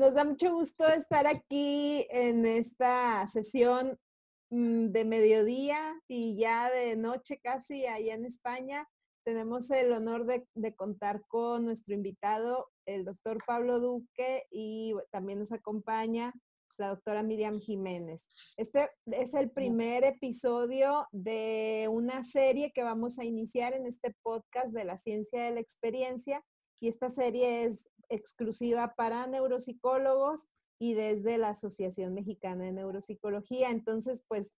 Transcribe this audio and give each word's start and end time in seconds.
nos 0.00 0.14
da 0.14 0.24
mucho 0.24 0.50
gusto 0.50 0.88
estar 0.88 1.26
aquí 1.26 2.06
en 2.08 2.46
esta 2.46 3.26
sesión 3.26 3.98
mm, 4.48 4.86
de 4.86 5.04
mediodía 5.04 6.00
y 6.08 6.38
ya 6.38 6.70
de 6.70 6.96
noche 6.96 7.38
casi 7.38 7.86
allá 7.86 8.14
en 8.14 8.24
España. 8.24 8.88
Tenemos 9.26 9.70
el 9.70 9.92
honor 9.92 10.24
de, 10.24 10.46
de, 10.54 10.74
contar 10.74 11.22
con 11.28 11.66
nuestro 11.66 11.92
invitado, 11.92 12.70
el 12.86 13.04
doctor 13.04 13.44
Pablo 13.46 13.78
Duque, 13.78 14.46
y 14.50 14.94
también 15.10 15.38
nos 15.38 15.52
acompaña 15.52 16.32
la 16.78 16.88
doctora 16.88 17.22
Miriam 17.22 17.60
Jiménez. 17.60 18.26
Este 18.56 18.88
es 19.04 19.34
el 19.34 19.50
primer 19.50 20.04
episodio 20.04 21.06
de 21.12 21.88
una 21.90 22.24
serie 22.24 22.72
que 22.74 22.82
vamos 22.84 23.18
a 23.18 23.24
iniciar 23.26 23.74
en 23.74 23.86
este 23.86 24.16
podcast 24.22 24.72
de 24.72 24.84
la 24.86 24.96
ciencia 24.96 25.42
de 25.42 25.50
la 25.50 25.60
experiencia 25.60 26.42
y 26.80 26.88
esta 26.88 27.10
serie 27.10 27.64
es 27.64 27.86
exclusiva 28.10 28.94
para 28.94 29.26
neuropsicólogos 29.26 30.48
y 30.78 30.94
desde 30.94 31.38
la 31.38 31.50
Asociación 31.50 32.14
Mexicana 32.14 32.64
de 32.64 32.72
Neuropsicología. 32.72 33.70
Entonces, 33.70 34.24
pues 34.28 34.54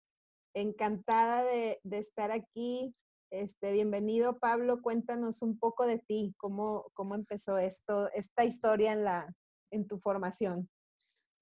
encantada 0.55 1.45
de, 1.45 1.81
estar 1.91 2.31
aquí. 2.31 2.95
Este, 3.31 3.73
bienvenido, 3.73 4.39
Pablo. 4.39 4.83
Cuéntanos 4.83 5.43
un 5.43 5.59
poco 5.59 5.87
de 5.87 5.99
ti, 5.99 6.35
cómo, 6.37 6.91
cómo 6.95 7.15
empezó 7.15 7.59
esto, 7.59 8.11
esta 8.13 8.45
historia 8.45 8.93
en, 8.93 9.05
la, 9.05 9.35
en 9.71 9.87
tu 9.87 9.99
formación. 9.99 10.69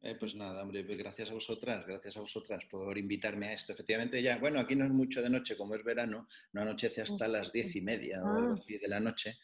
Eh, 0.01 0.15
pues 0.15 0.37
nada, 0.37 0.63
hombre, 0.63 0.85
pues 0.85 0.97
gracias 0.97 1.31
a 1.31 1.35
vosotras, 1.35 1.85
gracias 1.85 2.17
a 2.17 2.21
vosotras 2.21 2.65
por 2.71 2.97
invitarme 2.97 3.49
a 3.49 3.53
esto. 3.55 3.73
Efectivamente, 3.73 4.23
ya, 4.23 4.39
bueno, 4.39 4.61
aquí 4.61 4.77
no 4.77 4.85
es 4.85 4.93
mucho 4.93 5.21
de 5.21 5.29
noche, 5.29 5.57
como 5.57 5.75
es 5.75 5.83
verano, 5.83 6.29
no 6.53 6.63
anochece 6.63 7.03
hasta 7.03 7.27
las 7.27 7.51
diez 7.51 7.75
y 7.75 7.81
media 7.81 8.21
ah. 8.25 8.55
de 8.67 8.89
la 8.89 9.01
noche. 9.01 9.39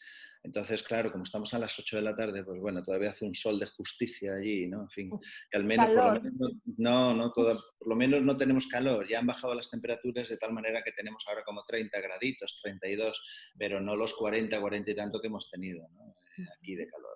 Entonces, 0.45 0.83
claro, 0.83 1.11
como 1.11 1.23
estamos 1.23 1.53
a 1.55 1.59
las 1.59 1.77
8 1.77 1.97
de 1.97 2.01
la 2.03 2.15
tarde, 2.15 2.43
pues 2.43 2.59
bueno, 2.61 2.83
todavía 2.83 3.09
hace 3.09 3.25
un 3.25 3.33
sol 3.33 3.59
de 3.59 3.65
justicia 3.65 4.35
allí, 4.35 4.67
¿no? 4.67 4.83
En 4.83 4.89
fin, 4.89 5.09
que 5.49 5.57
al 5.57 5.65
menos, 5.65 5.87
por 5.87 6.13
lo 6.13 6.21
menos 6.21 6.51
no, 6.77 7.13
no, 7.15 7.33
por 7.33 7.57
lo 7.87 7.95
menos 7.95 8.21
no 8.21 8.37
tenemos 8.37 8.67
calor. 8.67 9.07
Ya 9.09 9.19
han 9.19 9.25
bajado 9.25 9.55
las 9.55 9.71
temperaturas 9.71 10.29
de 10.29 10.37
tal 10.37 10.53
manera 10.53 10.83
que 10.83 10.91
tenemos 10.91 11.25
ahora 11.27 11.43
como 11.43 11.65
30 11.65 11.99
graditos, 11.99 12.59
32, 12.61 13.53
pero 13.57 13.81
no 13.81 13.95
los 13.95 14.13
40, 14.13 14.61
40 14.61 14.91
y 14.91 14.95
tanto 14.95 15.19
que 15.19 15.27
hemos 15.27 15.49
tenido, 15.49 15.89
¿no? 15.95 16.15
Aquí 16.57 16.75
de 16.75 16.87
calor. 16.87 17.15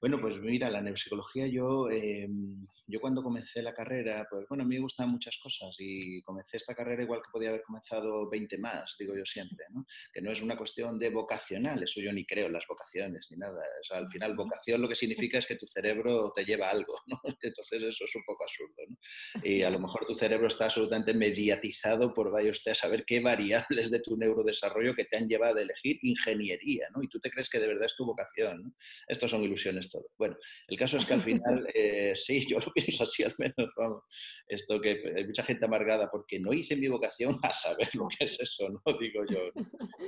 Bueno, 0.00 0.20
pues 0.20 0.38
mira, 0.40 0.70
la 0.70 0.80
neuropsicología, 0.80 1.46
yo, 1.46 1.90
em, 1.90 2.64
yo 2.86 3.00
cuando 3.00 3.22
comencé 3.22 3.62
la 3.62 3.74
carrera, 3.74 4.26
pues 4.30 4.46
bueno, 4.48 4.64
a 4.64 4.66
mí 4.66 4.76
me 4.76 4.82
gustan 4.82 5.10
muchas 5.10 5.38
cosas 5.42 5.74
y 5.78 6.22
comencé 6.22 6.56
esta 6.56 6.74
carrera 6.74 7.02
igual 7.02 7.20
que 7.22 7.30
podía 7.32 7.50
haber 7.50 7.62
comenzado 7.62 8.28
20 8.28 8.58
más, 8.58 8.94
digo 8.98 9.16
yo 9.16 9.24
siempre, 9.24 9.66
¿no? 9.70 9.84
Que 10.12 10.20
no 10.20 10.30
es 10.30 10.42
una 10.42 10.56
cuestión 10.56 10.98
de 10.98 11.10
vocacional, 11.10 11.82
eso 11.82 12.00
yo 12.00 12.12
ni 12.12 12.24
creo 12.24 12.48
las 12.48 12.66
vocaciones 12.66 13.28
ni 13.30 13.38
nada. 13.38 13.60
al 13.90 14.08
final, 14.10 14.36
vocación 14.36 14.80
lo 14.80 14.88
que 14.88 14.94
significa 14.94 15.38
es 15.38 15.46
que 15.46 15.56
tu 15.56 15.66
cerebro 15.66 16.32
te 16.34 16.44
lleva 16.44 16.70
algo, 16.70 16.94
¿no? 17.06 17.20
Entonces 17.42 17.82
eso 17.82 18.04
es 18.04 18.14
un 18.14 18.22
poco 18.24 18.44
absurdo, 18.44 18.82
¿no? 18.88 18.96
Y 19.42 19.62
a 19.62 19.70
lo 19.70 19.80
mejor 19.80 20.06
tu 20.06 20.14
cerebro 20.14 20.46
está 20.46 20.66
absolutamente 20.66 21.14
mediatizado 21.14 22.14
por 22.14 22.30
vaya 22.30 22.50
usted 22.50 22.72
a 22.72 22.74
saber 22.74 23.04
qué 23.04 23.20
variables 23.20 23.90
de 23.90 24.00
tu 24.00 24.16
neurodesarrollo 24.16 24.94
que 24.94 25.04
te 25.04 25.16
han 25.16 25.28
llevado 25.28 25.58
a 25.58 25.62
elegir 25.62 25.98
ingeniería, 26.02 26.88
¿no? 26.94 27.02
Y 27.02 27.08
tú 27.08 27.18
te 27.20 27.30
crees 27.30 27.48
que 27.48 27.58
de 27.58 27.68
verdad 27.68 27.86
es 27.86 27.96
tu 27.96 28.04
vocación, 28.04 28.37
¿no? 28.44 28.72
Estos 29.06 29.30
son 29.30 29.42
ilusiones 29.42 29.90
todo. 29.90 30.06
Bueno, 30.16 30.36
el 30.68 30.78
caso 30.78 30.96
es 30.96 31.04
que 31.04 31.14
al 31.14 31.22
final, 31.22 31.66
eh, 31.74 32.12
sí, 32.14 32.46
yo 32.50 32.58
lo 32.58 32.72
pienso 32.72 33.02
así 33.02 33.22
al 33.22 33.34
menos, 33.38 33.72
vamos. 33.76 34.02
Esto 34.46 34.80
que 34.80 35.00
hay 35.16 35.24
mucha 35.24 35.44
gente 35.44 35.66
amargada 35.66 36.08
porque 36.10 36.38
no 36.38 36.52
hice 36.52 36.76
mi 36.76 36.88
vocación 36.88 37.38
a 37.42 37.52
saber 37.52 37.88
lo 37.94 38.08
que 38.08 38.24
es 38.24 38.38
eso, 38.40 38.68
¿no? 38.68 38.80
Digo 39.00 39.24
yo. 39.30 39.50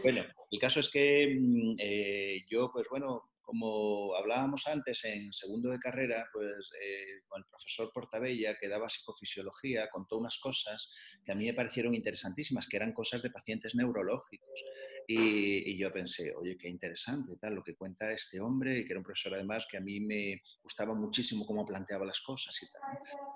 Bueno, 0.02 0.24
el 0.50 0.58
caso 0.58 0.80
es 0.80 0.90
que 0.90 1.36
mm, 1.38 1.74
eh, 1.78 2.40
yo, 2.48 2.70
pues 2.72 2.86
bueno, 2.90 3.30
como 3.50 4.14
hablábamos 4.14 4.64
antes 4.68 5.04
en 5.04 5.32
segundo 5.32 5.70
de 5.70 5.80
carrera, 5.80 6.24
pues 6.32 6.70
eh, 6.80 7.22
con 7.26 7.42
el 7.42 7.48
profesor 7.50 7.90
Portabella, 7.92 8.56
que 8.56 8.68
daba 8.68 8.88
psicofisiología, 8.88 9.90
contó 9.90 10.18
unas 10.18 10.38
cosas 10.38 10.94
que 11.24 11.32
a 11.32 11.34
mí 11.34 11.46
me 11.46 11.54
parecieron 11.54 11.92
interesantísimas, 11.92 12.68
que 12.68 12.76
eran 12.76 12.92
cosas 12.92 13.22
de 13.22 13.30
pacientes 13.30 13.74
neurológicos. 13.74 14.62
Y, 15.08 15.76
yo 15.76 15.92
pensé, 15.92 16.32
oye, 16.36 16.56
qué 16.56 16.68
interesante 16.68 17.36
tal, 17.40 17.56
lo 17.56 17.64
que 17.64 17.74
cuenta 17.74 18.12
este 18.12 18.38
hombre, 18.38 18.78
y 18.78 18.84
que 18.84 18.92
era 18.92 19.00
un 19.00 19.04
profesor 19.04 19.34
además 19.34 19.66
que 19.68 19.78
a 19.78 19.80
mí 19.80 19.98
me 19.98 20.40
gustaba 20.62 20.94
muchísimo 20.94 21.44
cómo 21.44 21.66
planteaba 21.66 22.06
las 22.06 22.20
cosas 22.20 22.56
y 22.62 22.70
tal. 22.70 22.82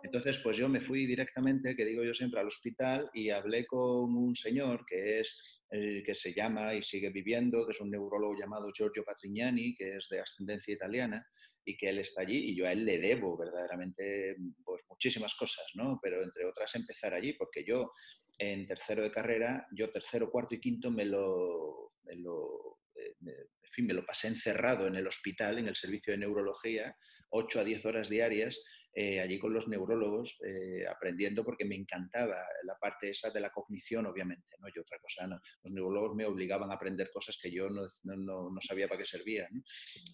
Entonces, 0.05 0.39
pues 0.39 0.57
yo 0.57 0.69
me 0.69 0.81
fui 0.81 1.07
directamente, 1.07 1.75
que 1.75 1.85
digo 1.85 2.05
yo 2.05 2.15
siempre, 2.15 2.39
al 2.39 2.47
hospital 2.47 3.11
y 3.13 3.31
hablé 3.31 3.67
con 3.67 4.15
un 4.15 4.37
señor 4.37 4.87
que 4.87 5.19
es 5.19 5.64
eh, 5.77 6.05
que 6.07 6.15
se 6.15 6.33
llama 6.33 6.73
y 6.73 6.85
sigue 6.85 7.11
viviendo, 7.11 7.67
que 7.67 7.73
es 7.73 7.81
un 7.81 7.91
neurólogo 7.91 8.37
llamado 8.39 8.71
Giorgio 8.73 9.03
Patrignani, 9.05 9.75
que 9.75 9.97
es 9.97 10.07
de 10.09 10.21
ascendencia 10.21 10.73
italiana 10.73 11.27
y 11.65 11.77
que 11.77 11.89
él 11.89 11.99
está 11.99 12.21
allí 12.21 12.51
y 12.51 12.55
yo 12.55 12.65
a 12.65 12.71
él 12.71 12.85
le 12.85 12.99
debo 12.99 13.37
verdaderamente 13.37 14.37
pues, 14.65 14.83
muchísimas 14.89 15.35
cosas, 15.35 15.65
¿no? 15.75 15.99
Pero 16.01 16.23
entre 16.23 16.45
otras 16.45 16.73
empezar 16.77 17.13
allí, 17.13 17.33
porque 17.33 17.65
yo 17.67 17.91
en 18.39 18.69
tercero 18.69 19.03
de 19.03 19.11
carrera, 19.11 19.67
yo 19.77 19.91
tercero, 19.91 20.31
cuarto 20.31 20.55
y 20.55 20.61
quinto 20.61 20.93
me 20.93 21.07
lo, 21.07 21.95
me 22.05 22.15
lo, 22.19 22.79
eh, 22.95 23.17
en 23.27 23.71
fin, 23.73 23.87
me 23.87 23.95
lo 23.95 24.07
pasé 24.07 24.29
encerrado 24.29 24.87
en 24.87 24.95
el 24.95 25.09
hospital, 25.09 25.59
en 25.59 25.67
el 25.67 25.75
servicio 25.75 26.13
de 26.13 26.19
neurología, 26.19 26.97
8 27.31 27.59
a 27.59 27.65
10 27.65 27.85
horas 27.87 28.09
diarias, 28.09 28.63
eh, 28.97 29.21
allí 29.21 29.39
con 29.39 29.53
los 29.53 29.67
neurólogos, 29.67 30.37
eh, 30.47 30.87
aprendiendo 30.89 31.45
porque 31.45 31.65
me 31.65 31.75
encantaba 31.75 32.37
la 32.65 32.77
parte 32.79 33.11
esa 33.11 33.31
de 33.31 33.41
la 33.41 33.51
cognición, 33.51 34.07
obviamente, 34.07 34.57
¿no? 34.61 34.69
Y 34.69 34.79
otra 34.79 34.99
cosa. 35.01 35.27
Los 35.63 35.73
neurólogos 35.73 36.15
me 36.15 36.27
obligaban 36.27 36.71
a 36.71 36.75
aprender 36.75 37.11
cosas 37.13 37.39
que 37.43 37.51
yo 37.51 37.69
no, 37.69 37.87
no, 38.05 38.51
no 38.51 38.61
sabía 38.61 38.87
para 38.87 39.01
qué 39.01 39.07
servían. 39.07 39.65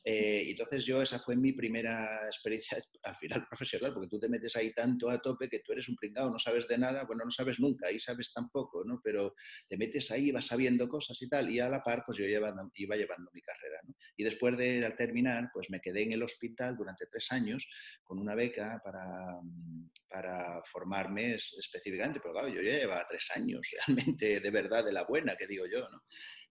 Eh, 0.04 0.44
entonces 0.48 0.84
yo, 0.84 1.02
esa 1.02 1.18
fue 1.18 1.36
mi 1.36 1.52
primera 1.52 2.26
experiencia, 2.26 2.78
al 3.02 3.16
final 3.16 3.46
profesional, 3.50 3.92
porque 3.92 4.08
tú 4.08 4.18
te 4.18 4.28
metes 4.28 4.56
ahí 4.56 4.72
tanto 4.72 5.10
a 5.10 5.20
tope 5.20 5.48
que 5.48 5.60
tú 5.60 5.72
eres 5.72 5.88
un 5.88 5.96
pringado, 5.96 6.30
no 6.30 6.38
sabes 6.38 6.66
de 6.66 6.78
nada, 6.78 7.04
bueno, 7.04 7.24
no 7.24 7.30
sabes 7.30 7.60
nunca, 7.60 7.88
ahí 7.88 8.00
sabes 8.00 8.32
tampoco, 8.32 8.82
¿no? 8.84 9.00
Pero 9.04 9.34
te 9.68 9.76
metes 9.76 10.10
ahí, 10.10 10.30
vas 10.30 10.46
sabiendo 10.46 10.88
cosas 10.88 11.20
y 11.20 11.28
tal, 11.28 11.50
y 11.50 11.60
a 11.60 11.68
la 11.68 11.82
par, 11.82 12.04
pues 12.06 12.18
yo 12.18 12.24
iba 12.24 12.96
llevando 12.96 13.30
mi 13.32 13.42
carrera. 13.42 13.80
Y 14.16 14.24
después 14.24 14.56
de 14.56 14.84
al 14.84 14.96
terminar, 14.96 15.50
pues 15.52 15.70
me 15.70 15.80
quedé 15.80 16.02
en 16.02 16.12
el 16.12 16.22
hospital 16.22 16.76
durante 16.76 17.06
tres 17.06 17.30
años 17.30 17.66
con 18.02 18.18
una 18.18 18.34
beca 18.34 18.69
para, 18.78 19.40
mm, 19.42 19.90
para, 20.08 20.62
formarme 20.70 21.34
específicamente, 21.34 22.20
pero 22.20 22.34
claro, 22.34 22.48
yo 22.48 22.62
ya 22.62 22.78
llevaba 22.78 23.06
tres 23.08 23.28
años 23.34 23.60
realmente 23.86 24.40
de 24.40 24.50
verdad, 24.50 24.84
de 24.84 24.92
la 24.92 25.04
buena, 25.04 25.36
que 25.36 25.46
digo 25.46 25.64
yo, 25.66 25.88
¿no? 25.88 26.02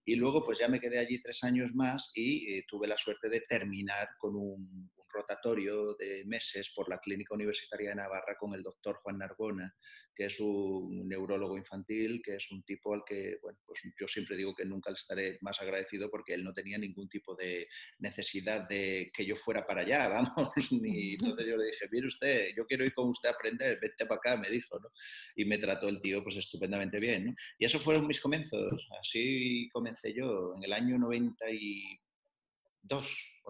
Y 0.04 0.16
luego 0.16 0.42
pues 0.44 0.58
ya 0.58 0.68
me 0.68 0.80
quedé 0.80 0.98
allí 0.98 1.20
tres 1.22 1.44
años 1.44 1.74
más 1.74 2.10
y 2.14 2.54
eh, 2.54 2.64
tuve 2.66 2.88
la 2.88 2.96
suerte 2.96 3.28
de 3.28 3.42
terminar 3.42 4.08
con 4.18 4.34
un, 4.34 4.90
rotatorio 5.12 5.94
de 5.94 6.24
meses 6.26 6.72
por 6.74 6.88
la 6.88 6.98
Clínica 6.98 7.34
Universitaria 7.34 7.90
de 7.90 7.96
Navarra 7.96 8.36
con 8.38 8.54
el 8.54 8.62
doctor 8.62 8.96
Juan 9.02 9.18
Narbona, 9.18 9.74
que 10.14 10.26
es 10.26 10.38
un 10.40 11.08
neurólogo 11.08 11.56
infantil, 11.56 12.20
que 12.22 12.36
es 12.36 12.50
un 12.50 12.62
tipo 12.62 12.94
al 12.94 13.02
que, 13.06 13.38
bueno, 13.42 13.58
pues 13.64 13.80
yo 13.98 14.06
siempre 14.06 14.36
digo 14.36 14.54
que 14.54 14.64
nunca 14.64 14.90
le 14.90 14.96
estaré 14.96 15.38
más 15.40 15.60
agradecido 15.60 16.10
porque 16.10 16.34
él 16.34 16.44
no 16.44 16.52
tenía 16.52 16.78
ningún 16.78 17.08
tipo 17.08 17.34
de 17.34 17.68
necesidad 17.98 18.68
de 18.68 19.10
que 19.14 19.24
yo 19.24 19.36
fuera 19.36 19.64
para 19.64 19.82
allá, 19.82 20.08
vamos, 20.36 20.52
ni 20.72 21.12
entonces 21.12 21.46
yo 21.46 21.56
le 21.56 21.66
dije, 21.66 21.88
mire 21.90 22.06
usted, 22.06 22.48
yo 22.56 22.66
quiero 22.66 22.84
ir 22.84 22.92
con 22.94 23.08
usted 23.08 23.28
a 23.28 23.32
aprender, 23.32 23.78
vete 23.80 24.06
para 24.06 24.18
acá, 24.18 24.36
me 24.36 24.50
dijo, 24.50 24.78
¿no? 24.78 24.90
Y 25.36 25.44
me 25.44 25.58
trató 25.58 25.88
el 25.88 26.00
tío 26.00 26.22
pues 26.22 26.36
estupendamente 26.36 27.00
bien, 27.00 27.26
¿no? 27.26 27.34
Y 27.58 27.64
esos 27.64 27.82
fueron 27.82 28.06
mis 28.06 28.20
comienzos, 28.20 28.88
así 29.00 29.68
comencé 29.72 30.12
yo 30.12 30.54
en 30.56 30.64
el 30.64 30.72
año 30.72 30.98
92 30.98 32.00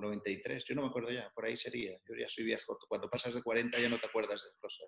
o 0.01 0.09
93, 0.09 0.65
yo 0.67 0.75
no 0.75 0.83
me 0.83 0.89
acuerdo 0.89 1.11
ya, 1.11 1.31
por 1.35 1.45
ahí 1.45 1.57
sería, 1.57 1.93
yo 2.09 2.15
ya 2.19 2.27
soy 2.29 2.45
viejo, 2.45 2.79
cuando 2.89 3.09
pasas 3.09 3.35
de 3.35 3.43
40 3.43 3.79
ya 3.81 3.89
no 3.89 3.99
te 3.99 4.07
acuerdas 4.07 4.43
de 4.43 4.59
cosas. 4.61 4.87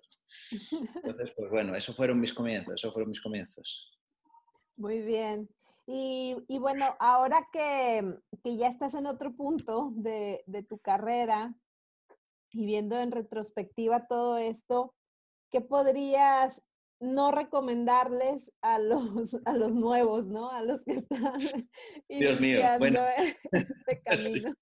Entonces, 0.95 1.33
pues 1.35 1.49
bueno, 1.49 1.75
esos 1.75 1.95
fueron 1.95 2.19
mis 2.19 2.33
comienzos, 2.33 2.73
esos 2.75 2.91
fueron 2.91 3.09
mis 3.09 3.21
comienzos. 3.21 3.91
Muy 4.75 5.01
bien. 5.01 5.49
Y, 5.85 6.35
y 6.47 6.59
bueno, 6.59 6.95
ahora 6.99 7.47
que, 7.51 8.17
que, 8.43 8.57
ya 8.57 8.67
estás 8.67 8.95
en 8.95 9.05
otro 9.05 9.35
punto 9.35 9.91
de, 9.95 10.43
de 10.47 10.63
tu 10.63 10.79
carrera 10.79 11.53
y 12.51 12.65
viendo 12.65 12.99
en 12.99 13.11
retrospectiva 13.11 14.07
todo 14.07 14.37
esto, 14.37 14.95
¿qué 15.51 15.59
podrías 15.59 16.61
no 17.03 17.31
recomendarles 17.31 18.51
a 18.61 18.79
los, 18.79 19.37
a 19.45 19.57
los 19.57 19.73
nuevos, 19.73 20.27
¿no? 20.27 20.49
A 20.49 20.63
los 20.63 20.83
que 20.83 20.93
están 20.93 21.33
Dios 22.09 22.39
mío, 22.39 22.61
bueno. 22.79 23.01
este 23.51 24.01
camino. 24.03 24.53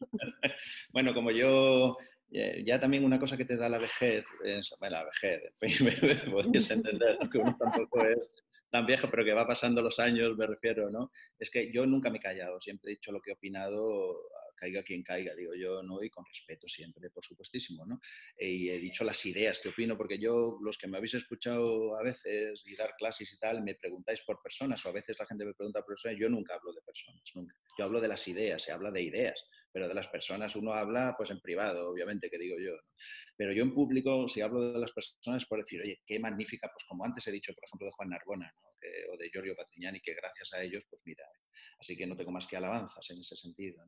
Bueno, 0.92 1.14
como 1.14 1.32
yo, 1.32 1.98
eh, 2.32 2.64
ya 2.66 2.80
también 2.80 3.06
una 3.06 3.20
cosa 3.20 3.38
que 3.38 3.46
te 3.46 3.58
da 3.58 3.70
la 3.70 3.78
vejez, 3.78 4.26
es, 4.44 4.74
bueno, 4.80 4.98
la 4.98 5.06
vejez, 5.06 5.54
podrías 6.32 6.72
entender 6.72 7.20
que 7.32 7.38
uno 7.38 7.56
tampoco 7.58 8.06
es 8.06 8.44
tan 8.72 8.86
viejo, 8.86 9.08
pero 9.12 9.24
que 9.24 9.34
va 9.34 9.46
pasando 9.46 9.82
los 9.82 10.00
años, 10.00 10.36
me 10.36 10.48
refiero, 10.48 10.90
¿no? 10.90 11.12
Es 11.38 11.52
que 11.52 11.72
yo 11.72 11.86
nunca 11.86 12.10
me 12.10 12.18
he 12.18 12.22
callado, 12.22 12.60
siempre 12.60 12.92
he 12.92 12.96
dicho 12.96 13.12
lo 13.12 13.22
que 13.22 13.32
he 13.32 13.34
opinado 13.34 14.18
caiga 14.62 14.84
quien 14.84 15.02
caiga, 15.02 15.34
digo 15.36 15.54
yo, 15.56 15.82
¿no? 15.82 16.04
Y 16.04 16.10
con 16.12 16.24
respeto 16.24 16.68
siempre, 16.68 17.10
por 17.10 17.26
supuestísimo, 17.26 17.84
¿no? 17.86 18.00
Y 18.38 18.70
he 18.70 18.78
dicho 18.78 19.04
las 19.04 19.26
ideas 19.26 19.60
que 19.60 19.70
opino, 19.70 19.98
porque 19.98 20.20
yo, 20.20 20.60
los 20.62 20.78
que 20.78 20.88
me 20.88 20.98
habéis 20.98 21.16
escuchado 21.16 21.98
a 21.98 22.04
veces 22.04 22.62
y 22.66 22.76
dar 22.76 22.94
clases 22.96 23.34
y 23.34 23.40
tal, 23.40 23.64
me 23.64 23.74
preguntáis 23.76 24.22
por 24.22 24.40
personas, 24.42 24.86
o 24.86 24.90
a 24.90 24.92
veces 24.92 25.18
la 25.18 25.26
gente 25.26 25.46
me 25.46 25.54
pregunta 25.56 25.80
por 25.80 25.96
personas, 25.96 26.20
yo 26.20 26.30
nunca 26.30 26.54
hablo 26.54 26.74
de 26.74 26.82
personas, 26.82 27.24
nunca. 27.34 27.56
Yo 27.80 27.86
hablo 27.86 28.00
de 28.00 28.08
las 28.08 28.28
ideas, 28.28 28.62
se 28.62 28.72
habla 28.72 28.92
de 28.92 29.02
ideas 29.02 29.44
pero 29.74 29.88
de 29.88 29.94
las 29.94 30.08
personas 30.10 30.56
uno 30.56 30.74
habla 30.74 31.16
pues 31.18 31.30
en 31.32 31.40
privado, 31.40 31.90
obviamente, 31.90 32.30
que 32.30 32.38
digo 32.38 32.58
yo. 32.60 32.74
Pero 33.38 33.54
yo 33.54 33.64
en 33.64 33.74
público, 33.74 34.28
si 34.28 34.42
hablo 34.42 34.74
de 34.74 34.80
las 34.80 34.92
personas, 34.92 35.46
por 35.46 35.60
decir, 35.60 35.82
oye, 35.82 36.02
qué 36.06 36.20
magnífica, 36.20 36.70
pues 36.74 36.86
como 36.88 37.06
antes 37.06 37.26
he 37.28 37.32
dicho, 37.32 37.54
por 37.54 37.64
ejemplo, 37.66 37.86
de 37.86 37.94
Juan 37.94 38.10
Narbona 38.10 38.54
o 39.14 39.18
de 39.18 39.30
Giorgio 39.30 39.56
Patrignani, 39.56 40.02
que 40.02 40.14
gracias 40.14 40.54
a 40.54 40.62
ellos, 40.62 40.84
pues 40.90 41.02
mira, 41.06 41.24
así 41.80 41.96
que 41.96 42.08
no 42.08 42.16
tengo 42.16 42.32
más 42.32 42.48
que 42.48 42.58
alabanzas 42.58 43.10
en 43.10 43.20
ese 43.20 43.36
sentido. 43.36 43.84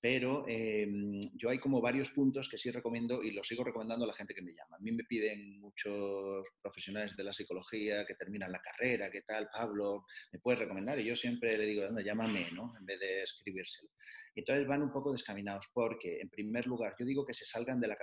Pero 0.00 0.46
em, 0.48 1.20
yo 1.34 1.50
hay 1.50 1.58
como 1.58 1.80
varios 1.80 2.10
puntos 2.10 2.48
que 2.48 2.58
sí 2.58 2.70
recomiendo 2.70 3.22
y 3.22 3.32
los 3.32 3.46
sigo 3.46 3.64
recomendando 3.64 4.04
a 4.04 4.08
la 4.08 4.14
gente 4.14 4.34
que 4.34 4.42
me 4.42 4.52
llama. 4.52 4.76
A 4.76 4.80
mí 4.80 4.92
me 4.92 5.04
piden 5.04 5.60
muchos 5.60 6.46
profesionales 6.62 7.16
de 7.16 7.24
la 7.24 7.32
psicología 7.32 8.04
que 8.06 8.14
terminan 8.14 8.52
la 8.52 8.60
carrera, 8.60 9.10
¿qué 9.10 9.22
tal, 9.22 9.48
Pablo? 9.52 10.04
¿Me 10.32 10.38
puedes 10.38 10.60
recomendar? 10.60 10.98
Y 11.00 11.04
yo 11.04 11.16
siempre 11.16 11.56
le 11.58 11.66
digo, 11.66 11.86
anda, 11.86 12.02
llámame, 12.02 12.50
¿no? 12.52 12.74
En 12.78 12.84
vez 12.84 13.00
de 13.00 13.22
escribírselo. 13.22 13.90
Y 14.34 14.40
entonces 14.40 14.66
van 14.66 14.82
un 14.82 14.92
poco 14.92 15.12
descaminados 15.12 15.66
porque, 15.72 16.20
en 16.20 16.28
primer 16.28 16.66
lugar, 16.66 16.94
yo 16.98 17.06
digo 17.06 17.24
que 17.24 17.34
se 17.34 17.46
salgan 17.46 17.80
del 17.80 17.94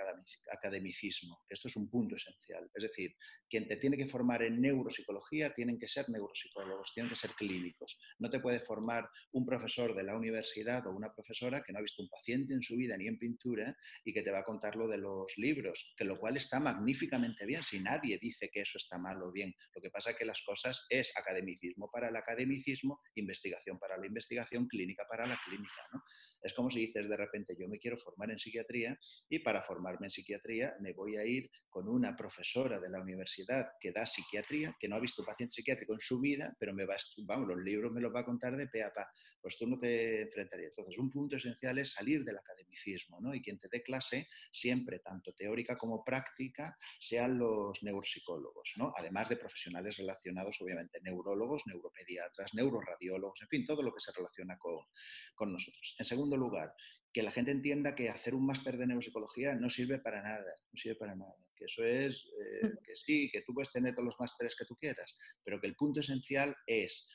academicismo, 0.50 1.42
esto 1.48 1.68
es 1.68 1.76
un 1.76 1.90
punto 1.90 2.16
esencial. 2.16 2.70
Es 2.74 2.82
decir, 2.82 3.14
quien 3.48 3.68
te 3.68 3.76
tiene 3.76 3.96
que 3.96 4.06
formar 4.06 4.42
en 4.42 4.60
neuropsicología 4.60 5.52
tienen 5.52 5.78
que 5.78 5.88
ser 5.88 6.08
neuropsicólogos, 6.08 6.92
tienen 6.94 7.10
que 7.10 7.16
ser 7.16 7.32
clínicos. 7.32 7.98
No 8.18 8.30
te 8.30 8.40
puede 8.40 8.60
formar 8.60 9.01
un 9.32 9.46
profesor 9.46 9.94
de 9.94 10.02
la 10.02 10.16
universidad 10.16 10.86
o 10.86 10.90
una 10.90 11.12
profesora 11.12 11.62
que 11.62 11.72
no 11.72 11.78
ha 11.78 11.82
visto 11.82 12.02
un 12.02 12.08
paciente 12.08 12.54
en 12.54 12.62
su 12.62 12.76
vida 12.76 12.96
ni 12.96 13.08
en 13.08 13.18
pintura 13.18 13.76
y 14.04 14.12
que 14.12 14.22
te 14.22 14.30
va 14.30 14.40
a 14.40 14.44
contar 14.44 14.76
lo 14.76 14.88
de 14.88 14.98
los 14.98 15.26
libros, 15.36 15.94
que 15.96 16.04
lo 16.04 16.18
cual 16.18 16.36
está 16.36 16.60
magníficamente 16.60 17.46
bien, 17.46 17.62
si 17.62 17.80
nadie 17.80 18.18
dice 18.18 18.48
que 18.52 18.62
eso 18.62 18.78
está 18.78 18.98
mal 18.98 19.22
o 19.22 19.32
bien. 19.32 19.54
Lo 19.74 19.80
que 19.80 19.90
pasa 19.90 20.10
es 20.10 20.16
que 20.16 20.24
las 20.24 20.42
cosas 20.42 20.86
es 20.88 21.12
academicismo 21.16 21.90
para 21.90 22.08
el 22.08 22.16
academicismo, 22.16 23.00
investigación 23.14 23.78
para 23.78 23.96
la 23.96 24.06
investigación, 24.06 24.66
clínica 24.66 25.04
para 25.08 25.26
la 25.26 25.38
clínica. 25.44 25.88
¿no? 25.92 26.02
Es 26.42 26.52
como 26.54 26.70
si 26.70 26.80
dices 26.80 27.08
de 27.08 27.16
repente, 27.16 27.54
yo 27.58 27.68
me 27.68 27.78
quiero 27.78 27.96
formar 27.96 28.30
en 28.30 28.38
psiquiatría 28.38 28.98
y 29.28 29.38
para 29.40 29.62
formarme 29.62 30.06
en 30.06 30.10
psiquiatría 30.10 30.74
me 30.80 30.92
voy 30.92 31.16
a 31.16 31.24
ir 31.24 31.50
con 31.68 31.88
una 31.88 32.16
profesora 32.16 32.80
de 32.80 32.90
la 32.90 33.00
universidad 33.00 33.68
que 33.80 33.92
da 33.92 34.06
psiquiatría, 34.06 34.76
que 34.78 34.88
no 34.88 34.96
ha 34.96 35.00
visto 35.00 35.22
un 35.22 35.26
paciente 35.26 35.52
psiquiátrico 35.52 35.94
en 35.94 36.00
su 36.00 36.20
vida, 36.20 36.54
pero 36.58 36.74
me 36.74 36.84
va 36.84 36.94
a, 36.94 36.98
vamos, 37.24 37.48
los 37.48 37.58
libros 37.58 37.92
me 37.92 38.00
los 38.00 38.14
va 38.14 38.20
a 38.20 38.24
contar 38.24 38.56
de 38.56 38.66
pe 38.66 38.82
pa. 38.92 39.10
Pues 39.40 39.56
tú 39.56 39.66
no 39.66 39.78
te 39.78 40.22
enfrentarías. 40.22 40.70
Entonces, 40.70 40.98
un 40.98 41.10
punto 41.10 41.36
esencial 41.36 41.78
es 41.78 41.92
salir 41.92 42.24
del 42.24 42.38
academicismo, 42.38 43.20
¿no? 43.20 43.34
Y 43.34 43.42
quien 43.42 43.58
te 43.58 43.68
dé 43.70 43.82
clase, 43.82 44.28
siempre, 44.52 45.00
tanto 45.00 45.32
teórica 45.32 45.76
como 45.76 46.04
práctica, 46.04 46.76
sean 46.98 47.38
los 47.38 47.82
neuropsicólogos, 47.82 48.72
¿no? 48.76 48.92
Además 48.96 49.28
de 49.28 49.36
profesionales 49.36 49.96
relacionados, 49.96 50.60
obviamente, 50.60 51.00
neurólogos, 51.00 51.62
neuropediatras, 51.66 52.54
neuroradiólogos, 52.54 53.42
en 53.42 53.48
fin, 53.48 53.66
todo 53.66 53.82
lo 53.82 53.92
que 53.92 54.00
se 54.00 54.12
relaciona 54.12 54.58
con, 54.58 54.86
con 55.34 55.52
nosotros. 55.52 55.96
En 55.98 56.04
segundo 56.04 56.36
lugar, 56.36 56.74
que 57.12 57.22
la 57.22 57.30
gente 57.30 57.50
entienda 57.50 57.94
que 57.94 58.08
hacer 58.08 58.34
un 58.34 58.46
máster 58.46 58.76
de 58.78 58.86
neuropsicología 58.86 59.54
no 59.54 59.68
sirve 59.68 59.98
para 59.98 60.22
nada, 60.22 60.54
no 60.72 60.80
sirve 60.80 60.96
para 60.96 61.14
nada. 61.14 61.36
Que 61.54 61.66
eso 61.66 61.84
es, 61.84 62.24
eh, 62.40 62.66
mm. 62.66 62.84
que 62.84 62.96
sí, 62.96 63.30
que 63.30 63.42
tú 63.42 63.52
puedes 63.52 63.70
tener 63.70 63.94
todos 63.94 64.06
los 64.06 64.18
másteres 64.18 64.56
que 64.56 64.64
tú 64.64 64.76
quieras, 64.76 65.16
pero 65.44 65.60
que 65.60 65.66
el 65.66 65.76
punto 65.76 66.00
esencial 66.00 66.56
es 66.66 67.06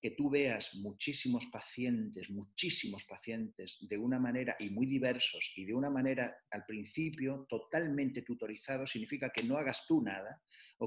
que 0.00 0.12
tú 0.12 0.30
veas 0.30 0.74
muchísimos 0.76 1.46
pacientes, 1.46 2.30
muchísimos 2.30 3.04
pacientes 3.04 3.78
de 3.88 3.98
una 3.98 4.18
manera 4.18 4.56
y 4.58 4.70
muy 4.70 4.86
diversos 4.86 5.52
y 5.56 5.64
de 5.64 5.74
una 5.74 5.90
manera 5.90 6.36
al 6.50 6.64
principio 6.64 7.46
totalmente 7.48 8.22
tutorizado, 8.22 8.86
significa 8.86 9.30
que 9.30 9.42
no 9.42 9.56
hagas 9.58 9.84
tú 9.86 10.02
nada, 10.02 10.40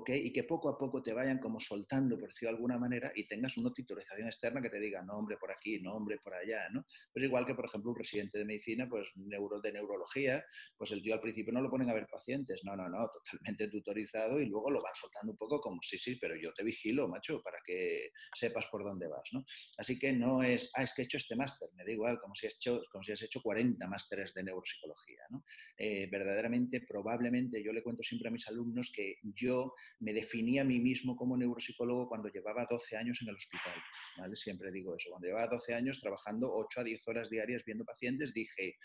y 0.08 0.34
que 0.34 0.44
poco 0.44 0.70
a 0.70 0.78
poco 0.78 1.04
te 1.04 1.14
vayan 1.14 1.38
como 1.38 1.60
soltando, 1.60 2.18
por 2.18 2.30
decirlo 2.30 2.50
de 2.50 2.56
alguna 2.56 2.80
manera, 2.80 3.12
y 3.16 3.28
tengas 3.28 3.58
una 3.58 3.72
tutorización 3.72 4.28
externa 4.28 4.60
que 4.60 4.70
te 4.70 4.80
diga, 4.80 5.04
no, 5.04 5.14
hombre, 5.14 5.38
por 5.38 5.52
aquí, 5.52 5.80
no, 5.82 5.94
hombre, 5.94 6.18
por 6.18 6.34
allá, 6.34 6.68
¿no? 6.72 6.84
Pues 7.14 7.26
igual 7.26 7.46
que, 7.46 7.54
por 7.54 7.66
ejemplo, 7.66 7.92
un 7.92 7.98
residente 7.98 8.40
de 8.40 8.46
medicina, 8.46 8.88
pues 8.90 9.12
neuro, 9.16 9.62
de 9.62 9.72
neurología, 9.72 10.44
pues 10.78 10.92
el 10.92 11.04
tío 11.04 11.14
al 11.14 11.22
principio 11.22 11.54
no 11.54 11.62
lo 11.62 11.70
ponen 11.70 11.90
a 11.92 11.94
ver 11.94 12.08
pacientes, 12.08 12.62
no, 12.64 12.76
no, 12.76 12.90
no, 12.90 13.08
totalmente 13.10 13.68
tutorizado 13.68 14.40
y 14.40 14.48
luego 14.48 14.72
lo 14.72 14.82
van 14.82 14.96
soltando 14.96 15.32
un 15.32 15.38
poco 15.38 15.60
como, 15.62 15.80
sí, 15.84 16.00
sí, 16.00 16.18
pero 16.20 16.36
yo 16.42 16.52
te 16.54 16.64
vigilo, 16.64 17.08
macho, 17.08 17.42
para 17.44 17.60
que 17.64 18.10
sepas 18.34 18.66
por 18.72 18.84
dónde 18.84 19.03
vas. 19.08 19.30
Así 19.78 19.98
que 19.98 20.14
no 20.14 20.44
es, 20.44 20.72
ah, 20.76 20.84
es 20.84 20.94
que 20.94 21.04
he 21.04 21.06
hecho 21.06 21.18
este 21.18 21.36
máster, 21.36 21.70
me 21.76 21.84
da 21.84 21.92
igual, 21.92 22.20
como 22.20 22.36
si 22.36 22.48
has 22.48 22.56
hecho, 22.56 22.82
como 22.92 23.04
si 23.04 23.12
has 23.12 23.22
hecho 23.22 23.42
40 23.42 23.88
másteres 23.88 24.34
de 24.34 24.44
neuropsicología. 24.44 25.24
Eh, 25.78 26.08
verdaderamente, 26.12 26.82
probablemente, 26.82 27.64
yo 27.64 27.74
le 27.74 27.84
cuento 27.84 28.04
siempre 28.04 28.30
a 28.30 28.32
mis 28.32 28.48
alumnos 28.48 28.92
que 28.96 29.18
yo 29.22 29.74
me 30.00 30.14
definí 30.14 30.60
a 30.60 30.64
mí 30.64 30.80
mismo 30.80 31.16
como 31.16 31.38
neuropsicólogo 31.38 32.08
cuando 32.08 32.30
llevaba 32.30 32.68
12 32.70 32.98
años 32.98 33.20
en 33.22 33.30
el 33.30 33.36
hospital. 33.36 33.76
Siempre 34.36 34.72
digo 34.72 34.96
eso. 34.96 35.10
Cuando 35.10 35.28
llevaba 35.28 35.48
12 35.48 35.74
años 35.74 36.00
trabajando 36.00 36.52
8 36.52 36.82
a 36.82 36.84
10 36.84 37.08
horas 37.08 37.30
diarias 37.30 37.64
viendo 37.66 37.86
pacientes, 37.86 38.34
dije, 38.34 38.78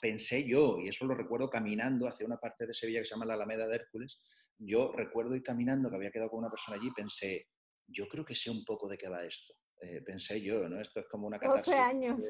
pensé 0.00 0.46
yo, 0.46 0.78
y 0.78 0.88
eso 0.88 1.06
lo 1.06 1.14
recuerdo 1.14 1.48
caminando 1.48 2.08
hacia 2.08 2.26
una 2.26 2.38
parte 2.38 2.66
de 2.66 2.74
Sevilla 2.74 3.00
que 3.00 3.06
se 3.06 3.14
llama 3.14 3.26
la 3.26 3.34
Alameda 3.34 3.66
de 3.66 3.76
Hércules, 3.76 4.20
yo 4.58 4.92
recuerdo 4.92 5.34
ir 5.34 5.42
caminando, 5.42 5.90
que 5.90 5.96
había 5.96 6.10
quedado 6.10 6.30
con 6.30 6.40
una 6.40 6.50
persona 6.50 6.76
allí, 6.76 6.90
pensé, 6.94 7.48
yo 7.86 8.08
creo 8.08 8.24
que 8.24 8.34
sé 8.34 8.50
un 8.50 8.64
poco 8.64 8.88
de 8.88 8.98
qué 8.98 9.08
va 9.08 9.24
esto. 9.24 9.54
Eh, 9.82 10.00
pensé 10.00 10.40
yo, 10.40 10.68
¿no? 10.68 10.80
Esto 10.80 11.00
es 11.00 11.06
como 11.06 11.26
una 11.26 11.38
catarsis. 11.38 11.66
12 11.66 11.78
años. 11.78 12.22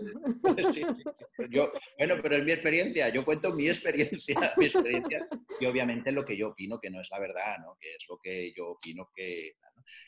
Yo, 1.51 1.73
bueno, 1.97 2.17
pero 2.21 2.37
es 2.37 2.45
mi 2.45 2.51
experiencia, 2.51 3.09
yo 3.09 3.25
cuento 3.25 3.53
mi 3.53 3.69
experiencia, 3.69 4.53
mi 4.57 4.67
experiencia 4.67 5.29
y 5.61 5.67
obviamente 5.67 6.11
lo 6.11 6.25
que 6.25 6.37
yo 6.37 6.49
opino 6.49 6.81
que 6.81 6.91
no 6.91 7.01
es 7.01 7.09
la 7.11 7.21
verdad, 7.21 7.59
¿no? 7.61 7.77
Que 7.81 7.95
es 7.95 8.05
lo 8.09 8.19
que 8.19 8.53
yo 8.53 8.71
opino 8.71 9.11
que... 9.15 9.55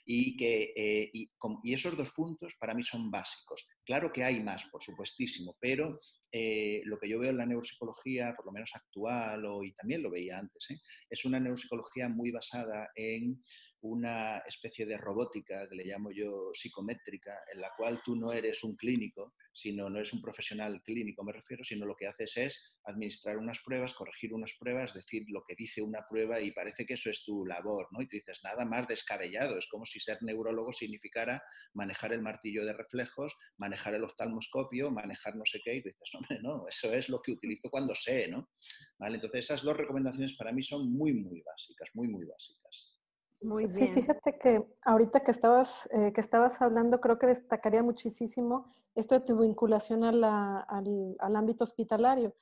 Y, 0.04 0.36
que 0.36 0.72
eh, 0.74 1.10
y, 1.12 1.30
esos 1.72 1.96
dos 1.96 2.10
puntos 2.10 2.56
para 2.58 2.74
mí 2.74 2.82
son 2.82 3.08
básicos. 3.10 3.68
Claro 3.84 4.10
que 4.12 4.24
hay 4.24 4.40
más, 4.40 4.64
por 4.64 4.82
supuestísimo, 4.82 5.56
pero 5.60 6.00
eh, 6.30 6.82
lo 6.84 6.98
que 6.98 7.08
yo 7.08 7.18
veo 7.18 7.30
en 7.30 7.38
la 7.38 7.46
neuropsicología, 7.46 8.34
por 8.36 8.46
lo 8.46 8.52
menos 8.52 8.70
actual, 8.74 9.44
o, 9.46 9.64
y 9.64 9.72
también 9.72 10.02
lo 10.02 10.10
veía 10.10 10.38
antes, 10.38 10.66
es 11.08 11.24
una 11.24 11.40
neuropsicología 11.40 12.08
muy 12.08 12.30
basada 12.30 12.90
en 12.94 13.42
una 13.80 14.38
especie 14.38 14.86
de 14.86 14.96
robótica 14.96 15.68
que 15.68 15.76
le 15.76 15.84
llamo 15.84 16.10
yo 16.10 16.50
psicométrica, 16.52 17.32
en 17.52 17.60
la 17.60 17.70
cual 17.76 18.02
tú 18.04 18.16
no 18.16 18.32
eres 18.32 18.64
un 18.64 18.76
clínico, 18.76 19.34
sino 19.52 19.88
no 19.88 19.96
eres 19.96 20.12
un 20.12 20.20
profesional 20.20 20.82
clínico, 20.82 21.24
me 21.24 21.32
refiero, 21.32 21.64
sino 21.64 21.86
lo 21.86 21.96
que 21.96 22.06
haces 22.06 22.36
es 22.36 22.78
administrar 22.84 23.38
unas 23.38 23.60
pruebas, 23.60 23.94
corregir 23.94 24.34
unas 24.34 24.54
pruebas, 24.58 24.94
decir 24.94 25.24
lo 25.28 25.42
que 25.46 25.54
dice 25.56 25.82
una 25.82 26.00
prueba 26.08 26.40
y 26.40 26.52
parece 26.52 26.86
que 26.86 26.94
eso 26.94 27.10
es 27.10 27.24
tu 27.24 27.46
labor, 27.46 27.88
¿no? 27.92 28.02
Y 28.02 28.08
tú 28.08 28.16
dices, 28.16 28.40
nada 28.42 28.64
más 28.64 28.86
descabellado, 28.88 29.58
es 29.58 29.68
como 29.68 29.84
si 29.84 30.00
ser 30.00 30.18
neurólogo 30.22 30.72
significara 30.72 31.42
manejar 31.74 32.12
el 32.12 32.22
martillo 32.22 32.64
de 32.64 32.72
reflejos, 32.72 33.34
manejar 33.56 33.94
el 33.94 34.04
oftalmoscopio, 34.04 34.90
manejar 34.90 35.36
no 35.36 35.44
sé 35.44 35.60
qué, 35.64 35.76
y 35.76 35.82
tú 35.82 35.88
dices, 35.88 36.10
no, 36.14 36.17
no, 36.42 36.66
eso 36.68 36.92
es 36.92 37.08
lo 37.08 37.20
que 37.20 37.32
utilizo 37.32 37.70
cuando 37.70 37.94
sé, 37.94 38.28
¿no? 38.28 38.48
¿Vale? 38.98 39.16
Entonces 39.16 39.44
esas 39.44 39.62
dos 39.62 39.76
recomendaciones 39.76 40.34
para 40.36 40.52
mí 40.52 40.62
son 40.62 40.90
muy, 40.92 41.12
muy 41.12 41.42
básicas, 41.42 41.88
muy, 41.94 42.08
muy 42.08 42.24
básicas. 42.24 42.94
Muy 43.40 43.68
Sí, 43.68 43.86
fíjate 43.86 44.36
que 44.38 44.64
ahorita 44.82 45.20
que 45.20 45.30
estabas, 45.30 45.88
eh, 45.92 46.12
que 46.12 46.20
estabas 46.20 46.60
hablando, 46.60 47.00
creo 47.00 47.18
que 47.18 47.28
destacaría 47.28 47.82
muchísimo 47.82 48.74
esto 48.96 49.14
de 49.14 49.24
tu 49.24 49.38
vinculación 49.38 50.02
al, 50.02 50.24
al, 50.24 51.36
ámbito 51.36 51.62
hospitalario, 51.62 52.34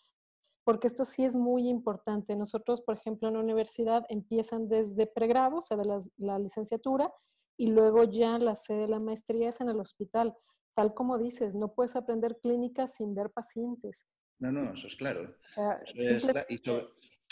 porque 0.64 0.86
esto 0.86 1.04
sí 1.04 1.24
es 1.24 1.36
muy 1.36 1.68
importante. 1.68 2.34
Nosotros, 2.34 2.80
por 2.80 2.96
ejemplo, 2.96 3.28
en 3.28 3.34
la 3.34 3.40
universidad 3.40 4.06
empiezan 4.08 4.68
desde 4.68 5.06
pregrado, 5.06 5.58
o 5.58 5.62
sea, 5.62 5.76
de 5.76 5.84
la, 5.84 6.00
la 6.16 6.38
licenciatura, 6.38 7.12
y 7.58 7.68
luego 7.68 8.04
ya 8.04 8.38
la 8.38 8.56
sede 8.56 8.80
de 8.80 8.88
la 8.88 9.00
maestría 9.00 9.50
es 9.50 9.60
en 9.60 9.68
el 9.68 9.80
hospital. 9.80 10.34
Tal 10.76 10.92
como 10.92 11.16
dices, 11.16 11.54
no 11.54 11.72
puedes 11.72 11.96
aprender 11.96 12.38
clínica 12.42 12.86
sin 12.86 13.14
ver 13.14 13.30
pacientes. 13.30 14.06
No, 14.38 14.52
no, 14.52 14.74
eso 14.74 14.86
es 14.86 14.94
claro. 14.96 15.34
O 15.48 15.52
sea, 15.52 15.80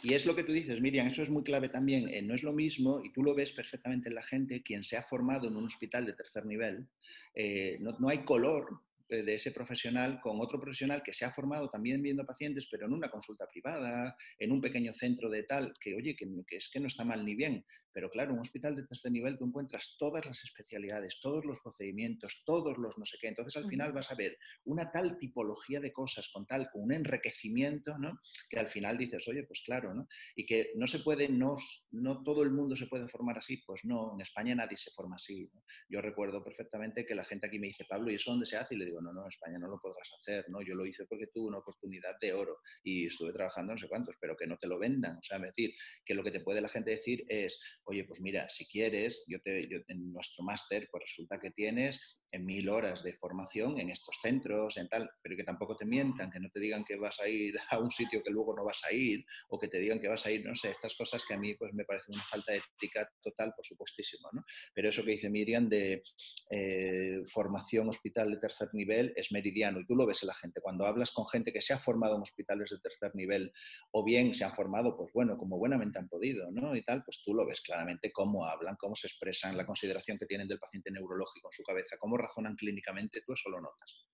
y 0.03 0.15
es 0.15 0.25
lo 0.25 0.35
que 0.35 0.45
tú 0.45 0.53
dices, 0.53 0.81
Miriam, 0.81 1.07
eso 1.09 1.23
es 1.23 1.29
muy 1.29 1.43
clave 1.43 1.69
también. 1.69 2.09
Eh, 2.09 2.23
no 2.23 2.35
es 2.35 2.43
lo 2.43 2.55
mismo, 2.55 3.05
y 3.05 3.13
tú 3.13 3.23
lo 3.23 3.35
ves 3.35 3.53
perfectamente 3.53 4.09
en 4.09 4.15
la 4.15 4.23
gente, 4.23 4.63
quien 4.63 4.83
se 4.83 4.97
ha 4.97 5.03
formado 5.03 5.47
en 5.47 5.57
un 5.57 5.67
hospital 5.67 6.07
de 6.07 6.15
tercer 6.15 6.47
nivel, 6.47 6.89
eh, 7.35 7.77
no, 7.81 7.93
no, 7.99 8.09
hay 8.09 8.25
color 8.25 8.81
de 9.09 9.35
ese 9.35 9.53
profesional 9.53 10.21
con 10.21 10.41
otro 10.41 10.59
profesional 10.59 11.03
que 11.03 11.13
se 11.13 11.25
ha 11.25 11.31
formado 11.31 11.69
también 11.69 12.03
viendo 12.03 12.25
pacientes, 12.25 12.69
pero 12.71 12.87
en 12.87 12.93
una 12.93 13.11
consulta 13.11 13.47
privada, 13.47 14.17
en 14.39 14.51
un 14.51 14.61
pequeño 14.61 14.95
centro 14.95 15.29
de 15.29 15.43
tal, 15.43 15.75
que 15.81 15.95
oye, 15.95 16.17
que, 16.17 16.27
es 16.57 16.71
que 16.73 16.81
no 16.81 16.89
está 16.89 17.05
mal 17.05 17.25
ni 17.25 17.35
bien, 17.35 17.65
Pero 17.93 18.11
claro, 18.11 18.35
un 18.35 18.41
hospital 18.41 18.75
de 18.75 18.87
tercer 18.87 19.13
nivel 19.13 19.39
tú 19.39 19.47
encuentras 19.47 19.95
todas 19.99 20.27
las 20.27 20.43
especialidades, 20.43 21.21
todos 21.21 21.45
los 21.45 21.61
procedimientos, 21.61 22.43
todos 22.45 22.77
los 22.77 22.99
no 22.99 23.05
sé 23.05 23.19
qué. 23.21 23.29
Entonces 23.29 23.55
al 23.57 23.69
final 23.69 23.93
vas 23.93 24.11
a 24.11 24.17
ver 24.17 24.37
una 24.65 24.91
tal 24.91 25.17
tipología 25.17 25.79
de 25.79 25.93
cosas 25.93 26.29
con 26.33 26.45
tal, 26.45 26.69
con 26.73 26.83
un 26.83 26.93
enriquecimiento, 26.93 27.97
¿no? 27.99 28.19
Que 28.51 28.59
al 28.59 28.67
final 28.67 28.99
dices, 28.99 29.29
oye, 29.29 29.45
pues 29.45 29.63
claro, 29.65 29.95
¿no? 29.95 30.09
Y 30.35 30.45
que 30.45 30.73
no 30.75 30.89
se 30.89 30.99
puede, 31.01 31.29
no, 31.29 31.55
no 31.93 32.23
todo 32.25 32.43
el 32.43 32.51
mundo 32.51 32.75
se 32.75 32.87
puede 32.87 33.07
formar 33.09 33.39
así. 33.39 33.59
Pues 33.65 33.85
no, 33.85 34.15
en 34.15 34.23
España 34.23 34.57
nadie 34.57 34.77
se 34.77 34.91
forma 34.91 35.17
así. 35.17 35.49
Yo 35.89 36.01
recuerdo 36.01 36.43
perfectamente 36.43 37.07
que 37.07 37.15
la 37.15 37.25
gente 37.25 37.47
aquí 37.47 37.61
me 37.61 37.69
dice, 37.69 37.85
Pablo, 37.89 38.11
¿y 38.11 38.17
eso 38.17 38.33
dónde 38.33 38.47
se 38.47 38.57
hace? 38.57 38.75
Y 38.75 38.79
le 38.79 38.87
digo, 38.87 38.94
no, 39.01 39.13
no, 39.13 39.23
en 39.23 39.29
España 39.29 39.59
no 39.59 39.69
lo 39.69 39.79
podrás 39.79 40.09
hacer, 40.21 40.45
¿no? 40.49 40.63
Yo 40.63 40.75
lo 40.75 40.87
hice 40.87 41.05
porque 41.07 41.27
tuve 41.29 41.49
una 41.49 41.59
oportunidad 41.59 42.17
de 42.21 42.33
oro 42.33 42.59
y 42.83 43.07
estuve 43.07 43.33
trabajando 43.33 43.75
no 43.75 43.79
sé 43.79 43.89
cuántos, 43.89 44.17
pero 44.21 44.37
que 44.37 44.47
no 44.47 44.59
te 44.59 44.67
lo 44.67 44.79
vendan. 44.79 45.17
O 45.17 45.23
sea, 45.23 45.39
decir, 45.39 45.75
que 46.05 46.15
lo 46.15 46.23
que 46.23 46.31
te 46.31 46.41
puede 46.41 46.61
la 46.61 46.69
gente 46.69 46.91
decir 46.91 47.25
es, 47.29 47.61
oye, 47.85 48.05
pues 48.05 48.21
mira, 48.21 48.49
si 48.49 48.67
quieres, 48.67 49.25
yo 49.29 49.41
te, 49.43 49.61
en 49.89 50.13
nuestro 50.13 50.45
máster, 50.45 50.89
pues 50.91 51.05
resulta 51.05 51.39
que 51.41 51.51
tienes 51.51 52.21
en 52.23 52.24
mil 52.39 52.69
horas 52.69 53.03
de 53.03 53.13
formación 53.15 53.79
en 53.79 53.91
estos 53.91 54.17
centros, 54.21 54.77
en 54.77 54.89
tal, 54.89 55.11
pero 55.23 55.37
que 55.37 55.45
tampoco 55.45 55.77
te 55.77 55.85
mientan, 55.85 56.31
que 56.31 56.41
no 56.41 56.49
te 56.51 56.61
digan 56.61 56.85
que 56.85 56.97
vas 56.97 57.21
a 57.21 57.29
ir 57.29 57.55
a 57.71 57.79
un 57.79 57.91
sitio 57.91 58.23
que 58.23 58.31
luego 58.31 58.55
no 58.55 58.65
vas 58.65 58.83
a 58.85 58.93
ir, 58.93 59.25
o 59.49 59.59
que 59.59 59.69
te 59.69 59.79
digan 59.79 60.01
que 60.01 60.09
vas 60.09 60.25
a 60.27 60.31
ir, 60.31 60.45
no 60.45 60.55
sé, 60.55 60.71
estas 60.71 60.95
cosas 60.95 61.25
que 61.27 61.35
a 61.35 61.39
mí 61.39 61.55
pues 61.55 61.73
me 61.75 61.85
parecen 61.85 62.15
una 62.15 62.25
falta 62.25 62.53
de 62.53 62.59
ética 62.59 63.09
total, 63.23 63.53
por 63.55 63.65
supuestísimo, 63.65 64.29
¿no? 64.33 64.45
Pero 64.75 64.89
eso 64.89 65.05
que 65.05 65.13
dice 65.13 65.31
Miriam 65.31 65.69
de 65.69 66.03
eh, 66.51 67.23
formación 67.33 67.89
hospital 67.89 68.31
de 68.31 68.39
tercer 68.39 68.69
nivel 68.73 69.13
es 69.17 69.33
meridiano, 69.33 69.81
y 69.81 69.87
tú 69.87 69.95
lo 69.95 70.07
ves 70.07 70.23
en 70.23 70.29
la 70.29 70.35
gente, 70.35 70.61
cuando 70.61 70.87
hablas 70.87 71.11
con 71.11 71.27
gente 71.27 71.53
que 71.53 71.63
se 71.63 71.73
ha 71.73 71.79
formado 71.79 72.17
en 72.17 72.23
hospitales 72.23 72.71
de 72.71 72.79
tercer 72.79 73.15
nivel, 73.15 73.53
o 73.93 74.05
bien 74.05 74.35
se 74.35 74.45
han 74.45 74.55
formado, 74.55 74.97
pues 74.97 75.13
bueno, 75.13 75.37
como 75.39 75.59
buenamente 75.59 75.99
han 75.99 76.09
podido, 76.09 76.51
¿no? 76.51 76.75
Y 76.75 76.83
tal, 76.83 77.05
pues 77.05 77.23
tú 77.25 77.35
lo 77.35 77.47
ves 77.47 77.61
claramente 77.61 78.13
cómo 78.13 78.47
hablan, 78.47 78.77
cómo 78.77 78.95
se 78.95 79.07
expresan, 79.07 79.57
la 79.57 79.67
consideración 79.67 80.19
que 80.19 80.27
tienen 80.27 80.49
del 80.49 80.59
paciente 80.59 80.91
neurológico 80.91 81.49
en 81.49 81.53
su 81.53 81.63
cabeza, 81.63 81.97
cómo 81.99 82.17
razonan 82.27 82.57
clínicamente, 82.57 83.23
tú 83.25 83.33
eso 83.33 83.49
lo 83.51 83.61
notas. 83.61 84.09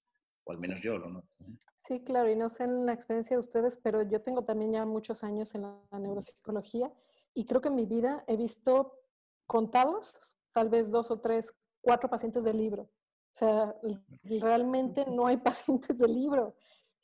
O 0.45 0.53
al 0.53 0.59
menos 0.59 0.81
yo 0.83 0.99
lo 0.99 1.09
noto. 1.09 1.29
¿eh? 1.41 1.57
Sí, 1.87 2.05
claro, 2.05 2.31
y 2.31 2.37
no 2.37 2.49
sé 2.49 2.65
en 2.65 2.87
la 2.87 2.93
experiencia 2.93 3.37
de 3.37 3.41
ustedes, 3.41 3.77
pero 3.79 4.03
yo 4.03 4.21
tengo 4.23 4.45
también 4.45 4.73
ya 4.73 4.85
muchos 4.85 5.25
años 5.25 5.55
en 5.55 5.63
la 5.63 5.99
neuropsicología 5.99 6.93
y 7.35 7.47
creo 7.47 7.61
que 7.61 7.69
en 7.69 7.77
mi 7.77 7.87
vida 7.87 8.25
he 8.27 8.37
visto 8.37 8.99
contados, 9.47 10.15
tal 10.53 10.69
vez 10.69 10.91
dos 10.91 11.11
o 11.11 11.21
tres, 11.21 11.55
cuatro 11.81 12.09
pacientes 12.09 12.45
de 12.45 12.55
libro. 12.55 12.83
O 12.83 13.39
sea, 13.39 13.75
realmente 14.23 15.05
no 15.07 15.27
hay 15.27 15.37
pacientes 15.39 15.99
de 15.99 16.09
libro. 16.09 16.55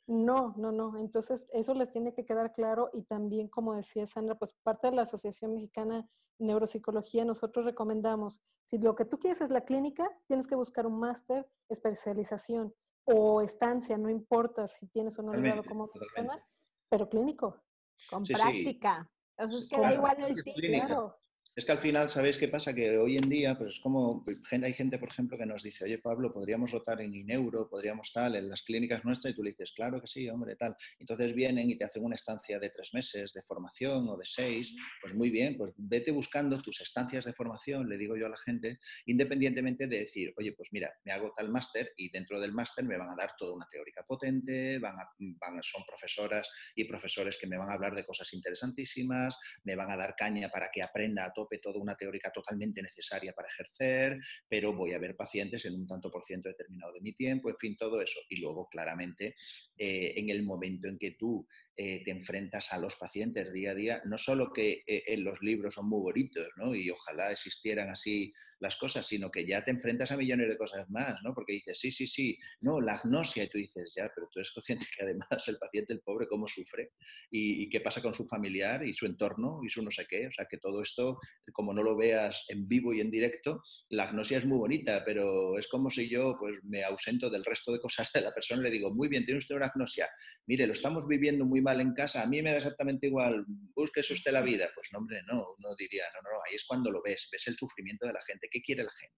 No, 0.05 0.53
no, 0.57 0.71
no. 0.71 0.97
Entonces, 0.97 1.45
eso 1.51 1.73
les 1.73 1.91
tiene 1.91 2.13
que 2.13 2.25
quedar 2.25 2.53
claro 2.53 2.89
y 2.93 3.03
también, 3.03 3.49
como 3.49 3.73
decía 3.73 4.07
Sandra, 4.07 4.35
pues 4.35 4.53
parte 4.63 4.87
de 4.87 4.95
la 4.95 5.01
Asociación 5.01 5.53
Mexicana 5.53 6.09
Neuropsicología, 6.39 7.25
nosotros 7.25 7.65
recomendamos, 7.65 8.41
si 8.65 8.77
lo 8.77 8.95
que 8.95 9.05
tú 9.05 9.19
quieres 9.19 9.41
es 9.41 9.49
la 9.49 9.61
clínica, 9.61 10.09
tienes 10.27 10.47
que 10.47 10.55
buscar 10.55 10.85
un 10.85 10.99
máster, 10.99 11.49
especialización 11.69 12.73
o 13.05 13.41
estancia, 13.41 13.97
no 13.97 14.09
importa 14.09 14.67
si 14.67 14.87
tienes 14.87 15.17
o 15.17 15.23
no 15.23 15.31
grado 15.31 15.63
como 15.63 15.89
personas, 15.89 16.45
pero 16.89 17.09
clínico. 17.09 17.63
Con 18.09 18.23
práctica. 18.23 19.09
Entonces, 19.37 19.63
es 19.63 19.69
que 19.69 19.79
da 19.79 19.93
igual 19.93 20.17
el 20.21 20.43
título. 20.43 21.17
Es 21.57 21.65
que 21.65 21.71
al 21.71 21.79
final, 21.79 22.07
¿sabéis 22.07 22.37
qué 22.37 22.47
pasa? 22.47 22.71
Que 22.71 22.99
hoy 22.99 23.17
en 23.17 23.27
día, 23.27 23.57
pues 23.57 23.73
es 23.73 23.79
como, 23.79 24.23
hay 24.51 24.73
gente, 24.73 24.99
por 24.99 25.09
ejemplo, 25.09 25.39
que 25.39 25.45
nos 25.47 25.63
dice, 25.63 25.85
oye, 25.85 25.97
Pablo, 25.97 26.31
podríamos 26.31 26.69
rotar 26.69 27.01
en 27.01 27.11
Ineuro, 27.11 27.67
podríamos 27.67 28.13
tal, 28.13 28.35
en 28.35 28.47
las 28.47 28.61
clínicas 28.61 29.03
nuestras, 29.03 29.33
y 29.33 29.35
tú 29.35 29.41
le 29.41 29.49
dices, 29.49 29.71
claro 29.71 29.99
que 29.99 30.05
sí, 30.05 30.29
hombre, 30.29 30.55
tal. 30.55 30.77
Entonces 30.99 31.33
vienen 31.33 31.67
y 31.67 31.75
te 31.75 31.83
hacen 31.83 32.05
una 32.05 32.13
estancia 32.13 32.59
de 32.59 32.69
tres 32.69 32.93
meses 32.93 33.33
de 33.33 33.41
formación 33.41 34.07
o 34.07 34.17
de 34.17 34.25
seis, 34.25 34.75
pues 35.01 35.15
muy 35.15 35.31
bien, 35.31 35.57
pues 35.57 35.73
vete 35.77 36.11
buscando 36.11 36.59
tus 36.59 36.79
estancias 36.79 37.25
de 37.25 37.33
formación, 37.33 37.89
le 37.89 37.97
digo 37.97 38.15
yo 38.15 38.27
a 38.27 38.29
la 38.29 38.37
gente, 38.37 38.77
independientemente 39.07 39.87
de 39.87 40.01
decir, 40.01 40.35
oye, 40.37 40.51
pues 40.51 40.69
mira, 40.71 40.93
me 41.05 41.11
hago 41.11 41.33
tal 41.35 41.49
máster 41.49 41.91
y 41.97 42.11
dentro 42.11 42.39
del 42.39 42.51
máster 42.51 42.85
me 42.85 42.99
van 42.99 43.09
a 43.09 43.15
dar 43.15 43.31
toda 43.35 43.55
una 43.55 43.65
teórica 43.65 44.03
potente, 44.03 44.77
van 44.77 44.95
van, 45.17 45.63
son 45.63 45.83
profesoras 45.87 46.51
y 46.75 46.83
profesores 46.83 47.35
que 47.41 47.47
me 47.47 47.57
van 47.57 47.71
a 47.71 47.73
hablar 47.73 47.95
de 47.95 48.05
cosas 48.05 48.31
interesantísimas, 48.35 49.39
me 49.63 49.75
van 49.75 49.89
a 49.89 49.97
dar 49.97 50.15
caña 50.15 50.49
para 50.49 50.69
que 50.71 50.83
aprenda 50.83 51.25
a 51.25 51.33
todo 51.33 51.46
toda 51.61 51.79
una 51.79 51.95
teórica 51.95 52.31
totalmente 52.31 52.81
necesaria 52.81 53.33
para 53.33 53.47
ejercer, 53.47 54.19
pero 54.47 54.73
voy 54.73 54.93
a 54.93 54.99
ver 54.99 55.15
pacientes 55.15 55.65
en 55.65 55.75
un 55.75 55.87
tanto 55.87 56.11
por 56.11 56.23
ciento 56.25 56.49
determinado 56.49 56.93
de 56.93 57.01
mi 57.01 57.13
tiempo, 57.13 57.49
en 57.49 57.57
fin, 57.57 57.77
todo 57.77 58.01
eso. 58.01 58.19
Y 58.29 58.41
luego, 58.41 58.67
claramente, 58.69 59.35
eh, 59.77 60.13
en 60.17 60.29
el 60.29 60.43
momento 60.43 60.87
en 60.87 60.97
que 60.97 61.11
tú 61.11 61.47
eh, 61.75 62.03
te 62.03 62.11
enfrentas 62.11 62.71
a 62.73 62.79
los 62.79 62.95
pacientes 62.95 63.51
día 63.53 63.71
a 63.71 63.75
día, 63.75 64.01
no 64.05 64.17
solo 64.17 64.51
que 64.51 64.83
eh, 64.85 65.17
los 65.17 65.41
libros 65.41 65.75
son 65.75 65.87
muy 65.89 66.01
bonitos, 66.01 66.47
¿no? 66.57 66.75
Y 66.75 66.89
ojalá 66.89 67.31
existieran 67.31 67.89
así 67.89 68.33
las 68.59 68.75
cosas, 68.75 69.05
sino 69.05 69.29
que 69.29 69.45
ya 69.45 69.63
te 69.63 69.71
enfrentas 69.71 70.11
a 70.11 70.17
millones 70.17 70.49
de 70.49 70.57
cosas 70.57 70.89
más, 70.89 71.21
¿no? 71.23 71.33
Porque 71.33 71.53
dices, 71.53 71.79
sí, 71.79 71.91
sí, 71.91 72.07
sí, 72.07 72.37
no, 72.61 72.81
la 72.81 72.93
agnosia, 72.93 73.43
y 73.43 73.49
tú 73.49 73.57
dices, 73.57 73.93
ya, 73.95 74.11
pero 74.13 74.27
tú 74.31 74.39
eres 74.39 74.51
consciente 74.51 74.85
que 74.95 75.03
además 75.03 75.47
el 75.47 75.57
paciente, 75.57 75.93
el 75.93 76.01
pobre, 76.01 76.27
cómo 76.27 76.47
sufre 76.47 76.91
y, 77.31 77.63
y 77.63 77.69
qué 77.69 77.81
pasa 77.81 78.01
con 78.01 78.13
su 78.13 78.27
familiar 78.27 78.85
y 78.85 78.93
su 78.93 79.05
entorno 79.05 79.61
y 79.63 79.69
su 79.69 79.81
no 79.81 79.91
sé 79.91 80.05
qué, 80.07 80.27
o 80.27 80.31
sea, 80.31 80.45
que 80.45 80.57
todo 80.57 80.81
esto, 80.81 81.19
como 81.53 81.73
no 81.73 81.83
lo 81.83 81.95
veas 81.95 82.45
en 82.49 82.67
vivo 82.67 82.93
y 82.93 83.01
en 83.01 83.11
directo, 83.11 83.61
la 83.89 84.03
agnosia 84.03 84.37
es 84.37 84.45
muy 84.45 84.57
bonita, 84.57 85.03
pero 85.05 85.57
es 85.57 85.67
como 85.67 85.89
si 85.89 86.09
yo, 86.09 86.35
pues, 86.39 86.57
me 86.63 86.83
ausento 86.83 87.29
del 87.29 87.45
resto 87.45 87.71
de 87.71 87.79
cosas 87.79 88.11
de 88.13 88.21
la 88.21 88.33
persona 88.33 88.61
y 88.61 88.63
le 88.65 88.71
digo, 88.71 88.93
muy 88.93 89.07
bien, 89.07 89.25
tiene 89.25 89.39
usted 89.39 89.55
una 89.55 89.67
agnosia, 89.67 90.09
mire, 90.47 90.67
lo 90.67 90.73
estamos 90.73 91.07
viviendo 91.07 91.45
muy 91.45 91.61
mal 91.61 91.81
en 91.81 91.93
casa, 91.93 92.23
a 92.23 92.27
mí 92.27 92.41
me 92.41 92.51
da 92.51 92.57
exactamente 92.57 93.07
igual, 93.07 93.45
búsquese 93.75 94.13
usted 94.13 94.31
la 94.31 94.41
vida. 94.41 94.69
Pues 94.73 94.89
no, 94.91 94.99
hombre, 94.99 95.21
no, 95.27 95.45
uno 95.57 95.75
diría, 95.77 96.03
no, 96.13 96.29
no, 96.29 96.37
ahí 96.47 96.55
es 96.55 96.65
cuando 96.65 96.91
lo 96.91 97.01
ves, 97.01 97.29
ves 97.31 97.47
el 97.47 97.55
sufrimiento 97.55 98.07
de 98.07 98.13
la 98.13 98.21
gente, 98.21 98.46
¿qué 98.49 98.61
quiere 98.61 98.83
la 98.83 98.91
gente? 98.91 99.17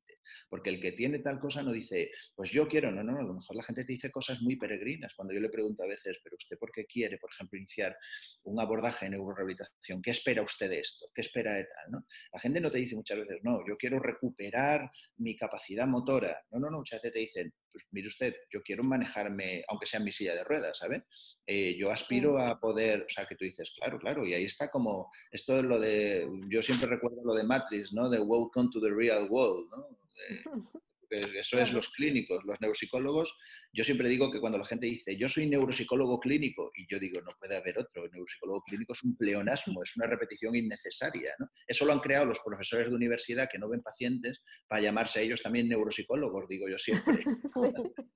Porque 0.50 0.69
el 0.69 0.79
que 0.79 0.91
tiene 0.91 1.19
tal 1.19 1.39
cosa 1.39 1.63
no 1.63 1.71
dice, 1.71 2.12
pues 2.36 2.51
yo 2.51 2.67
quiero, 2.67 2.91
no, 2.91 3.03
no, 3.03 3.17
a 3.17 3.24
lo 3.24 3.33
mejor 3.36 3.55
la 3.55 3.63
gente 3.63 3.86
te 3.86 3.93
dice 3.93 4.12
cosas 4.12 4.41
muy 4.41 4.55
peregrinas. 4.55 5.13
Cuando 5.15 5.33
yo 5.33 5.39
le 5.39 5.50
pregunto 5.50 5.83
a 5.83 5.88
veces, 5.88 6.19
pero 6.24 6.36
usted 6.36 6.57
por 6.57 6.71
qué 6.71 6.86
quiere, 6.86 7.17
por 7.17 7.29
ejemplo, 7.31 7.57
iniciar 7.57 7.95
un 8.43 8.59
abordaje 8.59 9.05
en 9.05 9.12
neurorehabilitación, 9.12 10.01
¿qué 10.01 10.12
espera 10.12 10.41
usted 10.41 10.69
de 10.69 10.79
esto? 10.79 11.07
¿Qué 11.13 11.21
espera 11.21 11.53
de 11.53 11.63
tal? 11.63 11.91
¿no? 11.91 12.05
La 12.33 12.39
gente 12.39 12.59
no 12.62 12.71
te 12.71 12.79
dice 12.79 12.95
muchas 12.95 13.19
veces, 13.19 13.39
no, 13.43 13.59
yo 13.67 13.77
quiero 13.77 14.00
recuperar 14.00 14.89
mi 15.17 15.36
capacidad 15.36 15.88
motora. 15.88 16.41
No, 16.51 16.59
no, 16.59 16.69
no, 16.69 16.77
muchas 16.79 17.01
veces 17.01 17.13
te 17.13 17.19
dicen, 17.19 17.53
pues 17.71 17.85
mire 17.91 18.07
usted, 18.07 18.35
yo 18.51 18.61
quiero 18.61 18.83
manejarme, 18.83 19.63
aunque 19.67 19.85
sea 19.85 19.99
en 19.99 20.05
mi 20.05 20.11
silla 20.11 20.35
de 20.35 20.43
ruedas, 20.43 20.77
¿sabe? 20.77 21.05
Eh, 21.45 21.75
yo 21.77 21.91
aspiro 21.91 22.39
a 22.39 22.59
poder, 22.59 23.03
o 23.03 23.09
sea, 23.09 23.25
que 23.25 23.35
tú 23.35 23.45
dices, 23.45 23.71
claro, 23.77 23.99
claro, 23.99 24.25
y 24.25 24.33
ahí 24.33 24.45
está 24.45 24.69
como, 24.69 25.09
esto 25.31 25.59
es 25.59 25.65
lo 25.65 25.79
de, 25.79 26.27
yo 26.49 26.61
siempre 26.61 26.88
recuerdo 26.88 27.21
lo 27.23 27.33
de 27.33 27.43
Matrix, 27.43 27.93
¿no? 27.93 28.09
De 28.09 28.19
Welcome 28.19 28.69
to 28.71 28.81
the 28.81 28.91
Real 28.91 29.27
World, 29.29 29.69
¿no? 29.71 29.99
eso 31.10 31.60
es 31.60 31.74
los 31.74 31.89
clínicos, 31.89 32.44
los 32.46 32.60
neuropsicólogos. 32.62 33.38
Yo 33.74 33.84
siempre 33.84 34.10
digo 34.10 34.32
que 34.32 34.39
cuando 34.39 34.58
la 34.58 34.66
gente 34.66 34.86
dice, 34.86 35.16
yo 35.18 35.28
soy 35.28 35.50
neuropsicólogo 35.50 36.20
clínico, 36.20 36.72
y 36.75 36.88
yo 36.92 37.00
digo, 37.00 37.22
no 37.22 37.30
puede 37.39 37.58
haber 37.58 37.80
otro, 37.80 38.06
el 38.06 38.12
neuropsicólogo 38.12 38.62
clínico 38.63 38.94
es 38.94 39.04
un 39.04 39.16
pleonasmo, 39.16 39.84
es 39.84 39.96
una 39.98 40.08
repetición 40.08 40.56
innecesaria. 40.56 41.36
Eso 41.68 41.86
lo 41.86 41.94
han 41.94 42.00
creado 42.00 42.25
los 42.25 42.39
profesores 42.39 42.89
de 42.89 42.96
universidad 42.96 43.50
que 43.51 43.60
no 43.60 43.70
ven 43.70 43.82
pacientes 43.82 44.44
para 44.68 44.82
llamarse 44.82 45.20
a 45.20 45.24
ellos 45.24 45.42
también 45.42 45.68
neuropsicólogos, 45.70 46.48
digo 46.48 46.68
yo 46.70 46.78
siempre. 46.78 47.24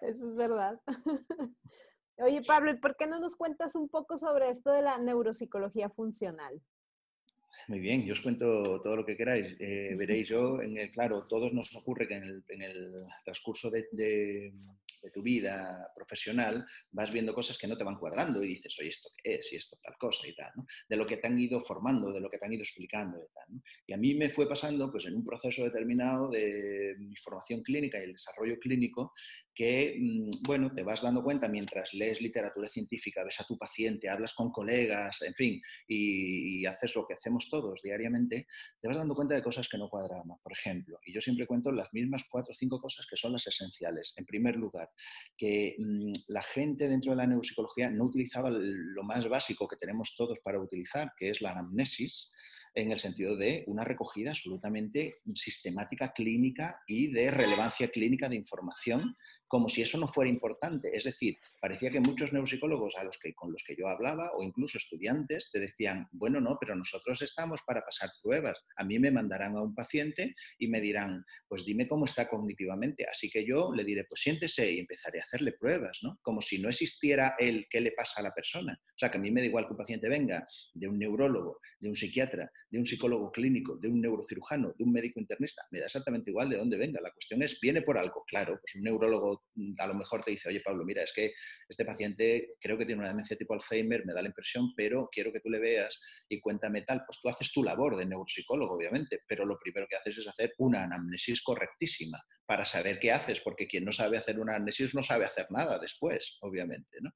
Eso 0.00 0.28
es 0.28 0.36
verdad. 0.36 0.80
Oye, 2.18 2.42
Pablo, 2.42 2.70
¿y 2.70 2.76
por 2.76 2.96
qué 2.96 3.06
no 3.06 3.18
nos 3.18 3.36
cuentas 3.36 3.74
un 3.74 3.88
poco 3.88 4.16
sobre 4.16 4.48
esto 4.50 4.70
de 4.72 4.82
la 4.82 4.98
neuropsicología 4.98 5.88
funcional? 5.90 6.60
Muy 7.68 7.80
bien, 7.80 8.04
yo 8.04 8.12
os 8.12 8.20
cuento 8.20 8.80
todo 8.82 8.96
lo 8.96 9.06
que 9.06 9.16
queráis. 9.16 9.54
Eh, 9.58 9.94
veréis, 9.96 10.28
yo, 10.28 10.60
en 10.60 10.76
el, 10.78 10.90
claro, 10.90 11.24
todos 11.28 11.52
nos 11.52 11.74
ocurre 11.76 12.08
que 12.08 12.14
en 12.14 12.62
el, 12.62 13.04
transcurso 13.24 13.70
de, 13.70 13.86
de 15.02 15.10
tu 15.10 15.22
vida 15.22 15.90
profesional, 15.94 16.64
vas 16.92 17.12
viendo 17.12 17.34
cosas 17.34 17.58
que 17.58 17.66
no 17.66 17.76
te 17.76 17.84
van 17.84 17.98
cuadrando 17.98 18.42
y 18.42 18.54
dices, 18.54 18.78
oye, 18.78 18.90
¿esto 18.90 19.10
qué 19.16 19.36
es? 19.36 19.52
Y 19.52 19.56
esto 19.56 19.76
tal 19.82 19.96
cosa 19.98 20.26
y 20.26 20.34
tal, 20.34 20.52
¿no? 20.56 20.66
De 20.88 20.96
lo 20.96 21.04
que 21.04 21.16
te 21.16 21.26
han 21.26 21.38
ido 21.38 21.60
formando, 21.60 22.12
de 22.12 22.20
lo 22.20 22.30
que 22.30 22.38
te 22.38 22.46
han 22.46 22.52
ido 22.52 22.62
explicando 22.62 23.18
y 23.18 23.34
tal, 23.34 23.41
Y 23.86 23.92
a 23.92 23.96
mí 23.96 24.14
me 24.14 24.30
fue 24.30 24.48
pasando, 24.48 24.90
pues 24.90 25.06
en 25.06 25.16
un 25.16 25.24
proceso 25.24 25.64
determinado 25.64 26.30
de 26.30 26.96
formación 27.22 27.62
clínica 27.62 27.98
y 27.98 28.04
el 28.04 28.12
desarrollo 28.12 28.58
clínico, 28.58 29.12
que, 29.54 29.96
mm, 29.98 30.46
bueno, 30.46 30.72
te 30.72 30.82
vas 30.82 31.02
dando 31.02 31.22
cuenta 31.22 31.48
mientras 31.48 31.92
lees 31.94 32.20
literatura 32.20 32.68
científica, 32.68 33.24
ves 33.24 33.40
a 33.40 33.44
tu 33.44 33.58
paciente, 33.58 34.08
hablas 34.08 34.32
con 34.32 34.50
colegas, 34.50 35.20
en 35.22 35.34
fin, 35.34 35.60
y, 35.86 36.64
haces 36.66 36.94
lo 36.94 37.06
que 37.06 37.14
hacemos 37.14 37.48
todos 37.50 37.82
diariamente, 37.82 38.46
te 38.80 38.88
vas 38.88 38.96
dando 38.96 39.14
cuenta 39.14 39.34
de 39.34 39.42
cosas 39.42 39.68
que 39.68 39.76
no 39.76 39.88
cuadran, 39.88 40.22
por 40.42 40.52
ejemplo. 40.52 40.98
Y 41.04 41.12
yo 41.12 41.20
siempre 41.20 41.46
cuento 41.46 41.72
las 41.72 41.92
mismas 41.92 42.22
cuatro 42.30 42.52
o 42.52 42.54
cinco 42.54 42.80
cosas 42.80 43.06
que 43.06 43.16
son 43.16 43.32
las 43.32 43.46
esenciales. 43.46 44.14
En 44.16 44.24
primer 44.24 44.56
lugar, 44.56 44.90
que 45.36 45.76
mm, 45.78 46.12
la 46.28 46.42
gente 46.42 46.88
dentro 46.88 47.12
de 47.12 47.16
la 47.16 47.26
neuropsicología 47.26 47.90
no 47.90 48.04
utilizaba 48.04 48.50
lo 48.50 49.02
más 49.02 49.28
básico 49.28 49.68
que 49.68 49.76
tenemos 49.76 50.14
todos 50.16 50.40
para 50.40 50.60
utilizar, 50.60 51.12
que 51.16 51.30
es 51.30 51.42
la 51.42 51.52
anamnesis, 51.52 52.32
en 52.74 52.92
el 52.92 52.98
sentido 52.98 53.36
de 53.36 53.64
una 53.66 53.84
recogida 53.84 54.30
absolutamente 54.30 55.16
sistemática 55.34 56.12
clínica 56.12 56.80
y 56.86 57.12
de 57.12 57.30
relevancia 57.30 57.88
clínica 57.88 58.28
de 58.28 58.36
información, 58.36 59.16
como 59.46 59.68
si 59.68 59.82
eso 59.82 59.98
no 59.98 60.08
fuera 60.08 60.30
importante. 60.30 60.90
Es 60.94 61.04
decir, 61.04 61.36
parecía 61.60 61.90
que 61.90 62.00
muchos 62.00 62.32
neuropsicólogos 62.32 62.96
a 62.96 63.04
los 63.04 63.18
que, 63.18 63.34
con 63.34 63.52
los 63.52 63.62
que 63.66 63.76
yo 63.76 63.88
hablaba, 63.88 64.30
o 64.34 64.42
incluso 64.42 64.78
estudiantes, 64.78 65.50
te 65.52 65.60
decían, 65.60 66.08
bueno, 66.12 66.40
no, 66.40 66.56
pero 66.60 66.74
nosotros 66.74 67.20
estamos 67.22 67.60
para 67.66 67.84
pasar 67.84 68.10
pruebas. 68.22 68.58
A 68.76 68.84
mí 68.84 68.98
me 68.98 69.10
mandarán 69.10 69.56
a 69.56 69.62
un 69.62 69.74
paciente 69.74 70.34
y 70.58 70.68
me 70.68 70.80
dirán, 70.80 71.24
pues 71.48 71.64
dime 71.64 71.86
cómo 71.86 72.06
está 72.06 72.28
cognitivamente. 72.28 73.06
Así 73.10 73.28
que 73.30 73.46
yo 73.46 73.72
le 73.74 73.84
diré, 73.84 74.04
pues 74.04 74.22
siéntese 74.22 74.72
y 74.72 74.78
empezaré 74.78 75.20
a 75.20 75.24
hacerle 75.24 75.52
pruebas, 75.52 75.98
¿no? 76.02 76.18
Como 76.22 76.40
si 76.40 76.58
no 76.58 76.68
existiera 76.68 77.34
el 77.38 77.66
qué 77.68 77.80
le 77.80 77.92
pasa 77.92 78.20
a 78.20 78.22
la 78.22 78.32
persona. 78.32 78.78
O 78.82 78.98
sea, 78.98 79.10
que 79.10 79.18
a 79.18 79.20
mí 79.20 79.30
me 79.30 79.40
da 79.40 79.46
igual 79.46 79.66
que 79.66 79.72
un 79.72 79.78
paciente 79.78 80.08
venga 80.08 80.46
de 80.74 80.88
un 80.88 80.98
neurólogo, 80.98 81.58
de 81.80 81.88
un 81.88 81.96
psiquiatra, 81.96 82.50
de 82.72 82.78
un 82.78 82.86
psicólogo 82.86 83.30
clínico, 83.30 83.76
de 83.76 83.88
un 83.88 84.00
neurocirujano, 84.00 84.72
de 84.78 84.82
un 84.82 84.92
médico 84.92 85.20
internista, 85.20 85.62
me 85.70 85.78
da 85.78 85.84
exactamente 85.84 86.30
igual 86.30 86.48
de 86.48 86.56
dónde 86.56 86.78
venga. 86.78 87.02
La 87.02 87.12
cuestión 87.12 87.42
es, 87.42 87.60
viene 87.60 87.82
por 87.82 87.98
algo, 87.98 88.24
claro, 88.26 88.58
pues 88.62 88.74
un 88.76 88.82
neurólogo 88.82 89.44
mm, 89.54 89.74
a 89.78 89.86
lo 89.88 89.94
mejor 89.94 90.22
te 90.24 90.30
dice, 90.30 90.48
oye 90.48 90.62
Pablo, 90.64 90.82
mira, 90.82 91.02
es 91.02 91.12
que 91.12 91.34
este 91.68 91.84
paciente 91.84 92.54
creo 92.58 92.78
que 92.78 92.86
tiene 92.86 93.00
una 93.00 93.10
demencia 93.10 93.36
tipo 93.36 93.52
Alzheimer, 93.52 94.06
me 94.06 94.14
da 94.14 94.22
la 94.22 94.28
impresión, 94.28 94.72
pero 94.74 95.10
quiero 95.12 95.30
que 95.30 95.40
tú 95.40 95.50
le 95.50 95.58
veas 95.58 96.00
y 96.30 96.40
cuéntame 96.40 96.80
tal. 96.80 97.02
Pues 97.06 97.20
tú 97.20 97.28
haces 97.28 97.52
tu 97.52 97.62
labor 97.62 97.94
de 97.96 98.06
neuropsicólogo, 98.06 98.74
obviamente, 98.74 99.20
pero 99.28 99.44
lo 99.44 99.58
primero 99.58 99.86
que 99.86 99.96
haces 99.96 100.16
es 100.16 100.26
hacer 100.26 100.54
una 100.56 100.84
anamnesis 100.84 101.42
correctísima 101.42 102.24
para 102.46 102.64
saber 102.64 102.98
qué 102.98 103.12
haces, 103.12 103.40
porque 103.40 103.66
quien 103.66 103.84
no 103.84 103.92
sabe 103.92 104.18
hacer 104.18 104.38
una 104.38 104.54
anamnesis 104.54 104.94
no 104.94 105.02
sabe 105.02 105.24
hacer 105.24 105.46
nada 105.50 105.78
después, 105.78 106.36
obviamente. 106.40 106.98
¿no? 107.00 107.10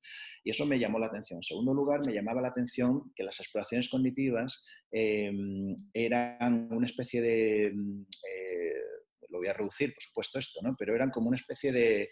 Y 0.45 0.51
eso 0.51 0.65
me 0.65 0.79
llamó 0.79 0.99
la 0.99 1.07
atención. 1.07 1.39
En 1.41 1.43
segundo 1.43 1.75
lugar, 1.75 2.01
me 2.07 2.15
llamaba 2.15 2.41
la 2.41 2.49
atención 2.49 3.13
que 3.15 3.25
las 3.25 3.39
exploraciones 3.41 3.89
cognitivas 3.89 4.65
em, 4.91 5.46
eran 5.93 6.69
una 6.73 6.87
especie 6.87 7.21
de, 7.21 7.73
mm, 7.75 8.03
eh, 8.03 8.75
lo 9.29 9.39
voy 9.39 9.49
a 9.49 9.53
reducir, 9.53 9.93
por 9.95 10.03
supuesto, 10.03 10.39
esto, 10.39 10.61
¿no? 10.63 10.75
pero 10.79 10.95
eran 10.95 11.11
como 11.11 11.29
una 11.29 11.37
especie 11.37 11.73
de, 11.73 12.11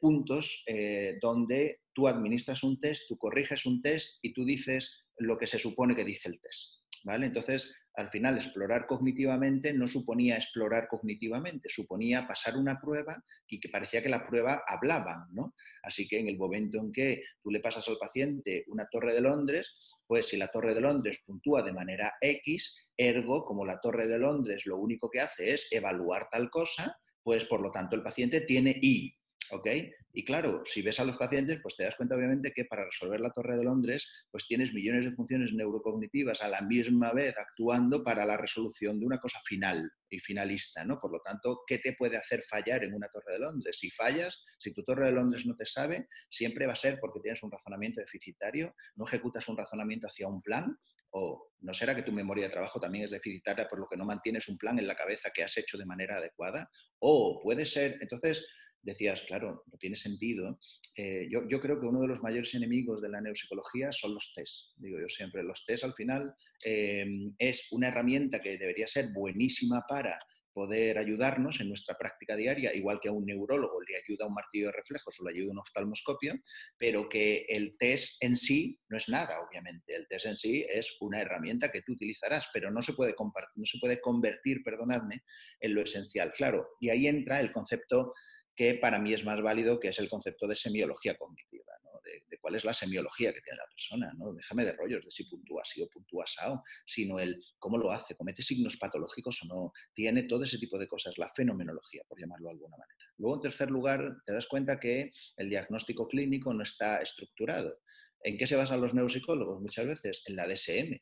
puntos 0.00 0.62
eh, 0.68 1.18
donde 1.20 1.80
tú 1.92 2.06
administras 2.06 2.62
un 2.62 2.78
test, 2.78 3.08
tú 3.08 3.18
corriges 3.18 3.66
un 3.66 3.82
test 3.82 4.24
y 4.24 4.32
tú 4.32 4.44
dices 4.44 5.04
lo 5.18 5.36
que 5.36 5.46
se 5.46 5.58
supone 5.58 5.94
que 5.94 6.04
dice 6.04 6.28
el 6.28 6.40
test. 6.40 6.81
Entonces, 7.04 7.84
al 7.94 8.08
final, 8.08 8.36
explorar 8.36 8.86
cognitivamente 8.86 9.72
no 9.72 9.86
suponía 9.86 10.36
explorar 10.36 10.88
cognitivamente, 10.88 11.68
suponía 11.68 12.26
pasar 12.26 12.56
una 12.56 12.80
prueba 12.80 13.22
y 13.48 13.60
que 13.60 13.68
parecía 13.68 14.02
que 14.02 14.08
la 14.08 14.26
prueba 14.26 14.62
hablaba, 14.66 15.26
¿no? 15.32 15.54
Así 15.82 16.08
que 16.08 16.18
en 16.18 16.28
el 16.28 16.38
momento 16.38 16.78
en 16.78 16.92
que 16.92 17.22
tú 17.42 17.50
le 17.50 17.60
pasas 17.60 17.86
al 17.88 17.98
paciente 17.98 18.64
una 18.68 18.86
torre 18.90 19.14
de 19.14 19.20
Londres, 19.20 19.76
pues 20.06 20.28
si 20.28 20.36
la 20.36 20.48
torre 20.48 20.74
de 20.74 20.80
Londres 20.80 21.20
puntúa 21.26 21.62
de 21.62 21.72
manera 21.72 22.14
X, 22.20 22.92
ergo, 22.96 23.44
como 23.44 23.64
la 23.64 23.80
torre 23.80 24.06
de 24.06 24.18
Londres 24.18 24.66
lo 24.66 24.78
único 24.78 25.10
que 25.10 25.20
hace 25.20 25.52
es 25.52 25.68
evaluar 25.70 26.28
tal 26.30 26.50
cosa, 26.50 26.96
pues 27.22 27.44
por 27.44 27.60
lo 27.60 27.70
tanto 27.70 27.96
el 27.96 28.02
paciente 28.02 28.42
tiene 28.42 28.76
Y, 28.80 29.14
¿ok? 29.50 29.68
Y 30.14 30.24
claro, 30.24 30.62
si 30.66 30.82
ves 30.82 31.00
a 31.00 31.04
los 31.04 31.16
pacientes, 31.16 31.60
pues 31.62 31.74
te 31.74 31.84
das 31.84 31.96
cuenta 31.96 32.14
obviamente 32.14 32.52
que 32.52 32.66
para 32.66 32.84
resolver 32.84 33.20
la 33.20 33.30
Torre 33.30 33.56
de 33.56 33.64
Londres, 33.64 34.26
pues 34.30 34.46
tienes 34.46 34.74
millones 34.74 35.06
de 35.06 35.12
funciones 35.12 35.52
neurocognitivas 35.54 36.42
a 36.42 36.48
la 36.48 36.60
misma 36.60 37.12
vez 37.12 37.34
actuando 37.38 38.04
para 38.04 38.26
la 38.26 38.36
resolución 38.36 39.00
de 39.00 39.06
una 39.06 39.18
cosa 39.18 39.40
final 39.44 39.90
y 40.10 40.18
finalista, 40.18 40.84
¿no? 40.84 41.00
Por 41.00 41.12
lo 41.12 41.20
tanto, 41.20 41.62
¿qué 41.66 41.78
te 41.78 41.94
puede 41.94 42.18
hacer 42.18 42.42
fallar 42.42 42.84
en 42.84 42.92
una 42.92 43.08
Torre 43.08 43.32
de 43.32 43.38
Londres? 43.38 43.78
Si 43.78 43.90
fallas, 43.90 44.44
si 44.58 44.74
tu 44.74 44.84
Torre 44.84 45.06
de 45.06 45.12
Londres 45.12 45.46
no 45.46 45.54
te 45.54 45.64
sabe, 45.64 46.08
siempre 46.28 46.66
va 46.66 46.74
a 46.74 46.76
ser 46.76 46.98
porque 47.00 47.20
tienes 47.20 47.42
un 47.42 47.50
razonamiento 47.50 48.00
deficitario, 48.00 48.74
no 48.96 49.06
ejecutas 49.06 49.48
un 49.48 49.56
razonamiento 49.56 50.08
hacia 50.08 50.28
un 50.28 50.42
plan, 50.42 50.76
o 51.14 51.50
no 51.60 51.74
será 51.74 51.94
que 51.94 52.02
tu 52.02 52.12
memoria 52.12 52.44
de 52.44 52.50
trabajo 52.50 52.80
también 52.80 53.04
es 53.04 53.10
deficitaria 53.10 53.68
por 53.68 53.78
lo 53.78 53.86
que 53.86 53.96
no 53.96 54.04
mantienes 54.04 54.48
un 54.48 54.56
plan 54.56 54.78
en 54.78 54.86
la 54.86 54.94
cabeza 54.94 55.30
que 55.30 55.42
has 55.42 55.56
hecho 55.56 55.78
de 55.78 55.86
manera 55.86 56.16
adecuada, 56.16 56.70
o 56.98 57.40
puede 57.42 57.66
ser, 57.66 57.98
entonces 58.00 58.46
decías, 58.82 59.22
claro, 59.22 59.64
no 59.66 59.78
tiene 59.78 59.96
sentido. 59.96 60.58
Eh, 60.96 61.28
yo, 61.30 61.60
creo 61.60 61.80
que 61.80 61.86
uno 61.86 62.00
de 62.00 62.08
los 62.08 62.22
mayores 62.22 62.54
enemigos 62.54 63.00
de 63.00 63.08
la 63.08 63.20
neuropsicología 63.20 63.92
son 63.92 64.14
los 64.14 64.32
test. 64.34 64.76
Digo 64.76 64.98
yo 65.00 65.08
siempre, 65.08 65.42
los 65.42 65.64
test 65.64 65.84
al 65.84 65.94
final 65.94 66.34
eh, 66.64 67.06
es 67.38 67.68
una 67.70 67.88
herramienta 67.88 68.40
que 68.40 68.58
debería 68.58 68.86
ser 68.86 69.12
buenísima 69.12 69.84
para 69.88 70.18
poder 70.52 70.98
ayudarnos 70.98 71.60
en 71.60 71.68
nuestra 71.68 71.96
práctica 71.96 72.36
diaria, 72.36 72.74
igual 72.74 73.00
que 73.00 73.08
a 73.08 73.12
un 73.12 73.24
neurólogo 73.24 73.80
le 73.80 73.96
ayuda 73.96 74.26
un 74.26 74.34
martillo 74.34 74.66
de 74.66 74.72
reflejos 74.72 75.18
o 75.18 75.24
le 75.24 75.30
ayuda 75.30 75.52
un 75.52 75.58
oftalmoscopio, 75.58 76.34
pero 76.76 77.08
que 77.08 77.46
el 77.48 77.76
test 77.78 78.22
en 78.22 78.36
sí 78.36 78.78
no 78.88 78.96
es 78.96 79.08
nada, 79.08 79.40
obviamente. 79.40 79.94
El 79.94 80.06
test 80.08 80.26
en 80.26 80.36
sí 80.36 80.66
es 80.68 80.96
una 81.00 81.20
herramienta 81.20 81.70
que 81.70 81.82
tú 81.82 81.92
utilizarás, 81.92 82.48
pero 82.52 82.70
no 82.70 82.82
se 82.82 82.92
puede, 82.92 83.14
no 83.18 83.66
se 83.66 83.78
puede 83.78 84.00
convertir, 84.00 84.62
perdonadme, 84.62 85.22
en 85.60 85.74
lo 85.74 85.82
esencial. 85.82 86.32
Claro, 86.32 86.68
y 86.80 86.90
ahí 86.90 87.06
entra 87.06 87.40
el 87.40 87.52
concepto 87.52 88.12
que 88.54 88.74
para 88.74 88.98
mí 88.98 89.12
es 89.12 89.24
más 89.24 89.40
válido, 89.40 89.80
que 89.80 89.88
es 89.88 89.98
el 89.98 90.08
concepto 90.08 90.46
de 90.46 90.56
semiología 90.56 91.16
cognitiva, 91.16 91.72
de, 92.04 92.38
cuál 92.40 92.56
es 92.56 92.64
la 92.64 92.74
semiología 92.74 93.32
que 93.32 93.40
tiene 93.40 93.58
la 93.58 93.66
persona. 93.66 94.12
¿no? 94.16 94.32
Déjame 94.32 94.64
de 94.64 94.72
rollos 94.72 95.04
de 95.04 95.10
si 95.10 95.24
puntúa 95.24 95.62
así 95.62 95.82
o 95.82 95.88
puntúa 95.88 96.24
asado, 96.24 96.62
sino 96.84 97.18
el 97.18 97.42
cómo 97.58 97.78
lo 97.78 97.92
hace, 97.92 98.16
comete 98.16 98.42
signos 98.42 98.76
patológicos 98.76 99.42
o 99.42 99.46
no, 99.46 99.72
tiene 99.94 100.24
todo 100.24 100.44
ese 100.44 100.58
tipo 100.58 100.78
de 100.78 100.88
cosas, 100.88 101.16
la 101.18 101.30
fenomenología, 101.34 102.02
por 102.08 102.20
llamarlo 102.20 102.48
de 102.48 102.52
alguna 102.52 102.76
manera. 102.76 102.98
Luego, 103.18 103.36
en 103.36 103.42
tercer 103.42 103.70
lugar, 103.70 104.16
te 104.26 104.32
das 104.32 104.46
cuenta 104.46 104.80
que 104.80 105.12
el 105.36 105.48
diagnóstico 105.48 106.08
clínico 106.08 106.52
no 106.52 106.62
está 106.62 106.98
estructurado. 106.98 107.78
¿En 108.24 108.36
qué 108.38 108.46
se 108.46 108.56
basan 108.56 108.80
los 108.80 108.94
neuropsicólogos 108.94 109.60
muchas 109.60 109.86
veces? 109.86 110.22
En 110.26 110.36
la 110.36 110.46
DSM, 110.46 111.00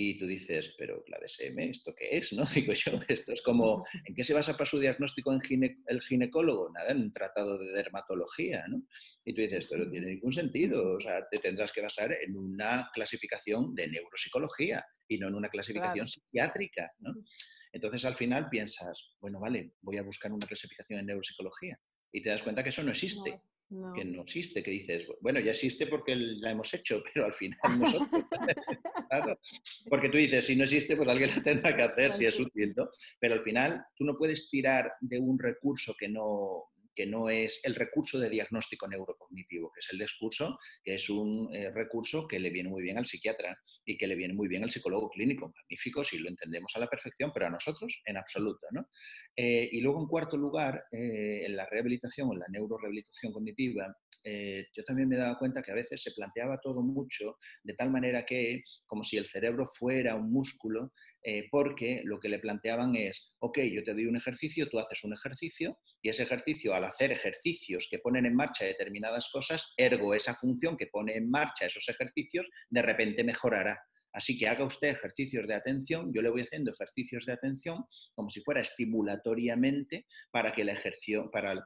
y 0.00 0.16
tú 0.16 0.26
dices, 0.26 0.74
pero 0.78 1.02
la 1.08 1.18
DSM, 1.18 1.58
¿esto 1.58 1.92
qué 1.96 2.16
es? 2.18 2.32
¿no? 2.32 2.44
Digo 2.54 2.72
yo, 2.72 3.00
esto 3.08 3.32
es 3.32 3.42
como, 3.42 3.84
¿en 4.04 4.14
qué 4.14 4.22
se 4.22 4.32
basa 4.32 4.52
para 4.52 4.66
su 4.66 4.78
diagnóstico 4.78 5.32
en 5.32 5.82
el 5.86 6.00
ginecólogo? 6.02 6.70
Nada, 6.70 6.92
en 6.92 6.98
un 6.98 7.12
tratado 7.12 7.58
de 7.58 7.72
dermatología, 7.72 8.64
¿no? 8.68 8.82
Y 9.24 9.34
tú 9.34 9.40
dices, 9.40 9.64
esto 9.64 9.76
no 9.76 9.90
tiene 9.90 10.06
ningún 10.06 10.32
sentido, 10.32 10.94
o 10.94 11.00
sea, 11.00 11.26
te 11.28 11.38
tendrás 11.38 11.72
que 11.72 11.82
basar 11.82 12.12
en 12.12 12.36
una 12.36 12.88
clasificación 12.94 13.74
de 13.74 13.88
neuropsicología 13.88 14.86
y 15.08 15.18
no 15.18 15.28
en 15.28 15.34
una 15.34 15.48
clasificación 15.48 16.06
psiquiátrica, 16.06 16.92
¿no? 17.00 17.12
Entonces 17.72 18.04
al 18.04 18.14
final 18.14 18.48
piensas, 18.48 19.16
bueno, 19.20 19.40
vale, 19.40 19.72
voy 19.80 19.96
a 19.96 20.02
buscar 20.02 20.32
una 20.32 20.46
clasificación 20.46 21.00
en 21.00 21.06
neuropsicología 21.06 21.78
y 22.12 22.22
te 22.22 22.30
das 22.30 22.42
cuenta 22.42 22.62
que 22.62 22.70
eso 22.70 22.82
no 22.82 22.90
existe 22.90 23.42
que 23.94 24.04
no 24.04 24.22
existe, 24.22 24.62
que 24.62 24.70
dices, 24.70 25.06
bueno, 25.20 25.40
ya 25.40 25.50
existe 25.50 25.86
porque 25.86 26.16
la 26.16 26.52
hemos 26.52 26.72
hecho, 26.72 27.02
pero 27.12 27.26
al 27.26 27.32
final 27.32 27.58
nosotros. 27.78 28.24
Porque 29.88 30.08
tú 30.08 30.18
dices, 30.18 30.44
si 30.44 30.56
no 30.56 30.64
existe, 30.64 30.96
pues 30.96 31.08
alguien 31.08 31.30
la 31.34 31.42
tendrá 31.42 31.74
que 31.74 31.82
hacer, 31.82 32.12
si 32.12 32.26
es 32.26 32.38
útil, 32.38 32.74
¿no? 32.76 32.88
Pero 33.18 33.34
al 33.34 33.40
final 33.40 33.84
tú 33.96 34.04
no 34.04 34.14
puedes 34.16 34.50
tirar 34.50 34.92
de 35.00 35.18
un 35.18 35.38
recurso 35.38 35.94
que 35.98 36.08
no, 36.08 36.70
que 36.98 37.06
no 37.06 37.28
es 37.30 37.60
el 37.62 37.76
recurso 37.76 38.18
de 38.18 38.28
diagnóstico 38.28 38.88
neurocognitivo, 38.88 39.70
que 39.72 39.78
es 39.78 39.88
el 39.92 40.00
discurso, 40.00 40.58
que 40.82 40.96
es 40.96 41.08
un 41.08 41.48
eh, 41.54 41.70
recurso 41.70 42.26
que 42.26 42.40
le 42.40 42.50
viene 42.50 42.70
muy 42.70 42.82
bien 42.82 42.98
al 42.98 43.06
psiquiatra 43.06 43.56
y 43.84 43.96
que 43.96 44.08
le 44.08 44.16
viene 44.16 44.34
muy 44.34 44.48
bien 44.48 44.64
al 44.64 44.72
psicólogo 44.72 45.08
clínico. 45.08 45.52
Magnífico 45.54 46.02
si 46.02 46.18
lo 46.18 46.28
entendemos 46.28 46.72
a 46.74 46.80
la 46.80 46.88
perfección, 46.88 47.30
pero 47.32 47.46
a 47.46 47.50
nosotros 47.50 48.02
en 48.04 48.16
absoluto. 48.16 48.66
¿no? 48.72 48.88
Eh, 49.36 49.68
y 49.70 49.80
luego, 49.80 50.00
en 50.00 50.08
cuarto 50.08 50.36
lugar, 50.36 50.86
eh, 50.90 51.46
en 51.46 51.54
la 51.54 51.66
rehabilitación, 51.66 52.32
en 52.32 52.40
la 52.40 52.46
neurorehabilitación 52.48 53.32
cognitiva, 53.32 53.94
yo 54.74 54.84
también 54.84 55.08
me 55.08 55.16
dado 55.16 55.38
cuenta 55.38 55.62
que 55.62 55.70
a 55.70 55.74
veces 55.74 56.02
se 56.02 56.12
planteaba 56.12 56.58
todo 56.60 56.82
mucho 56.82 57.38
de 57.62 57.72
tal 57.72 57.90
manera 57.90 58.26
que, 58.26 58.62
como 58.84 59.02
si 59.02 59.16
el 59.16 59.26
cerebro 59.26 59.64
fuera 59.64 60.16
un 60.16 60.30
músculo, 60.30 60.92
eh, 61.22 61.48
porque 61.50 62.02
lo 62.04 62.20
que 62.20 62.28
le 62.28 62.38
planteaban 62.38 62.94
es, 62.96 63.34
ok, 63.40 63.58
yo 63.72 63.82
te 63.82 63.92
doy 63.92 64.06
un 64.06 64.16
ejercicio, 64.16 64.68
tú 64.68 64.78
haces 64.78 65.04
un 65.04 65.14
ejercicio, 65.14 65.78
y 66.02 66.08
ese 66.08 66.22
ejercicio, 66.22 66.74
al 66.74 66.84
hacer 66.84 67.12
ejercicios 67.12 67.88
que 67.90 67.98
ponen 67.98 68.26
en 68.26 68.34
marcha 68.34 68.64
determinadas 68.64 69.28
cosas, 69.32 69.74
ergo 69.76 70.14
esa 70.14 70.34
función 70.34 70.76
que 70.76 70.86
pone 70.86 71.16
en 71.16 71.30
marcha 71.30 71.66
esos 71.66 71.88
ejercicios, 71.88 72.46
de 72.70 72.82
repente 72.82 73.24
mejorará. 73.24 73.78
Así 74.12 74.38
que 74.38 74.48
haga 74.48 74.64
usted 74.64 74.88
ejercicios 74.88 75.46
de 75.46 75.54
atención, 75.54 76.12
yo 76.14 76.22
le 76.22 76.30
voy 76.30 76.42
haciendo 76.42 76.72
ejercicios 76.72 77.26
de 77.26 77.34
atención 77.34 77.84
como 78.14 78.30
si 78.30 78.40
fuera 78.40 78.60
estimulatoriamente 78.60 80.06
para 80.30 80.52
que 80.52 80.64
la, 80.64 80.80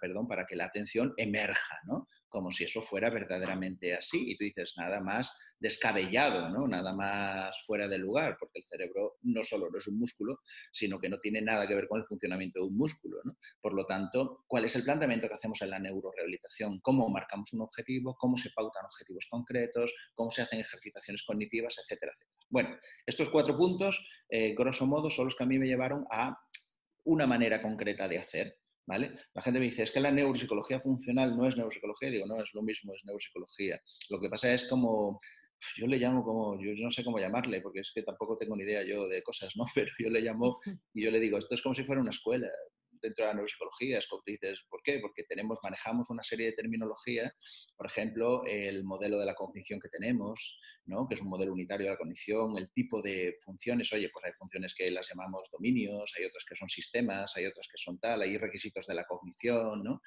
perdón, 0.01 0.27
para 0.27 0.45
que 0.45 0.57
la 0.57 0.65
atención 0.65 1.15
emerja, 1.17 1.77
¿no? 1.87 2.09
Como 2.33 2.51
si 2.51 2.65
eso 2.65 2.83
fuera 2.83 3.11
verdaderamente 3.11 3.95
así. 3.95 4.31
Y 4.31 4.37
tú 4.37 4.45
dices, 4.45 4.75
nada 4.77 5.01
más 5.01 5.31
descabellado, 5.61 6.49
¿no? 6.49 6.67
nada 6.67 6.93
más 6.93 7.63
fuera 7.65 7.87
de 7.87 7.99
lugar, 7.99 8.37
porque 8.41 8.59
el 8.59 8.65
cerebro 8.65 9.19
no 9.23 9.43
solo 9.43 9.69
no 9.71 9.79
es 9.79 9.87
un 9.87 9.99
músculo, 9.99 10.41
sino 10.73 10.99
que 10.99 11.09
no 11.09 11.21
tiene 11.21 11.43
nada 11.43 11.69
que 11.69 11.75
ver 11.75 11.87
con 11.87 12.01
el 12.01 12.07
funcionamiento 12.07 12.61
de 12.61 12.67
un 12.67 12.77
músculo. 12.77 13.19
Por 13.61 13.75
lo 13.75 13.87
tanto, 13.87 14.45
¿cuál 14.49 14.65
es 14.65 14.75
el 14.75 14.83
planteamiento 14.83 15.29
que 15.29 15.35
hacemos 15.35 15.61
en 15.63 15.71
la 15.71 15.79
neurorehabilitación? 15.79 16.81
¿Cómo 16.81 17.09
marcamos 17.11 17.53
un 17.53 17.61
objetivo? 17.61 18.17
¿Cómo 18.19 18.37
se 18.37 18.51
pautan 18.51 18.87
objetivos 18.87 19.27
concretos? 19.31 19.95
¿Cómo 20.15 20.31
se 20.31 20.43
hacen 20.43 20.61
ejercitaciones 20.61 21.23
cognitivas? 21.23 21.77
Etcétera, 21.79 22.13
etcétera. 22.13 22.33
Bueno, 22.49 22.77
estos 23.07 23.29
cuatro 23.29 23.57
puntos, 23.57 24.09
eh, 24.29 24.55
grosso 24.55 24.87
modo, 24.87 25.11
son 25.11 25.27
los 25.27 25.37
que 25.37 25.45
a 25.45 25.47
mí 25.47 25.59
me 25.59 25.67
llevaron 25.67 26.05
a 26.11 26.39
una 27.05 27.27
manera 27.27 27.63
concreta 27.63 28.09
de 28.09 28.19
hacer. 28.19 28.62
¿Vale? 28.87 29.17
La 29.35 29.43
gente 29.43 29.61
me 29.61 29.67
dice, 29.67 29.85
es 29.85 29.91
que 29.91 30.01
la 30.01 30.11
neuropsicología 30.11 30.81
funcional 30.81 31.37
no 31.37 31.47
es 31.47 31.57
neuropsicología. 31.57 32.11
Digo, 32.11 32.27
no, 32.27 32.43
es 32.43 32.51
lo 32.53 32.63
mismo, 32.63 32.93
es 32.95 33.05
neuropsicología. 33.05 33.81
Lo 34.11 34.21
que 34.21 34.29
pasa 34.29 34.53
es 34.53 34.69
como 34.69 35.21
yo 35.77 35.87
le 35.87 35.99
llamo 35.99 36.25
como, 36.25 36.61
yo 36.61 36.73
no 36.83 36.91
sé 36.91 37.05
cómo 37.05 37.19
llamarle, 37.19 37.61
porque 37.61 37.81
es 37.81 37.93
que 37.95 38.03
tampoco 38.03 38.37
tengo 38.37 38.57
ni 38.57 38.65
idea 38.65 38.83
yo 38.83 39.07
de 39.09 39.23
cosas, 39.23 39.55
¿no? 39.57 39.65
Pero 39.75 39.91
yo 39.99 40.11
le 40.11 40.21
llamo 40.21 40.59
y 40.95 41.05
yo 41.05 41.11
le 41.11 41.21
digo, 41.21 41.39
esto 41.39 41.55
es 41.55 41.63
como 41.63 41.75
si 41.75 41.85
fuera 41.85 42.01
una 42.01 42.11
escuela 42.11 42.49
dentro 43.03 43.25
de 43.25 43.29
la 43.29 43.35
neuropsicología. 43.35 43.99
Es 43.99 44.07
como 44.07 44.23
dices, 44.25 44.65
¿por 44.71 44.83
qué? 44.83 44.99
Porque 45.01 45.25
tenemos, 45.25 45.59
manejamos 45.63 46.11
una 46.11 46.23
serie 46.23 46.47
de 46.47 46.53
terminología, 46.53 47.35
por 47.77 47.87
ejemplo, 47.87 48.45
el 48.47 48.85
modelo 48.85 49.19
de 49.19 49.27
la 49.27 49.35
cognición 49.35 49.81
que 49.81 49.89
tenemos, 49.89 50.59
¿no? 50.87 51.07
que 51.09 51.15
es 51.15 51.21
un 51.21 51.29
modelo 51.29 51.53
unitario 51.53 51.87
de 51.87 51.93
la 51.93 51.99
cognición, 51.99 52.57
el 52.57 52.71
tipo 52.73 53.03
de 53.03 53.37
funciones, 53.45 53.93
oye, 53.93 54.11
pues 54.13 54.25
hay 54.25 54.33
funciones 54.33 54.75
que 54.75 54.91
las 54.91 55.09
llamamos 55.09 55.49
dominios, 55.51 56.13
hay 56.19 56.25
otras 56.25 56.45
que 56.49 56.57
son 56.57 56.69
sistemas, 56.69 57.37
hay 57.37 57.47
otras 57.47 57.69
que 57.69 57.79
son 57.79 57.99
tal, 57.99 58.23
hay 58.23 58.37
requisitos 58.39 58.87
de 58.87 58.95
la 58.95 59.05
cognición, 59.05 59.83
¿no? 59.83 60.03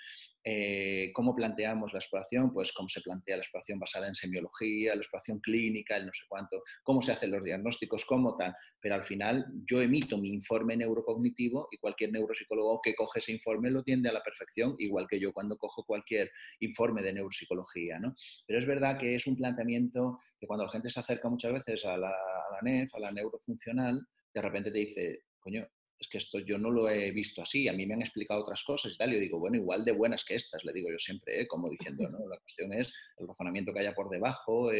Eh, 0.47 1.11
¿Cómo 1.13 1.35
planteamos 1.35 1.91
la 1.93 1.99
exploración? 1.99 2.53
Pues 2.53 2.71
cómo 2.71 2.87
se 2.87 3.01
plantea 3.01 3.37
la 3.37 3.41
exploración 3.41 3.79
basada 3.79 4.07
en 4.07 4.13
semiología, 4.13 4.93
la 4.93 5.01
exploración 5.01 5.39
clínica, 5.39 5.97
el 5.97 6.05
no 6.05 6.13
sé 6.13 6.23
cuánto, 6.27 6.61
cómo 6.83 7.01
se 7.01 7.13
hacen 7.13 7.31
los 7.31 7.43
diagnósticos, 7.43 8.05
cómo 8.05 8.37
tal. 8.37 8.53
Pero 8.79 8.95
al 8.95 9.03
final 9.03 9.45
yo 9.65 9.81
emito 9.81 10.19
mi 10.19 10.29
informe 10.29 10.77
neurocognitivo 10.77 11.67
y 11.71 11.77
cualquier 11.77 12.11
neuropsicólogo 12.11 12.79
que 12.85 12.95
coge 12.95 13.19
ese 13.19 13.31
informe 13.31 13.71
lo 13.71 13.83
tiende 13.83 14.09
a 14.09 14.13
la 14.13 14.21
perfección, 14.21 14.75
igual 14.77 15.07
que 15.09 15.19
yo 15.19 15.33
cuando 15.33 15.57
cojo 15.57 15.83
cualquier 15.83 16.31
informe 16.59 17.01
de 17.01 17.13
neuropsicología. 17.13 17.99
¿no? 17.99 18.15
Pero 18.45 18.59
es 18.59 18.65
verdad 18.65 18.97
que 18.99 19.15
es 19.15 19.25
un 19.25 19.35
planteamiento 19.35 20.19
que 20.39 20.45
cuando 20.45 20.65
la 20.65 20.71
gente 20.71 20.91
se 20.91 20.99
acerca 20.99 21.27
muchas 21.29 21.51
veces 21.51 21.83
a 21.85 21.97
la, 21.97 22.09
a 22.09 22.51
la 22.53 22.59
NEF, 22.61 22.93
a 22.93 22.99
la 22.99 23.11
neurofuncional, 23.11 24.05
de 24.33 24.41
repente 24.41 24.71
te 24.71 24.77
dice, 24.77 25.23
coño, 25.39 25.67
es 25.97 26.07
que 26.09 26.17
esto 26.17 26.39
yo 26.39 26.57
no 26.57 26.69
lo 26.69 26.89
he 26.89 27.11
visto 27.11 27.41
así, 27.41 27.67
a 27.67 27.73
mí 27.73 27.85
me 27.85 27.93
han 27.93 28.01
explicado 28.01 28.41
otras 28.41 28.63
cosas 28.63 28.93
y 28.93 28.97
tal, 28.97 29.13
yo 29.13 29.19
digo, 29.19 29.39
bueno, 29.39 29.55
igual 29.57 29.85
de 29.85 29.93
buenas 29.93 30.25
que 30.25 30.35
estas, 30.35 30.63
le 30.65 30.73
digo 30.73 30.91
yo 30.91 30.99
siempre, 30.99 31.41
¿eh? 31.41 31.47
como 31.47 31.69
diciendo, 31.69 32.09
¿no? 32.09 32.27
La 32.27 32.37
cuestión 32.37 32.73
es 32.73 32.93
el 33.17 33.27
razonamiento 33.27 33.73
que 33.73 33.79
haya 33.79 33.95
por 33.95 34.09
debajo, 34.09 34.71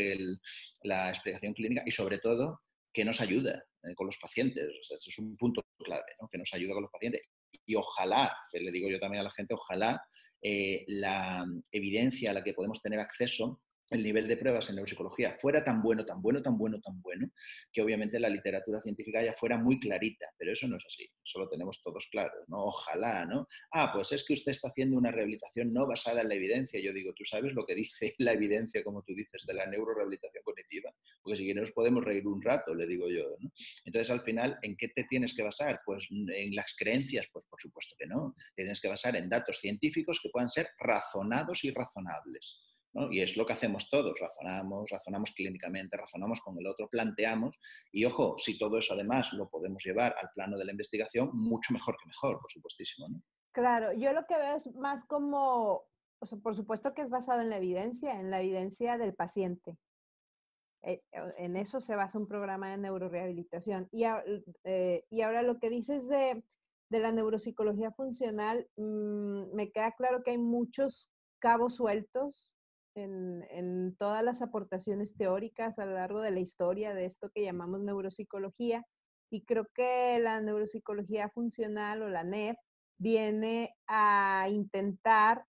la 0.84 1.10
explicación 1.10 1.54
clínica 1.54 1.84
y 1.86 1.92
sobre 1.92 2.20
todo 2.20 2.62
que 2.96 3.06
nos 3.06 3.22
ayuda 3.22 3.64
eh, 3.84 3.94
con 3.94 4.08
los 4.08 4.18
pacientes, 4.18 4.68
o 4.68 4.96
es 4.96 5.20
un 5.20 5.36
punto 5.38 5.64
clave, 5.78 6.16
¿no? 6.20 6.28
que 6.30 6.38
nos 6.38 6.52
ayuda 6.54 6.74
con 6.74 6.84
los 6.84 6.92
pacientes. 6.92 7.22
Y 7.66 7.76
ojalá, 7.76 8.36
que 8.52 8.60
le 8.60 8.72
digo 8.72 8.90
yo 8.90 9.00
también 9.00 9.22
a 9.22 9.26
la 9.26 9.32
gente, 9.32 9.54
ojalá 9.54 10.04
eh, 10.42 10.84
la 10.88 11.46
evidencia 11.72 12.32
a 12.32 12.34
la 12.34 12.44
que 12.44 12.54
podemos 12.54 12.82
tener 12.82 13.00
acceso 13.00 13.62
el 13.92 14.04
nivel 14.04 14.28
de 14.28 14.38
pruebas 14.38 14.70
en 14.70 14.76
neuropsicología 14.76 15.38
fuera 15.40 15.64
tan 15.64 15.82
bueno, 15.82 16.06
tan 16.06 16.22
bueno, 16.22 16.42
tan 16.42 16.58
bueno, 16.58 16.80
tan 16.82 17.02
bueno, 17.02 17.30
que 17.72 17.82
obviamente 17.82 18.20
la 18.20 18.30
literatura 18.30 18.82
científica 18.82 19.24
ya 19.24 19.34
fuera 19.34 19.58
muy 19.58 19.80
clarita, 19.80 20.26
pero 20.38 20.54
eso 20.54 20.68
no 20.68 20.78
es 20.78 20.84
así, 20.86 21.08
eso 21.24 21.40
lo 21.40 21.50
tenemos 21.50 21.82
todos 21.84 22.08
claros, 22.08 22.44
¿no? 22.48 22.66
Ojalá, 22.66 23.26
¿no? 23.26 23.48
Ah, 23.72 23.92
pues 23.94 24.12
es 24.12 24.26
que 24.26 24.34
usted 24.34 24.52
está 24.52 24.70
haciendo 24.70 24.98
una 24.98 25.12
rehabilitación 25.12 25.72
no 25.72 25.86
basada 25.86 26.22
en 26.22 26.30
la 26.30 26.36
evidencia. 26.36 26.80
Yo 26.82 26.94
digo, 26.94 27.14
¿tú 27.14 27.26
sabes 27.26 27.54
lo 27.54 27.66
que 27.66 27.76
dice 27.76 28.16
la 28.18 28.34
evidencia, 28.34 28.84
como 28.84 29.04
tú 29.04 29.14
dices, 29.14 29.44
de 29.46 29.54
la 29.54 29.68
neurorehabilitación 29.68 30.44
cognitiva? 30.44 30.92
Porque 31.26 31.38
si 31.38 31.54
nos 31.56 31.72
podemos 31.72 32.06
reír 32.06 32.28
un 32.28 32.40
rato, 32.40 32.76
le 32.76 32.86
digo 32.86 33.10
yo, 33.10 33.24
¿no? 33.40 33.50
Entonces, 33.84 34.12
al 34.12 34.22
final, 34.22 34.60
¿en 34.62 34.78
qué 34.78 34.90
te 34.90 35.06
tienes 35.06 35.36
que 35.36 35.42
basar? 35.42 35.80
Pues 35.84 36.08
en 36.12 36.56
las 36.56 36.76
creencias, 36.78 37.28
pues 37.34 37.46
por 37.50 37.60
supuesto 37.60 37.96
que 37.98 38.06
no. 38.06 38.36
Te 38.56 38.62
tienes 38.62 38.80
que 38.80 38.88
basar 38.88 39.16
en 39.16 39.28
datos 39.28 39.58
científicos 39.58 40.20
que 40.22 40.30
puedan 40.30 40.50
ser 40.50 40.68
razonados 40.78 41.64
y 41.64 41.72
razonables. 41.72 42.62
Y 43.10 43.22
es 43.22 43.36
lo 43.36 43.46
que 43.46 43.54
hacemos 43.54 43.90
todos, 43.90 44.18
razonamos, 44.22 44.90
razonamos 44.90 45.32
clínicamente, 45.32 45.98
razonamos 45.98 46.40
con 46.42 46.58
el 46.60 46.68
otro, 46.68 46.88
planteamos, 46.90 47.58
y 47.92 48.06
ojo, 48.06 48.38
si 48.38 48.58
todo 48.58 48.78
eso 48.78 48.94
además 48.94 49.34
lo 49.34 49.50
podemos 49.50 49.84
llevar 49.84 50.16
al 50.22 50.30
plano 50.34 50.58
de 50.58 50.64
la 50.64 50.72
investigación, 50.72 51.30
mucho 51.34 51.74
mejor 51.74 51.98
que 52.02 52.08
mejor, 52.08 52.40
por 52.40 52.50
supuestísimo. 52.50 53.08
Claro, 53.52 53.92
yo 53.92 54.14
lo 54.14 54.26
que 54.26 54.38
veo 54.38 54.56
es 54.56 54.74
más 54.76 55.04
como, 55.04 55.84
por 56.42 56.56
supuesto 56.56 56.94
que 56.94 57.02
es 57.02 57.10
basado 57.10 57.42
en 57.42 57.50
la 57.50 57.58
evidencia, 57.58 58.18
en 58.18 58.32
la 58.32 58.42
evidencia 58.42 58.98
del 58.98 59.14
paciente. 59.14 59.76
Eh, 60.86 61.02
en 61.38 61.56
eso 61.56 61.82
se 61.82 61.96
basa 61.96 62.20
un 62.20 62.28
programa 62.28 62.70
de 62.70 62.78
neurorehabilitación. 62.78 63.90
Y, 63.92 64.04
eh, 64.64 65.06
y 65.10 65.22
ahora 65.22 65.42
lo 65.42 65.60
que 65.60 65.70
dices 65.70 66.08
de, 66.08 66.44
de 66.90 67.00
la 67.00 67.12
neuropsicología 67.12 67.92
funcional, 67.92 68.68
mm, 68.78 69.54
me 69.54 69.72
queda 69.72 69.92
claro 69.94 70.24
que 70.24 70.32
hay 70.32 70.38
muchos 70.38 71.12
cabos 71.40 71.76
sueltos 71.76 72.56
en, 72.96 73.96
todas 73.98 74.24
las 74.24 74.42
aportaciones 74.42 75.16
teóricas 75.16 75.80
a 75.80 75.86
lo 75.86 75.94
largo 75.94 76.22
de 76.22 76.32
la 76.32 76.40
historia 76.40 76.94
de 76.94 77.06
esto 77.06 77.30
que 77.30 77.44
llamamos 77.44 77.82
neuropsicología. 77.82 78.86
Y 79.30 79.44
creo 79.44 79.68
que 79.74 80.20
la 80.20 80.40
neuropsicología 80.42 81.30
funcional 81.30 82.04
o 82.04 82.10
la 82.10 82.24
NEF 82.24 82.58
viene 82.98 83.76
a 83.88 84.48
intentar 84.50 85.46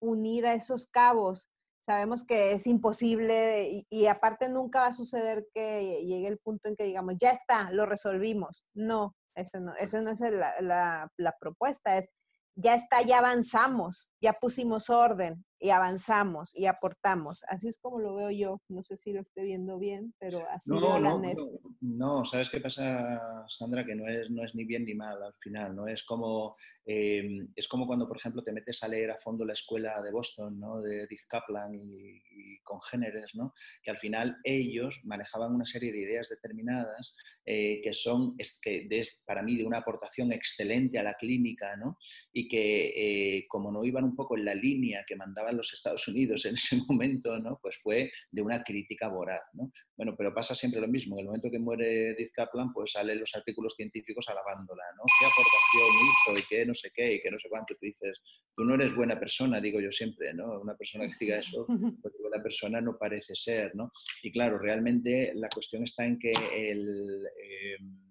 unir 0.00 0.46
a 0.46 0.54
esos 0.54 0.88
cabos. 0.88 1.46
Sabemos 1.88 2.26
que 2.26 2.52
es 2.52 2.66
imposible 2.66 3.86
y, 3.88 4.06
aparte 4.08 4.50
nunca 4.50 4.80
va 4.80 4.86
a 4.88 4.92
suceder 4.92 5.46
que 5.54 6.04
llegue 6.04 6.28
el 6.28 6.36
punto 6.36 6.68
en 6.68 6.76
que 6.76 6.84
digamos, 6.84 7.14
ya 7.18 7.30
está, 7.30 7.70
lo 7.70 7.86
resolvimos. 7.86 8.62
No, 8.74 9.16
eso 9.34 9.58
no, 9.58 9.74
eso 9.74 10.02
no 10.02 10.10
es 10.10 10.20
la, 10.20 11.10
la 11.16 11.36
propuesta, 11.40 11.96
es 11.96 12.10
ya 12.56 12.74
está, 12.74 13.00
ya 13.00 13.20
avanzamos, 13.20 14.10
ya 14.20 14.34
pusimos 14.34 14.90
orden 14.90 15.46
y 15.60 15.70
avanzamos 15.70 16.54
y 16.54 16.66
aportamos. 16.66 17.42
Así 17.48 17.68
es 17.68 17.78
como 17.78 17.98
lo 17.98 18.14
veo 18.14 18.30
yo. 18.30 18.62
No 18.68 18.82
sé 18.82 18.96
si 18.96 19.12
lo 19.12 19.20
esté 19.20 19.42
viendo 19.42 19.78
bien, 19.78 20.14
pero 20.18 20.48
así 20.50 20.70
no, 20.70 20.80
veo 20.80 21.00
la 21.00 21.18
NEF. 21.18 21.38
No, 21.80 22.24
¿sabes 22.24 22.48
qué 22.50 22.60
pasa, 22.60 23.20
Sandra? 23.48 23.84
Que 23.84 23.94
no 23.94 24.08
es, 24.08 24.30
no 24.30 24.44
es 24.44 24.54
ni 24.54 24.64
bien 24.64 24.84
ni 24.84 24.94
mal 24.94 25.22
al 25.22 25.34
final, 25.40 25.74
¿no? 25.74 25.88
Es 25.88 26.04
como, 26.04 26.56
em, 26.84 27.48
es 27.56 27.66
como 27.66 27.86
cuando, 27.86 28.06
por 28.06 28.16
ejemplo, 28.16 28.42
te 28.42 28.52
metes 28.52 28.82
a 28.82 28.88
leer 28.88 29.10
a 29.10 29.16
fondo 29.16 29.44
la 29.44 29.54
escuela 29.54 30.00
de 30.02 30.12
Boston, 30.12 30.58
¿no? 30.58 30.80
De 30.80 31.04
Edith 31.04 31.26
Kaplan 31.28 31.74
y, 31.74 32.20
congéneres, 32.62 33.34
¿no? 33.34 33.54
Que 33.82 33.90
al 33.90 33.96
final 33.96 34.36
ellos 34.44 35.00
manejaban 35.04 35.54
una 35.54 35.64
serie 35.64 35.90
de 35.90 36.00
ideas 36.00 36.28
determinadas 36.28 37.14
eh, 37.46 37.80
que 37.82 37.94
son, 37.94 38.36
que 38.62 38.86
para 39.24 39.42
mí, 39.42 39.56
de 39.56 39.64
una 39.64 39.78
aportación 39.78 40.32
excelente 40.32 40.98
a 40.98 41.02
la 41.02 41.14
clínica, 41.14 41.76
¿no? 41.76 41.98
Y 42.32 42.46
que 42.46 42.92
eh, 42.94 43.46
como 43.48 43.72
no 43.72 43.84
iban 43.84 44.04
un 44.04 44.14
poco 44.14 44.36
en 44.36 44.44
la 44.44 44.54
línea 44.54 45.04
que 45.06 45.16
los 45.52 45.72
Estados 45.72 46.06
Unidos 46.08 46.44
en 46.44 46.54
ese 46.54 46.76
momento, 46.88 47.38
¿no? 47.38 47.58
pues 47.62 47.78
fue 47.82 48.10
de 48.30 48.42
una 48.42 48.62
crítica 48.62 49.08
voraz. 49.08 49.42
¿no? 49.54 49.70
Bueno, 49.96 50.14
pero 50.16 50.34
pasa 50.34 50.54
siempre 50.54 50.80
lo 50.80 50.88
mismo. 50.88 51.16
En 51.16 51.20
el 51.20 51.26
momento 51.26 51.50
que 51.50 51.58
muere 51.58 52.10
Edith 52.10 52.32
Kaplan, 52.32 52.72
pues 52.72 52.92
salen 52.92 53.20
los 53.20 53.34
artículos 53.34 53.74
científicos 53.76 54.28
alabándola. 54.28 54.82
¿no? 54.96 55.02
¿Qué 55.18 55.26
aportación 55.26 55.88
hizo 56.08 56.38
y 56.38 56.48
qué 56.48 56.66
no 56.66 56.74
sé 56.74 56.90
qué 56.94 57.14
y 57.14 57.20
qué 57.20 57.30
no 57.30 57.38
sé 57.38 57.48
cuánto? 57.48 57.74
Tú 57.74 57.86
dices, 57.86 58.20
tú 58.54 58.64
no 58.64 58.74
eres 58.74 58.94
buena 58.94 59.18
persona, 59.18 59.60
digo 59.60 59.80
yo 59.80 59.90
siempre. 59.90 60.32
¿no? 60.34 60.60
Una 60.60 60.76
persona 60.76 61.06
que 61.06 61.14
diga 61.20 61.38
eso, 61.38 61.66
pues 62.02 62.14
buena 62.20 62.42
persona 62.42 62.80
no 62.80 62.96
parece 62.98 63.34
ser. 63.34 63.74
¿no? 63.74 63.92
Y 64.22 64.30
claro, 64.30 64.58
realmente 64.58 65.32
la 65.34 65.48
cuestión 65.48 65.84
está 65.84 66.04
en 66.04 66.18
que 66.18 66.32
el... 66.32 67.26
Em, 67.42 68.08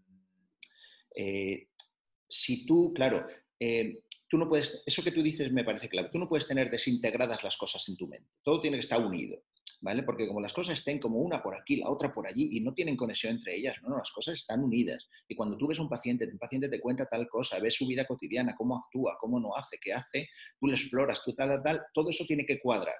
eh, 1.15 1.67
si 2.30 2.65
tú, 2.65 2.93
claro, 2.93 3.26
eh, 3.60 4.02
tú 4.30 4.38
no 4.38 4.48
puedes, 4.50 4.84
eso 4.86 5.04
que 5.04 5.12
tú 5.12 5.22
dices 5.22 5.52
me 5.52 5.63
parece 5.63 5.90
claro, 5.90 6.10
tú 6.12 6.20
no 6.20 6.28
puedes 6.28 6.48
tener 6.48 6.70
desintegradas 6.70 7.44
las 7.44 7.58
cosas 7.58 7.88
en 7.90 7.98
tu 7.98 8.08
mente, 8.08 8.30
todo 8.44 8.60
tiene 8.60 8.78
que 8.78 8.82
estar 8.82 9.04
unido, 9.04 9.42
¿vale? 9.82 10.04
Porque 10.04 10.28
como 10.28 10.42
las 10.42 10.54
cosas 10.54 10.80
estén 10.80 11.00
como 11.00 11.20
una 11.20 11.42
por 11.42 11.56
aquí, 11.56 11.78
la 11.78 11.90
otra 11.90 12.13
por 12.13 12.28
allí 12.28 12.50
y 12.52 12.62
no 12.62 12.74
tienen 12.74 12.98
conexión 12.98 13.36
entre 13.36 13.56
ellas, 13.56 13.76
no, 13.84 13.98
las 13.98 14.12
cosas 14.12 14.36
están 14.36 14.63
unidas. 14.63 15.08
Y 15.28 15.36
cuando 15.36 15.58
tú 15.58 15.68
ves 15.68 15.80
un 15.80 15.90
paciente, 15.90 16.28
tu 16.28 16.38
paciente 16.38 16.70
te 16.70 16.80
cuenta 16.80 17.06
tal 17.06 17.28
cosa, 17.28 17.60
ves 17.60 17.76
su 17.76 17.88
vida 17.88 18.06
cotidiana, 18.06 18.56
cómo 18.56 18.76
actúa, 18.76 19.18
cómo 19.20 19.40
no 19.40 19.56
hace, 19.56 19.78
qué 19.82 19.94
hace, 19.94 20.30
tú 20.60 20.68
le 20.68 20.74
exploras, 20.74 21.24
tú 21.24 21.34
tal, 21.34 21.62
tal, 21.63 21.82
todo 21.94 22.10
eso 22.10 22.26
tiene 22.26 22.46
que 22.46 22.60
cuadrar. 22.60 22.96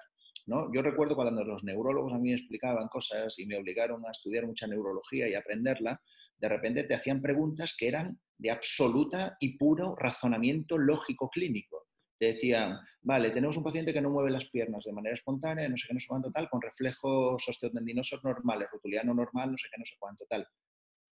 ¿No? 0.46 0.72
Yo 0.72 0.80
recuerdo 0.80 1.14
cuando 1.14 1.44
los 1.44 1.62
neurólogos 1.62 2.14
a 2.14 2.18
mí 2.18 2.32
explicaban 2.32 2.88
cosas 2.88 3.38
y 3.38 3.44
me 3.44 3.58
obligaron 3.58 4.02
a 4.06 4.10
estudiar 4.10 4.46
mucha 4.46 4.66
neurología 4.66 5.28
y 5.28 5.34
aprenderla, 5.34 6.00
de 6.38 6.48
repente 6.48 6.84
te 6.84 6.94
hacían 6.94 7.20
preguntas 7.20 7.74
que 7.76 7.88
eran 7.88 8.18
de 8.38 8.50
absoluta 8.50 9.36
y 9.40 9.56
puro 9.58 9.96
razonamiento 9.96 10.78
lógico 10.78 11.28
clínico. 11.28 11.88
Te 12.18 12.26
decían, 12.26 12.78
vale, 13.02 13.30
tenemos 13.30 13.56
un 13.56 13.64
paciente 13.64 13.92
que 13.92 14.00
no 14.00 14.10
mueve 14.10 14.30
las 14.30 14.48
piernas 14.50 14.84
de 14.84 14.92
manera 14.92 15.14
espontánea, 15.14 15.68
no 15.68 15.76
sé 15.76 15.86
qué, 15.88 15.94
no 15.94 16.00
sé 16.00 16.06
cuánto 16.08 16.30
tal, 16.32 16.48
con 16.48 16.60
reflejos 16.60 17.48
osteotendinosos 17.48 18.22
normales, 18.24 18.68
rotuliano 18.72 19.14
normal, 19.14 19.52
no 19.52 19.56
sé 19.56 19.68
qué, 19.70 19.78
no 19.78 19.84
sé 19.84 19.94
cuánto 19.98 20.24
tal. 20.28 20.46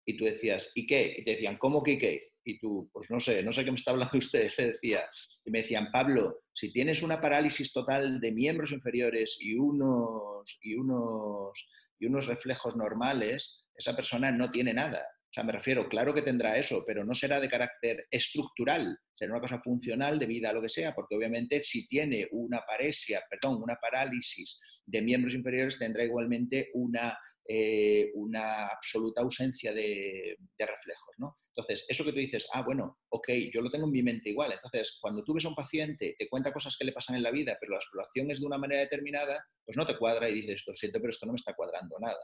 Y 0.04 0.16
tú 0.16 0.24
decías, 0.24 0.70
¿y 0.74 0.86
qué? 0.86 1.16
Y 1.18 1.24
te 1.24 1.32
decían, 1.32 1.58
¿cómo 1.58 1.82
que 1.82 1.98
qué? 1.98 2.32
Y 2.44 2.58
tú, 2.60 2.88
pues 2.92 3.10
no 3.10 3.18
sé, 3.18 3.42
no 3.42 3.52
sé 3.52 3.64
qué 3.64 3.72
me 3.72 3.76
está 3.76 3.90
hablando 3.90 4.18
usted, 4.18 4.50
le 4.56 4.66
decía. 4.68 5.08
Y 5.44 5.50
me 5.50 5.58
decían, 5.58 5.90
Pablo, 5.92 6.42
si 6.52 6.72
tienes 6.72 7.02
una 7.02 7.20
parálisis 7.20 7.72
total 7.72 8.20
de 8.20 8.32
miembros 8.32 8.70
inferiores 8.70 9.36
y 9.40 9.54
unos, 9.54 10.58
y 10.60 10.74
unos, 10.74 11.68
y 11.98 12.06
unos 12.06 12.26
reflejos 12.26 12.76
normales, 12.76 13.64
esa 13.76 13.94
persona 13.94 14.30
no 14.30 14.50
tiene 14.50 14.72
nada 14.72 15.04
sea, 15.36 15.44
me 15.44 15.52
refiero, 15.52 15.86
claro 15.88 16.14
que 16.14 16.22
tendrá 16.22 16.56
eso, 16.56 16.82
pero 16.86 17.04
no 17.04 17.14
será 17.14 17.38
de 17.40 17.48
carácter 17.48 18.06
estructural, 18.10 18.98
será 19.12 19.32
una 19.32 19.40
cosa 19.40 19.60
funcional 19.60 20.18
debida 20.18 20.48
a 20.48 20.52
lo 20.54 20.62
que 20.62 20.70
sea, 20.70 20.94
porque 20.94 21.14
obviamente 21.14 21.60
si 21.60 21.86
tiene 21.86 22.26
una 22.32 22.62
paresia, 22.66 23.22
perdón, 23.28 23.62
una 23.62 23.76
parálisis 23.76 24.58
de 24.86 25.02
miembros 25.02 25.34
inferiores, 25.34 25.78
tendrá 25.78 26.04
igualmente 26.04 26.70
una 26.72 27.18
eh, 27.48 28.10
una 28.14 28.66
absoluta 28.66 29.20
ausencia 29.20 29.72
de, 29.72 30.36
reflejos. 30.58 31.14
¿no? 31.18 31.36
Entonces, 31.54 31.84
eso 31.88 32.04
que 32.04 32.12
tú 32.12 32.18
dices, 32.18 32.46
ah, 32.52 32.62
bueno, 32.62 32.98
ok, 33.10 33.28
yo 33.52 33.60
lo 33.60 33.70
tengo 33.70 33.86
en 33.86 33.92
mi 33.92 34.02
mente 34.02 34.30
igual. 34.30 34.52
Entonces, 34.52 34.98
cuando 35.00 35.22
tú 35.22 35.34
ves 35.34 35.44
a 35.44 35.48
un 35.48 35.54
paciente, 35.54 36.14
te 36.18 36.28
cuenta 36.28 36.52
cosas 36.52 36.76
que 36.76 36.84
le 36.84 36.92
pasan 36.92 37.16
en 37.16 37.22
la 37.22 37.30
vida, 37.30 37.56
pero 37.60 37.72
la 37.72 37.78
exploración 37.78 38.30
es 38.30 38.40
de 38.40 38.46
una 38.46 38.58
manera 38.58 38.80
determinada, 38.80 39.44
pues 39.64 39.76
no 39.76 39.86
te 39.86 39.96
cuadra 39.96 40.28
y 40.28 40.40
dices, 40.40 40.64
lo 40.66 40.74
siento, 40.74 40.98
pero 41.00 41.10
esto 41.10 41.26
no 41.26 41.32
me 41.32 41.36
está 41.36 41.54
cuadrando 41.54 41.96
nada. 42.00 42.18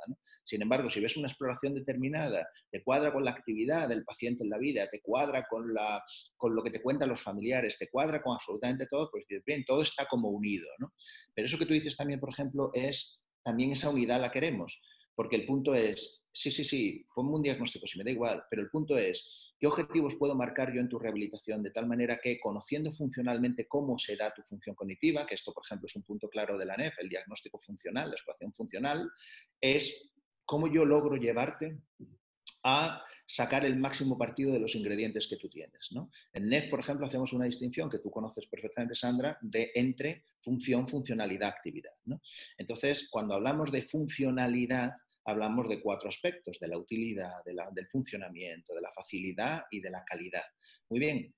Sin 0.45 0.63
embargo, 0.63 0.91
si 0.91 1.01
ves 1.01 1.17
una 1.17 1.29
exploración 1.29 1.75
determinada, 1.75 2.49
te 2.71 2.83
cuadra 2.83 3.13
con 3.13 3.25
la 3.25 3.31
actividad 3.31 3.89
del 3.89 4.05
paciente 4.05 4.43
en 4.43 4.51
la 4.51 4.59
vida, 4.59 4.89
te 4.89 5.01
cuadra 5.01 5.47
con, 5.49 5.73
la, 5.73 6.03
con 6.37 6.55
lo 6.55 6.63
que 6.63 6.71
te 6.71 6.83
cuentan 6.83 7.09
los 7.09 7.21
familiares, 7.21 7.79
te 7.79 7.89
cuadra 7.89 8.23
con 8.23 8.35
absolutamente 8.35 8.87
todo, 8.87 9.09
pues 9.11 9.25
dices, 9.29 9.45
bien, 9.45 9.65
todo 9.65 9.83
está 9.83 10.07
como 10.07 10.31
unido. 10.31 10.69
¿no? 10.79 10.93
Pero 11.35 11.47
eso 11.47 11.59
que 11.59 11.67
tú 11.67 11.75
dices 11.75 11.97
también, 11.97 12.21
por 12.21 12.31
ejemplo, 12.31 12.71
es 12.75 13.21
también 13.43 13.73
esa 13.73 13.91
unidad 13.91 14.21
la 14.21 14.31
queremos. 14.31 14.81
Porque 15.23 15.37
el 15.37 15.47
punto 15.47 15.73
es, 15.73 16.25
sí, 16.33 16.51
sí, 16.51 16.65
sí, 16.65 17.07
ponme 17.15 17.31
un 17.31 17.43
diagnóstico 17.43 17.87
si 17.87 17.97
me 17.97 18.03
da 18.03 18.11
igual, 18.11 18.43
pero 18.51 18.61
el 18.61 18.69
punto 18.69 18.99
es, 18.99 19.55
¿qué 19.57 19.69
objetivos 19.69 20.17
puedo 20.17 20.35
marcar 20.35 20.75
yo 20.75 20.81
en 20.81 20.89
tu 20.89 20.99
rehabilitación 20.99 21.63
de 21.63 21.71
tal 21.71 21.87
manera 21.87 22.19
que 22.21 22.41
conociendo 22.41 22.91
funcionalmente 22.91 23.69
cómo 23.69 23.97
se 23.99 24.17
da 24.17 24.35
tu 24.35 24.43
función 24.43 24.75
cognitiva, 24.75 25.25
que 25.25 25.37
esto, 25.37 25.55
por 25.55 25.63
ejemplo, 25.65 25.87
es 25.87 25.95
un 25.95 26.03
punto 26.03 26.29
claro 26.29 26.59
de 26.59 26.67
la 26.67 26.77
NEF, 26.77 26.99
el 26.99 27.09
diagnóstico 27.09 27.61
funcional, 27.61 28.09
la 28.09 28.15
exploración 28.17 28.53
funcional, 28.53 29.09
es 29.61 30.13
cómo 30.45 30.67
yo 30.67 30.85
logro 30.85 31.15
llevarte 31.15 31.79
a 32.65 33.05
sacar 33.25 33.65
el 33.65 33.77
máximo 33.77 34.19
partido 34.19 34.53
de 34.53 34.59
los 34.59 34.75
ingredientes 34.75 35.29
que 35.29 35.37
tú 35.37 35.49
tienes. 35.49 35.91
¿no? 35.93 36.11
En 36.33 36.49
NEF, 36.49 36.69
por 36.69 36.81
ejemplo, 36.81 37.07
hacemos 37.07 37.33
una 37.33 37.45
distinción 37.45 37.89
que 37.89 38.01
tú 38.01 38.11
conoces 38.11 38.49
perfectamente, 38.49 38.97
Sandra, 38.97 39.39
de 39.41 39.71
entre 39.77 40.25
función, 40.41 40.89
funcionalidad, 40.89 41.49
actividad. 41.49 41.93
Entonces, 42.59 43.09
cuando 43.09 43.35
hablamos 43.35 43.71
de 43.71 43.83
funcionalidad, 43.83 44.95
hablamos 45.25 45.69
de 45.69 45.81
cuatro 45.81 46.09
aspectos, 46.09 46.59
de 46.59 46.69
la 46.69 46.79
utilidad, 46.79 47.43
del 47.45 47.89
funcionamiento, 47.89 48.75
de 48.75 48.81
la 48.81 48.93
facilidad 48.93 49.63
y 49.71 49.81
de 49.81 49.91
la 49.91 50.05
calidad. 50.05 50.45
Muy 50.91 51.01
bien, 51.01 51.35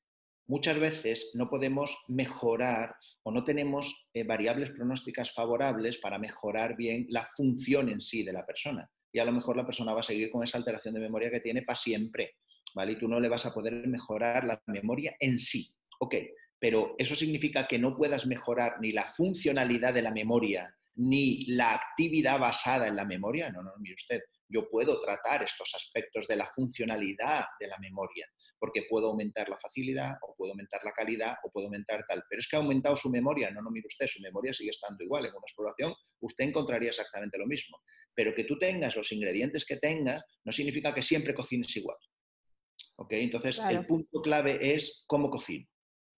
muchas 0.47 0.79
veces 0.79 1.31
no 1.35 1.49
podemos 1.49 1.97
mejorar 2.09 2.94
o 3.23 3.33
no 3.33 3.44
tenemos 3.44 4.11
eh, 4.12 4.25
variables 4.25 4.70
pronósticas 4.70 5.33
favorables 5.33 5.99
para 5.99 6.18
mejorar 6.18 6.77
bien 6.77 7.07
la 7.09 7.27
función 7.37 7.88
en 7.88 8.01
sí 8.01 8.23
de 8.23 8.33
la 8.33 8.44
persona 8.44 8.90
y 9.14 9.20
a 9.20 9.25
lo 9.25 9.33
mejor 9.33 9.57
la 9.57 9.64
persona 9.64 9.94
va 9.94 10.01
a 10.01 10.05
seguir 10.05 10.31
con 10.31 10.42
esa 10.42 10.59
alteración 10.59 10.92
de 10.94 11.01
memoria 11.01 11.31
que 11.31 11.40
tiene 11.40 11.62
para 11.62 11.79
siempre, 11.79 12.35
¿vale? 12.75 12.92
Y 12.92 12.97
tú 12.97 13.07
no 13.07 13.20
le 13.20 13.29
vas 13.29 13.47
a 13.47 13.55
poder 13.55 13.87
mejorar 13.87 14.44
la 14.44 14.61
memoria 14.66 15.14
en 15.20 15.38
sí. 15.38 15.68
Ok, 16.01 16.16
pero 16.59 16.97
eso 16.99 17.14
significa 17.14 17.68
que 17.68 17.79
no 17.79 17.97
puedas 17.97 18.27
mejorar 18.27 18.81
ni 18.81 18.90
la 18.90 19.07
funcionalidad 19.07 19.94
de 19.94 20.03
la 20.03 20.11
memoria, 20.11 20.75
ni 20.96 21.46
la 21.46 21.74
actividad 21.74 22.38
basada 22.38 22.87
en 22.87 22.96
la 22.96 23.04
memoria. 23.04 23.50
No, 23.50 23.62
no, 23.62 23.72
mire 23.78 23.94
usted, 23.94 24.20
yo 24.48 24.68
puedo 24.68 25.00
tratar 25.00 25.42
estos 25.42 25.74
aspectos 25.74 26.26
de 26.28 26.37
la 26.37 26.46
funcionalidad 26.46 27.46
de 27.59 27.66
la 27.66 27.78
memoria, 27.78 28.28
porque 28.59 28.87
puedo 28.88 29.09
aumentar 29.09 29.48
la 29.48 29.57
facilidad, 29.57 30.16
o 30.22 30.35
puedo 30.37 30.52
aumentar 30.52 30.80
la 30.85 30.92
calidad, 30.92 31.37
o 31.42 31.50
puedo 31.50 31.66
aumentar 31.66 32.04
tal. 32.07 32.22
Pero 32.28 32.40
es 32.40 32.48
que 32.48 32.57
ha 32.57 32.61
aumentado 32.61 32.96
su 32.96 33.11
memoria. 33.11 33.50
No, 33.50 33.62
no, 33.62 33.70
mire 33.70 33.87
usted, 33.87 34.07
su 34.07 34.22
memoria 34.22 34.52
sigue 34.54 34.70
estando 34.70 35.02
igual. 35.02 35.26
En 35.26 35.33
una 35.33 35.44
exploración 35.44 35.94
usted 36.20 36.44
encontraría 36.44 36.90
exactamente 36.90 37.38
lo 37.38 37.46
mismo. 37.46 37.78
Pero 38.14 38.35
que 38.35 38.44
tú 38.44 38.59
tengas 38.59 38.96
los 38.96 39.11
ingredientes 39.12 39.64
que 39.64 39.76
tengas 39.76 40.22
no 40.44 40.52
significa 40.52 40.94
que 40.94 41.02
siempre 41.02 41.35
cocines 41.35 41.74
igual. 41.76 41.98
¿Ok? 42.96 43.12
Entonces, 43.14 43.59
el 43.59 43.87
punto 43.87 44.22
clave 44.22 44.74
es 44.74 45.04
cómo 45.09 45.28
cocino. 45.30 45.66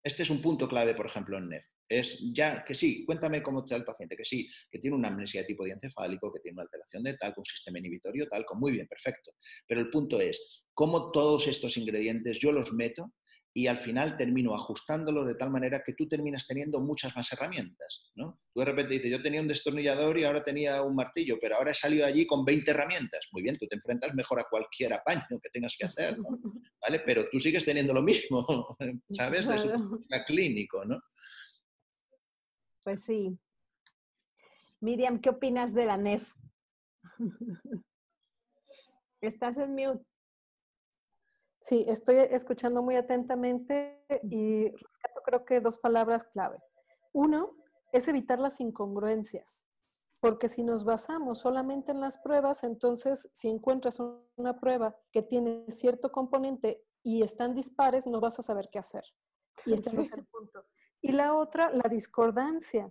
Este 0.04 0.22
es 0.22 0.30
un 0.30 0.42
punto 0.42 0.68
clave, 0.68 0.94
por 0.94 1.06
ejemplo, 1.06 1.38
en 1.38 1.48
NEF. 1.48 1.64
Es 1.88 2.20
ya 2.32 2.64
que 2.64 2.74
sí, 2.74 3.04
cuéntame 3.04 3.42
cómo 3.42 3.60
está 3.60 3.76
el 3.76 3.84
paciente, 3.84 4.16
que 4.16 4.24
sí, 4.24 4.48
que 4.70 4.78
tiene 4.78 4.96
una 4.96 5.08
amnesia 5.08 5.42
de 5.42 5.46
tipo 5.46 5.64
diencefálico, 5.64 6.32
que 6.32 6.40
tiene 6.40 6.56
una 6.56 6.62
alteración 6.62 7.02
de 7.04 7.16
tal, 7.16 7.32
con 7.34 7.42
un 7.42 7.46
sistema 7.46 7.78
inhibitorio 7.78 8.26
tal, 8.28 8.44
con 8.44 8.58
muy 8.58 8.72
bien, 8.72 8.86
perfecto. 8.86 9.32
Pero 9.66 9.80
el 9.80 9.90
punto 9.90 10.20
es, 10.20 10.64
cómo 10.74 11.10
todos 11.10 11.46
estos 11.46 11.76
ingredientes 11.76 12.38
yo 12.38 12.52
los 12.52 12.72
meto 12.72 13.12
y 13.56 13.68
al 13.68 13.78
final 13.78 14.18
termino 14.18 14.54
ajustándolos 14.54 15.26
de 15.26 15.34
tal 15.34 15.48
manera 15.48 15.82
que 15.82 15.94
tú 15.94 16.06
terminas 16.06 16.46
teniendo 16.46 16.78
muchas 16.78 17.16
más 17.16 17.32
herramientas. 17.32 18.12
¿no? 18.14 18.38
Tú 18.52 18.60
de 18.60 18.66
repente 18.66 18.92
dices, 18.92 19.10
yo 19.10 19.22
tenía 19.22 19.40
un 19.40 19.48
destornillador 19.48 20.18
y 20.18 20.24
ahora 20.24 20.44
tenía 20.44 20.82
un 20.82 20.94
martillo, 20.94 21.38
pero 21.40 21.56
ahora 21.56 21.70
he 21.70 21.74
salido 21.74 22.04
allí 22.04 22.26
con 22.26 22.44
20 22.44 22.70
herramientas. 22.70 23.26
Muy 23.32 23.42
bien, 23.42 23.56
tú 23.56 23.66
te 23.66 23.76
enfrentas 23.76 24.14
mejor 24.14 24.40
a 24.40 24.46
cualquier 24.50 24.92
apaño 24.92 25.40
que 25.42 25.48
tengas 25.50 25.74
que 25.78 25.86
hacer, 25.86 26.18
¿vale? 26.82 27.00
Pero 27.06 27.30
tú 27.30 27.40
sigues 27.40 27.64
teniendo 27.64 27.94
lo 27.94 28.02
mismo, 28.02 28.76
¿sabes? 29.08 29.48
Es 29.48 29.64
clínico, 30.26 30.84
¿no? 30.84 31.00
Pues 32.86 33.02
sí. 33.02 33.36
Miriam, 34.78 35.18
¿qué 35.18 35.30
opinas 35.30 35.74
de 35.74 35.86
la 35.86 35.96
NEF? 35.96 36.32
Estás 39.20 39.58
en 39.58 39.74
mute. 39.74 40.06
Sí, 41.58 41.84
estoy 41.88 42.18
escuchando 42.18 42.84
muy 42.84 42.94
atentamente 42.94 44.04
y 44.30 44.68
rescato 44.68 45.20
creo 45.24 45.44
que 45.44 45.60
dos 45.60 45.78
palabras 45.78 46.26
clave. 46.26 46.58
Uno 47.12 47.56
es 47.90 48.06
evitar 48.06 48.38
las 48.38 48.60
incongruencias, 48.60 49.66
porque 50.20 50.48
si 50.48 50.62
nos 50.62 50.84
basamos 50.84 51.40
solamente 51.40 51.90
en 51.90 52.00
las 52.00 52.18
pruebas, 52.18 52.62
entonces 52.62 53.28
si 53.32 53.48
encuentras 53.48 53.98
una 54.36 54.60
prueba 54.60 54.96
que 55.10 55.22
tiene 55.22 55.66
cierto 55.72 56.12
componente 56.12 56.84
y 57.02 57.24
están 57.24 57.52
dispares, 57.52 58.06
no 58.06 58.20
vas 58.20 58.38
a 58.38 58.44
saber 58.44 58.68
qué 58.70 58.78
hacer. 58.78 59.02
Y 59.64 59.74
este 59.74 60.00
es 60.00 60.12
el 60.12 60.24
punto. 60.26 60.64
Y 61.02 61.12
la 61.12 61.34
otra, 61.34 61.70
la 61.72 61.88
discordancia. 61.88 62.90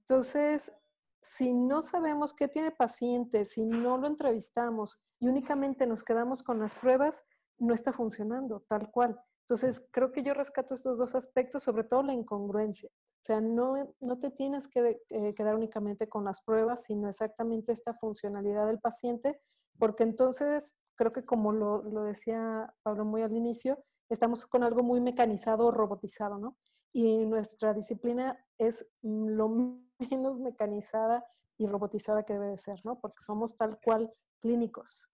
Entonces, 0.00 0.72
si 1.20 1.52
no 1.52 1.82
sabemos 1.82 2.32
qué 2.32 2.48
tiene 2.48 2.70
paciente, 2.70 3.44
si 3.44 3.64
no 3.64 3.98
lo 3.98 4.06
entrevistamos 4.06 5.00
y 5.18 5.28
únicamente 5.28 5.86
nos 5.86 6.04
quedamos 6.04 6.42
con 6.42 6.60
las 6.60 6.74
pruebas, 6.74 7.24
no 7.58 7.74
está 7.74 7.92
funcionando 7.92 8.60
tal 8.68 8.90
cual. 8.90 9.20
Entonces, 9.40 9.84
creo 9.92 10.12
que 10.12 10.22
yo 10.22 10.34
rescato 10.34 10.74
estos 10.74 10.98
dos 10.98 11.14
aspectos, 11.14 11.62
sobre 11.62 11.84
todo 11.84 12.02
la 12.02 12.12
incongruencia. 12.12 12.90
O 12.90 13.24
sea, 13.26 13.40
no, 13.40 13.94
no 14.00 14.18
te 14.18 14.30
tienes 14.30 14.68
que 14.68 15.00
eh, 15.08 15.34
quedar 15.34 15.54
únicamente 15.54 16.08
con 16.08 16.24
las 16.24 16.40
pruebas, 16.42 16.84
sino 16.84 17.08
exactamente 17.08 17.72
esta 17.72 17.92
funcionalidad 17.92 18.66
del 18.66 18.80
paciente, 18.80 19.40
porque 19.78 20.02
entonces, 20.02 20.74
creo 20.96 21.12
que 21.12 21.24
como 21.24 21.52
lo, 21.52 21.82
lo 21.82 22.02
decía 22.02 22.74
Pablo 22.82 23.04
muy 23.04 23.22
al 23.22 23.34
inicio, 23.34 23.82
estamos 24.08 24.46
con 24.46 24.64
algo 24.64 24.82
muy 24.82 25.00
mecanizado 25.00 25.66
o 25.66 25.70
robotizado, 25.70 26.38
¿no? 26.38 26.56
Y 26.96 27.26
nuestra 27.26 27.74
disciplina 27.74 28.42
es 28.56 28.86
lo 29.02 29.50
menos 30.10 30.40
mecanizada 30.40 31.26
y 31.58 31.66
robotizada 31.66 32.24
que 32.24 32.32
debe 32.32 32.46
de 32.46 32.56
ser, 32.56 32.80
¿no? 32.86 32.98
Porque 32.98 33.22
somos 33.22 33.54
tal 33.54 33.78
cual 33.84 34.10
clínicos. 34.40 35.10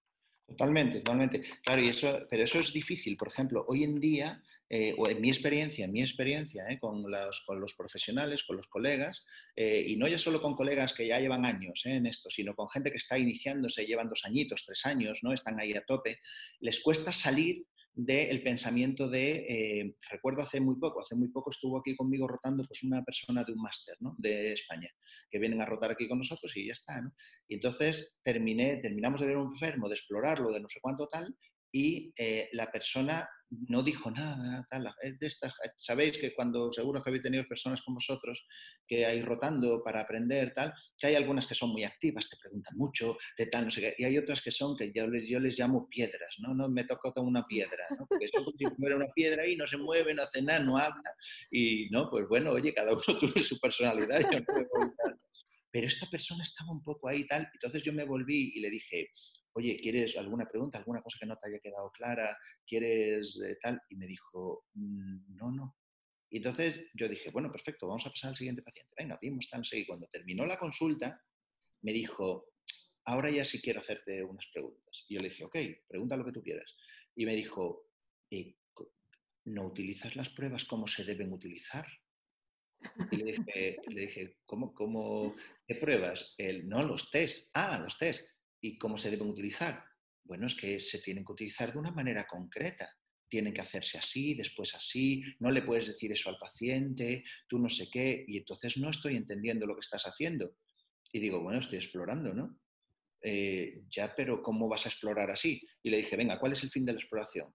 Totalmente, 0.46 0.98
totalmente. 0.98 1.40
Claro, 1.64 1.82
y 1.82 1.88
eso, 1.88 2.20
pero 2.30 2.44
eso 2.44 2.60
es 2.60 2.72
difícil. 2.72 3.16
Por 3.16 3.26
ejemplo, 3.26 3.64
hoy 3.66 3.82
en 3.82 3.98
día, 3.98 4.40
eh, 4.68 4.94
o 4.96 5.08
en 5.08 5.20
mi 5.20 5.28
experiencia, 5.28 5.84
en 5.84 5.92
mi 5.92 6.02
experiencia 6.02 6.64
eh, 6.68 6.78
con, 6.78 7.02
los, 7.10 7.40
con, 7.44 7.60
los, 7.60 7.74
profesionales, 7.74 8.44
con 8.44 8.58
los 8.58 8.68
colegas, 8.68 9.26
eh, 9.56 9.84
y 9.84 9.96
no 9.96 10.06
ya 10.06 10.18
solo 10.18 10.40
con 10.40 10.54
colegas 10.54 10.94
que 10.94 11.08
ya 11.08 11.18
llevan 11.18 11.44
años 11.44 11.82
en 11.86 12.06
esto, 12.06 12.30
sino 12.30 12.54
con 12.54 12.68
gente 12.68 12.92
que 12.92 12.98
está 12.98 13.18
iniciándose, 13.18 13.86
llevan 13.86 14.08
dos 14.08 14.22
añitos, 14.24 14.64
tres 14.64 14.86
años, 14.86 15.18
¿no? 15.22 15.32
Están 15.32 15.58
ahí 15.58 15.72
a 15.72 15.84
tope, 15.84 16.20
les 16.60 16.80
cuesta 16.80 17.10
salir 17.10 17.66
del 17.94 18.42
pensamiento 18.42 19.08
de, 19.08 19.46
eh, 19.48 19.96
recuerdo 20.10 20.42
hace 20.42 20.60
muy 20.60 20.76
poco, 20.76 21.00
hace 21.00 21.14
muy 21.14 21.28
poco 21.28 21.50
estuvo 21.50 21.78
aquí 21.78 21.94
conmigo 21.94 22.26
rotando 22.26 22.64
pues 22.64 22.82
una 22.84 23.02
persona 23.02 23.44
de 23.44 23.52
un 23.52 23.60
máster 23.60 23.96
¿no? 24.00 24.14
de 24.18 24.52
España, 24.52 24.88
que 25.30 25.38
vienen 25.38 25.60
a 25.60 25.66
rotar 25.66 25.90
aquí 25.90 26.08
con 26.08 26.18
nosotros 26.18 26.56
y 26.56 26.66
ya 26.66 26.72
está. 26.72 27.00
¿no? 27.02 27.12
Y 27.48 27.54
entonces 27.54 28.16
terminé, 28.22 28.78
terminamos 28.78 29.20
de 29.20 29.26
ver 29.26 29.36
un 29.36 29.52
enfermo, 29.52 29.88
de 29.88 29.94
explorarlo, 29.94 30.52
de 30.52 30.60
no 30.60 30.68
sé 30.68 30.80
cuánto 30.80 31.06
tal, 31.06 31.36
y 31.72 32.12
eh, 32.16 32.48
la 32.52 32.70
persona 32.70 33.28
no 33.68 33.82
dijo 33.82 34.10
nada, 34.10 34.66
tal, 34.70 34.94
de 35.18 35.26
estas, 35.26 35.54
sabéis 35.76 36.16
que 36.18 36.34
cuando 36.34 36.72
seguro 36.72 37.02
que 37.02 37.10
habéis 37.10 37.22
tenido 37.22 37.44
personas 37.46 37.82
como 37.82 37.96
vosotros 37.96 38.46
que 38.86 39.04
hay 39.04 39.22
rotando 39.22 39.82
para 39.82 40.00
aprender, 40.00 40.52
tal, 40.52 40.72
que 40.96 41.08
hay 41.08 41.14
algunas 41.16 41.46
que 41.46 41.54
son 41.54 41.70
muy 41.70 41.84
activas, 41.84 42.30
te 42.30 42.36
preguntan 42.36 42.76
mucho, 42.76 43.18
de 43.36 43.46
tal, 43.46 43.64
no 43.64 43.70
sé 43.70 43.80
qué, 43.80 43.94
y 43.98 44.04
hay 44.04 44.16
otras 44.16 44.40
que 44.40 44.50
son 44.50 44.76
que 44.76 44.90
yo 44.94 45.06
les, 45.06 45.28
yo 45.28 45.38
les 45.38 45.58
llamo 45.58 45.88
piedras, 45.88 46.36
¿no? 46.38 46.54
no 46.54 46.68
me 46.68 46.84
toca 46.84 47.12
una 47.20 47.46
piedra, 47.46 47.84
¿no? 47.98 48.06
porque 48.06 48.28
son 48.28 48.44
como 48.44 48.56
si 48.56 48.64
fuera 48.76 48.96
una 48.96 49.08
piedra 49.14 49.46
y 49.46 49.56
no 49.56 49.66
se 49.66 49.76
mueve, 49.76 50.14
no 50.14 50.22
hace 50.22 50.40
nada, 50.40 50.60
no 50.60 50.78
habla, 50.78 51.14
y 51.50 51.88
no, 51.90 52.08
pues 52.10 52.26
bueno, 52.28 52.52
oye, 52.52 52.72
cada 52.72 52.92
uno 52.92 53.02
tiene 53.20 53.42
su 53.42 53.58
personalidad, 53.60 54.20
yo 54.30 54.40
no 54.40 54.46
pero 55.70 55.86
esta 55.86 56.06
persona 56.06 56.42
estaba 56.42 56.70
un 56.70 56.82
poco 56.82 57.08
ahí 57.08 57.26
tal, 57.26 57.48
entonces 57.52 57.82
yo 57.82 57.94
me 57.94 58.04
volví 58.04 58.52
y 58.54 58.60
le 58.60 58.68
dije, 58.68 59.08
oye, 59.54 59.78
¿quieres 59.80 60.16
alguna 60.16 60.46
pregunta, 60.46 60.78
alguna 60.78 61.02
cosa 61.02 61.18
que 61.20 61.26
no 61.26 61.36
te 61.36 61.48
haya 61.48 61.58
quedado 61.58 61.90
clara? 61.90 62.36
¿Quieres 62.66 63.40
eh, 63.44 63.56
tal? 63.60 63.80
Y 63.88 63.96
me 63.96 64.06
dijo, 64.06 64.66
mm, 64.74 65.36
no, 65.36 65.50
no. 65.50 65.76
Y 66.30 66.38
entonces 66.38 66.86
yo 66.94 67.08
dije, 67.08 67.30
bueno, 67.30 67.52
perfecto, 67.52 67.86
vamos 67.86 68.06
a 68.06 68.10
pasar 68.10 68.30
al 68.30 68.36
siguiente 68.36 68.62
paciente. 68.62 68.94
Venga, 68.96 69.18
vimos 69.20 69.48
tal, 69.50 69.62
Y 69.72 69.86
cuando 69.86 70.06
terminó 70.06 70.46
la 70.46 70.58
consulta, 70.58 71.22
me 71.82 71.92
dijo, 71.92 72.48
ahora 73.04 73.30
ya 73.30 73.44
sí 73.44 73.60
quiero 73.60 73.80
hacerte 73.80 74.24
unas 74.24 74.46
preguntas. 74.52 75.04
Y 75.08 75.14
yo 75.14 75.20
le 75.20 75.28
dije, 75.28 75.44
ok, 75.44 75.56
pregunta 75.86 76.16
lo 76.16 76.24
que 76.24 76.32
tú 76.32 76.42
quieras. 76.42 76.74
Y 77.14 77.26
me 77.26 77.34
dijo, 77.34 77.90
eh, 78.30 78.56
¿no 79.44 79.66
utilizas 79.66 80.16
las 80.16 80.30
pruebas 80.30 80.64
como 80.64 80.86
se 80.86 81.04
deben 81.04 81.32
utilizar? 81.32 81.86
Y 83.10 83.16
le 83.16 83.24
dije, 83.32 83.76
le 83.88 84.00
dije 84.00 84.36
¿cómo, 84.44 84.72
cómo, 84.72 85.34
qué 85.66 85.74
pruebas? 85.74 86.34
El, 86.38 86.66
no, 86.66 86.82
los 86.82 87.10
test. 87.10 87.50
Ah, 87.54 87.78
los 87.78 87.98
test 87.98 88.31
¿Y 88.62 88.78
cómo 88.78 88.96
se 88.96 89.10
deben 89.10 89.28
utilizar? 89.28 89.84
Bueno, 90.24 90.46
es 90.46 90.54
que 90.54 90.78
se 90.78 91.00
tienen 91.00 91.24
que 91.24 91.32
utilizar 91.32 91.72
de 91.72 91.78
una 91.78 91.90
manera 91.90 92.26
concreta. 92.26 92.88
Tienen 93.28 93.52
que 93.52 93.60
hacerse 93.60 93.98
así, 93.98 94.34
después 94.34 94.74
así, 94.74 95.22
no 95.40 95.50
le 95.50 95.62
puedes 95.62 95.88
decir 95.88 96.12
eso 96.12 96.30
al 96.30 96.38
paciente, 96.38 97.24
tú 97.48 97.58
no 97.58 97.68
sé 97.68 97.88
qué, 97.90 98.24
y 98.28 98.36
entonces 98.38 98.76
no 98.76 98.90
estoy 98.90 99.16
entendiendo 99.16 99.66
lo 99.66 99.74
que 99.74 99.80
estás 99.80 100.04
haciendo. 100.04 100.54
Y 101.12 101.18
digo, 101.18 101.42
bueno, 101.42 101.58
estoy 101.58 101.78
explorando, 101.78 102.32
¿no? 102.32 102.58
Eh, 103.20 103.82
ya, 103.88 104.14
pero 104.14 104.42
¿cómo 104.42 104.68
vas 104.68 104.86
a 104.86 104.90
explorar 104.90 105.30
así? 105.30 105.66
Y 105.82 105.90
le 105.90 105.98
dije, 105.98 106.16
venga, 106.16 106.38
¿cuál 106.38 106.52
es 106.52 106.62
el 106.62 106.70
fin 106.70 106.84
de 106.84 106.92
la 106.92 107.00
exploración? 107.00 107.52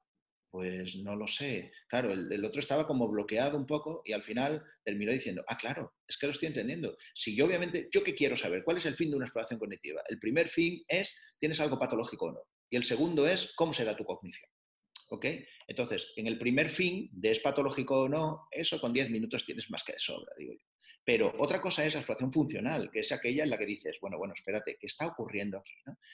Pues 0.50 0.96
no 0.98 1.16
lo 1.16 1.28
sé. 1.28 1.72
Claro, 1.88 2.12
el, 2.12 2.46
otro 2.46 2.60
estaba 2.60 2.88
como 2.88 3.08
bloqueado 3.08 3.58
un 3.58 3.66
poco 3.66 4.02
y 4.06 4.14
al 4.14 4.24
final 4.24 4.64
terminó 4.84 5.12
diciendo, 5.12 5.44
ah, 5.48 5.58
claro, 5.58 5.96
es 6.08 6.18
que 6.18 6.28
lo 6.28 6.32
estoy 6.32 6.48
entendiendo. 6.48 6.98
Si 7.14 7.36
yo 7.36 7.46
obviamente, 7.46 7.90
¿yo 7.92 8.04
qué 8.04 8.16
quiero 8.16 8.36
saber? 8.36 8.64
¿Cuál 8.64 8.78
es 8.78 8.86
el 8.86 8.96
fin 8.96 9.10
de 9.10 9.18
una 9.18 9.26
exploración 9.26 9.60
cognitiva? 9.60 10.02
El 10.08 10.20
primer 10.20 10.48
fin 10.48 10.84
es, 10.88 11.36
¿tienes 11.40 11.60
algo 11.60 11.78
patológico 11.78 12.28
o 12.28 12.32
no? 12.32 12.42
Y 12.70 12.78
el 12.78 12.86
segundo 12.86 13.28
es, 13.28 13.54
¿cómo 13.56 13.74
se 13.74 13.84
da 13.84 13.96
tu 13.96 14.06
cognición? 14.06 14.50
¿Ok? 15.10 15.26
Entonces, 15.68 16.14
en 16.16 16.28
el 16.28 16.38
primer 16.38 16.70
fin, 16.70 17.10
de 17.12 17.32
es 17.32 17.40
patológico 17.40 18.02
o 18.02 18.10
no, 18.10 18.48
eso 18.52 18.80
con 18.80 18.94
10 18.94 19.10
minutos 19.10 19.46
tienes 19.46 19.70
más 19.70 19.84
que 19.84 19.94
de 19.94 20.00
sobra, 20.00 20.32
digo 20.38 20.54
yo. 20.54 20.66
Pero 21.06 21.34
otra 21.40 21.62
cosa 21.62 21.86
es 21.86 21.94
la 21.94 22.02
exploración 22.02 22.34
funcional, 22.34 22.92
que 22.92 23.00
es 23.00 23.12
aquella 23.14 23.46
en 23.46 23.50
la 23.50 23.58
que 23.58 23.66
dices, 23.66 23.98
bueno, 24.02 24.18
bueno, 24.18 24.34
espérate, 24.34 24.78
¿qué 24.78 24.88
está 24.88 25.08
ocurriendo 25.08 25.58
aquí? 25.58 25.72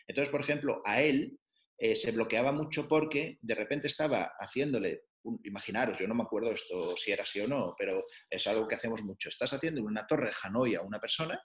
Entonces, 0.08 0.32
por 0.32 0.41
ejemplo, 0.41 0.84
a 0.86 1.02
él 1.02 1.39
eh, 1.77 1.95
se 1.95 2.12
bloqueaba 2.12 2.51
mucho 2.51 2.88
porque 2.88 3.38
de 3.41 3.55
repente 3.55 3.88
estaba 3.88 4.33
haciéndole, 4.39 5.05
imaginaros, 5.43 5.99
yo 5.99 6.07
no 6.07 6.15
me 6.15 6.23
acuerdo 6.23 6.51
esto 6.51 6.95
si 6.97 7.12
era 7.12 7.23
así 7.23 7.39
o 7.41 7.47
no, 7.47 7.75
pero 7.77 8.03
es 8.29 8.45
algo 8.47 8.67
que 8.67 8.75
hacemos 8.75 9.03
mucho. 9.03 9.29
Estás 9.29 9.53
haciendo 9.53 9.81
una 9.83 10.05
torre 10.05 10.27
de 10.27 10.36
Hanoi 10.43 10.75
a 10.75 10.81
una 10.81 10.99
persona 10.99 11.41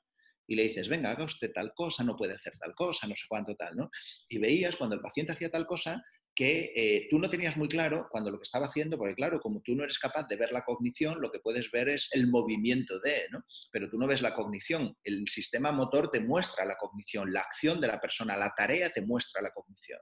y 0.46 0.56
le 0.56 0.62
dices, 0.62 0.88
venga, 0.88 1.10
haga 1.10 1.24
usted 1.24 1.52
tal 1.52 1.72
cosa, 1.74 2.02
no 2.02 2.16
puede 2.16 2.34
hacer 2.34 2.54
tal 2.58 2.74
cosa, 2.74 3.06
no 3.06 3.14
sé 3.14 3.24
cuánto 3.28 3.54
tal, 3.54 3.76
¿no? 3.76 3.90
Y 4.28 4.38
veías 4.38 4.76
cuando 4.76 4.96
el 4.96 5.02
paciente 5.02 5.32
hacía 5.32 5.50
tal 5.50 5.66
cosa 5.66 6.02
que 6.38 6.70
eh, 6.76 7.08
tú 7.10 7.18
no 7.18 7.28
tenías 7.28 7.56
muy 7.56 7.66
claro 7.66 8.06
cuando 8.12 8.30
lo 8.30 8.38
que 8.38 8.44
estaba 8.44 8.66
haciendo, 8.66 8.96
porque 8.96 9.16
claro, 9.16 9.40
como 9.40 9.60
tú 9.60 9.74
no 9.74 9.82
eres 9.82 9.98
capaz 9.98 10.24
de 10.28 10.36
ver 10.36 10.52
la 10.52 10.62
cognición, 10.62 11.20
lo 11.20 11.32
que 11.32 11.40
puedes 11.40 11.68
ver 11.72 11.88
es 11.88 12.08
el 12.12 12.28
movimiento 12.28 13.00
de, 13.00 13.26
¿no? 13.32 13.42
Pero 13.72 13.90
tú 13.90 13.98
no 13.98 14.06
ves 14.06 14.22
la 14.22 14.36
cognición. 14.36 14.96
El 15.02 15.26
sistema 15.26 15.72
motor 15.72 16.12
te 16.12 16.20
muestra 16.20 16.64
la 16.64 16.76
cognición, 16.76 17.32
la 17.32 17.40
acción 17.40 17.80
de 17.80 17.88
la 17.88 18.00
persona, 18.00 18.36
la 18.36 18.54
tarea 18.56 18.88
te 18.90 19.02
muestra 19.02 19.42
la 19.42 19.50
cognición. 19.50 19.98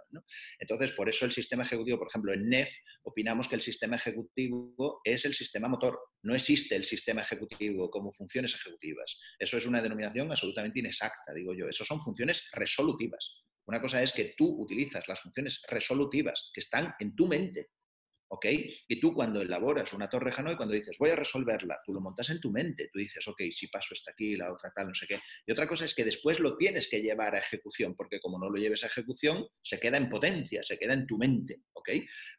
Entonces, 0.59 0.92
por 0.92 1.09
eso 1.09 1.25
el 1.25 1.33
sistema 1.33 1.64
ejecutivo, 1.64 1.96
por 1.96 2.09
ejemplo, 2.09 2.35
en 2.35 2.51
NEF, 2.51 2.68
opinamos 3.05 3.49
que 3.49 3.55
el 3.55 3.62
sistema 3.62 3.96
ejecutivo 3.96 5.01
es 5.05 5.25
el 5.25 5.33
sistema 5.33 5.68
motor. 5.68 5.99
No 6.22 6.35
existe 6.35 6.77
el 6.77 6.85
sistema 6.85 7.22
ejecutivo 7.22 7.90
como 7.90 8.12
funciones 8.12 8.55
ejecutivas. 8.55 9.18
Eso 9.38 9.57
es 9.57 9.64
una 9.64 9.81
denominación 9.81 10.31
absolutamente 10.31 10.81
inexacta, 10.81 11.33
digo 11.35 11.55
yo. 11.55 11.66
Eso 11.66 11.83
son 11.87 11.99
funciones 12.03 12.46
resolutivas. 12.53 13.45
Una 13.66 13.81
cosa 13.81 14.02
es 14.02 14.12
que 14.12 14.35
tú 14.37 14.61
utilizas 14.61 15.07
las 15.09 15.20
funciones 15.20 15.62
resolutivas 15.68 16.50
que 16.55 16.61
están 16.61 16.94
en 17.00 17.14
tu 17.16 17.26
mente, 17.26 17.70
¿ok? 18.29 18.46
Y 18.88 19.00
tú 19.00 19.12
cuando 19.12 19.42
elaboras 19.42 19.92
una 19.92 20.09
torre 20.09 20.33
Hanoi, 20.37 20.57
cuando 20.57 20.74
dices, 20.74 20.96
voy 20.98 21.11
a 21.11 21.16
resolverla, 21.16 21.81
tú 21.85 21.92
lo 21.92 22.00
montas 22.00 22.31
en 22.31 22.40
tu 22.40 22.50
mente, 22.50 22.88
tú 22.92 22.98
dices, 22.98 23.26
ok, 23.26 23.42
si 23.52 23.68
paso 23.68 23.94
esta 23.94 24.12
aquí, 24.12 24.37
la 24.37 24.52
otra 24.52 24.72
tal, 24.74 24.88
no 24.88 24.94
sé 24.94 25.07
qué. 25.07 25.20
Y 25.46 25.52
otra 25.52 25.66
cosa 25.66 25.85
es 25.85 25.94
que 25.94 26.05
después 26.05 26.40
lo 26.40 26.57
tienes 26.57 26.88
que 26.88 27.02
llevar 27.02 27.35
a 27.35 27.38
ejecución, 27.38 27.94
porque 27.96 28.20
como 28.20 28.38
no 28.38 28.50
lo 28.50 28.57
lleves 28.57 28.85
a 28.85 28.88
ejecución, 28.88 29.46
se 29.62 29.81
queda 29.81 29.96
en 29.96 30.09
potencia, 30.09 30.62
se 30.62 30.79
queda 30.79 30.94
en 30.94 31.07
tu 31.07 31.18
mente, 31.18 31.62
¿ok? 31.72 31.90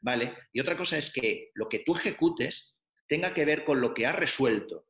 Vale. 0.02 0.34
Y 0.54 0.60
otra 0.60 0.78
cosa 0.78 0.98
es 0.98 1.12
que 1.12 1.52
lo 1.56 1.68
que 1.70 1.80
tú 1.80 1.96
ejecutes 1.96 2.78
tenga 3.08 3.34
que 3.34 3.46
ver 3.46 3.64
con 3.64 3.82
lo 3.82 3.94
que 3.94 4.06
has 4.06 4.16
resuelto. 4.16 4.88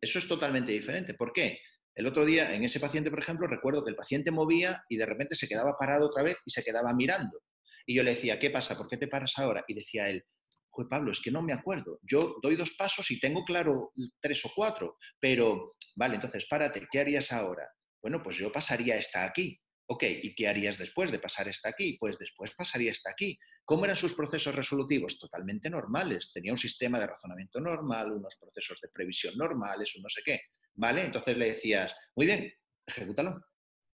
Eso 0.00 0.18
es 0.18 0.28
totalmente 0.28 0.72
diferente. 0.72 1.14
¿Por 1.14 1.32
qué? 1.32 1.60
El 1.98 2.06
otro 2.06 2.24
día, 2.24 2.54
en 2.54 2.62
ese 2.62 2.78
paciente, 2.78 3.10
por 3.10 3.18
ejemplo, 3.18 3.48
recuerdo 3.48 3.84
que 3.84 3.90
el 3.90 3.96
paciente 3.96 4.30
movía 4.30 4.84
y 4.88 4.96
de 4.96 5.04
repente 5.04 5.34
se 5.34 5.48
quedaba 5.48 5.76
parado 5.76 6.06
otra 6.06 6.22
vez 6.22 6.36
y 6.46 6.50
se 6.52 6.62
quedaba 6.62 6.94
mirando. 6.94 7.40
Y 7.86 7.96
yo 7.96 8.04
le 8.04 8.14
decía, 8.14 8.38
¿qué 8.38 8.50
pasa? 8.50 8.78
¿Por 8.78 8.86
qué 8.86 8.96
te 8.96 9.08
paras 9.08 9.36
ahora? 9.36 9.64
Y 9.66 9.74
decía 9.74 10.08
él, 10.08 10.24
pues 10.70 10.86
Pablo, 10.88 11.10
es 11.10 11.18
que 11.20 11.32
no 11.32 11.42
me 11.42 11.52
acuerdo. 11.52 11.98
Yo 12.08 12.36
doy 12.40 12.54
dos 12.54 12.76
pasos 12.78 13.10
y 13.10 13.18
tengo 13.18 13.44
claro 13.44 13.90
tres 14.20 14.44
o 14.44 14.52
cuatro, 14.54 14.96
pero, 15.18 15.72
vale, 15.96 16.14
entonces 16.14 16.46
párate, 16.48 16.86
¿qué 16.88 17.00
harías 17.00 17.32
ahora? 17.32 17.68
Bueno, 18.00 18.22
pues 18.22 18.36
yo 18.36 18.52
pasaría 18.52 18.96
esta 18.96 19.24
aquí. 19.24 19.60
Ok, 19.88 20.04
¿y 20.04 20.36
qué 20.36 20.46
harías 20.46 20.78
después 20.78 21.10
de 21.10 21.18
pasar 21.18 21.48
esta 21.48 21.70
aquí? 21.70 21.96
Pues 21.98 22.16
después 22.16 22.54
pasaría 22.54 22.92
esta 22.92 23.10
aquí. 23.10 23.36
¿Cómo 23.64 23.86
eran 23.86 23.96
sus 23.96 24.14
procesos 24.14 24.54
resolutivos? 24.54 25.18
Totalmente 25.18 25.68
normales. 25.68 26.30
Tenía 26.32 26.52
un 26.52 26.58
sistema 26.58 27.00
de 27.00 27.08
razonamiento 27.08 27.58
normal, 27.58 28.12
unos 28.12 28.36
procesos 28.36 28.78
de 28.80 28.88
previsión 28.88 29.36
normales, 29.36 29.96
un 29.96 30.04
no 30.04 30.08
sé 30.08 30.22
qué. 30.24 30.40
¿Vale? 30.78 31.04
Entonces 31.04 31.36
le 31.36 31.46
decías, 31.46 31.94
muy 32.14 32.26
bien, 32.26 32.52
ejecútalo. 32.86 33.40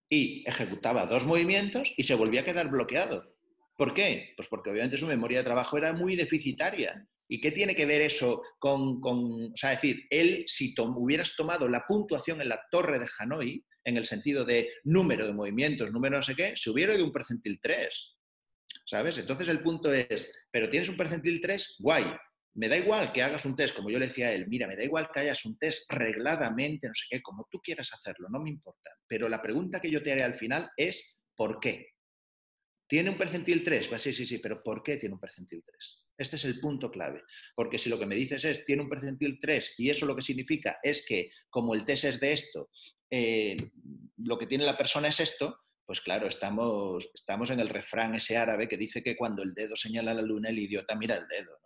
Y 0.09 0.43
ejecutaba 0.47 1.05
dos 1.05 1.25
movimientos 1.25 1.93
y 1.95 2.03
se 2.03 2.15
volvía 2.15 2.41
a 2.41 2.45
quedar 2.45 2.69
bloqueado. 2.69 3.35
¿Por 3.77 3.93
qué? 3.93 4.33
Pues 4.35 4.47
porque 4.47 4.71
obviamente 4.71 4.97
su 4.97 5.05
memoria 5.05 5.39
de 5.39 5.43
trabajo 5.43 5.77
era 5.77 5.93
muy 5.93 6.15
deficitaria. 6.15 7.05
¿Y 7.27 7.39
qué 7.41 7.51
tiene 7.51 7.75
que 7.75 7.85
ver 7.85 8.01
eso 8.01 8.41
con, 8.57 8.99
o 9.03 9.51
sea, 9.55 9.71
decir, 9.71 10.07
él, 10.09 10.45
si 10.47 10.73
hubieras 10.77 11.35
tomado 11.35 11.67
la 11.67 11.85
puntuación 11.85 12.41
en 12.41 12.49
la 12.49 12.61
torre 12.71 12.97
de 12.97 13.07
Hanoi, 13.19 13.63
en 13.83 13.97
el 13.97 14.05
sentido 14.05 14.45
de 14.45 14.69
número 14.83 15.27
de 15.27 15.33
movimientos, 15.33 15.91
número 15.91 16.15
no 16.15 16.21
sé 16.23 16.35
qué, 16.35 16.53
se 16.55 16.71
hubiera 16.71 16.95
ido 16.95 17.05
un 17.05 17.11
percentil 17.11 17.59
3. 17.61 18.17
¿Sabes? 18.85 19.17
Entonces 19.19 19.47
el 19.47 19.61
punto 19.61 19.93
es, 19.93 20.47
pero 20.49 20.69
tienes 20.69 20.89
un 20.89 20.97
percentil 20.97 21.39
3, 21.39 21.75
guay, 21.79 22.05
me 22.55 22.67
da 22.67 22.77
igual 22.77 23.11
que 23.11 23.21
hagas 23.21 23.45
un 23.45 23.55
test, 23.55 23.75
como 23.75 23.89
yo 23.89 23.99
le 23.99 24.07
decía 24.07 24.27
a 24.27 24.33
él, 24.33 24.47
mira, 24.47 24.67
me 24.67 24.75
da 24.75 24.83
igual 24.83 25.09
que 25.13 25.19
hayas 25.19 25.45
un 25.45 25.57
test 25.57 25.91
regladamente, 25.91 26.87
no 26.87 26.93
sé 26.93 27.05
qué, 27.09 27.21
como 27.21 27.47
tú 27.49 27.59
quieras 27.59 27.89
hacerlo, 27.93 28.27
no 28.29 28.39
me 28.39 28.49
importa. 28.49 28.91
Pero 29.07 29.29
la 29.29 29.41
pregunta 29.41 29.79
que 29.79 29.91
yo 29.91 30.01
te 30.01 30.11
haré 30.11 30.23
al 30.23 30.35
final 30.35 30.69
es, 30.75 31.21
¿por 31.35 31.59
qué? 31.59 31.87
¿Tiene 32.87 33.11
un 33.11 33.17
percentil 33.17 33.63
3? 33.63 33.87
Pues 33.87 34.01
sí, 34.01 34.13
sí, 34.13 34.25
sí, 34.25 34.39
pero 34.39 34.63
¿por 34.63 34.81
qué 34.81 34.97
tiene 34.97 35.13
un 35.13 35.21
percentil 35.21 35.63
3? 35.63 36.05
Este 36.17 36.35
es 36.37 36.45
el 36.45 36.59
punto 36.59 36.89
clave. 36.89 37.21
Porque 37.55 37.77
si 37.77 37.87
lo 37.87 37.99
que 37.99 38.07
me 38.07 38.15
dices 38.15 38.43
es, 38.43 38.65
tiene 38.65 38.81
un 38.81 38.89
percentil 38.89 39.37
3 39.39 39.75
y 39.77 39.91
eso 39.91 40.07
lo 40.07 40.15
que 40.15 40.23
significa 40.23 40.79
es 40.81 41.05
que 41.07 41.29
como 41.51 41.75
el 41.75 41.85
test 41.85 42.05
es 42.05 42.19
de 42.19 42.33
esto, 42.33 42.71
eh, 43.11 43.55
lo 44.17 44.39
que 44.39 44.47
tiene 44.47 44.65
la 44.65 44.77
persona 44.77 45.07
es 45.07 45.19
esto, 45.19 45.59
pues 45.85 46.01
claro, 46.01 46.27
estamos, 46.27 47.09
estamos 47.13 47.49
en 47.51 47.59
el 47.59 47.69
refrán 47.69 48.15
ese 48.15 48.37
árabe 48.37 48.67
que 48.67 48.77
dice 48.77 49.01
que 49.03 49.15
cuando 49.15 49.43
el 49.43 49.53
dedo 49.53 49.75
señala 49.75 50.13
la 50.13 50.21
luna, 50.21 50.49
el 50.49 50.59
idiota 50.59 50.95
mira 50.95 51.15
el 51.15 51.27
dedo. 51.27 51.59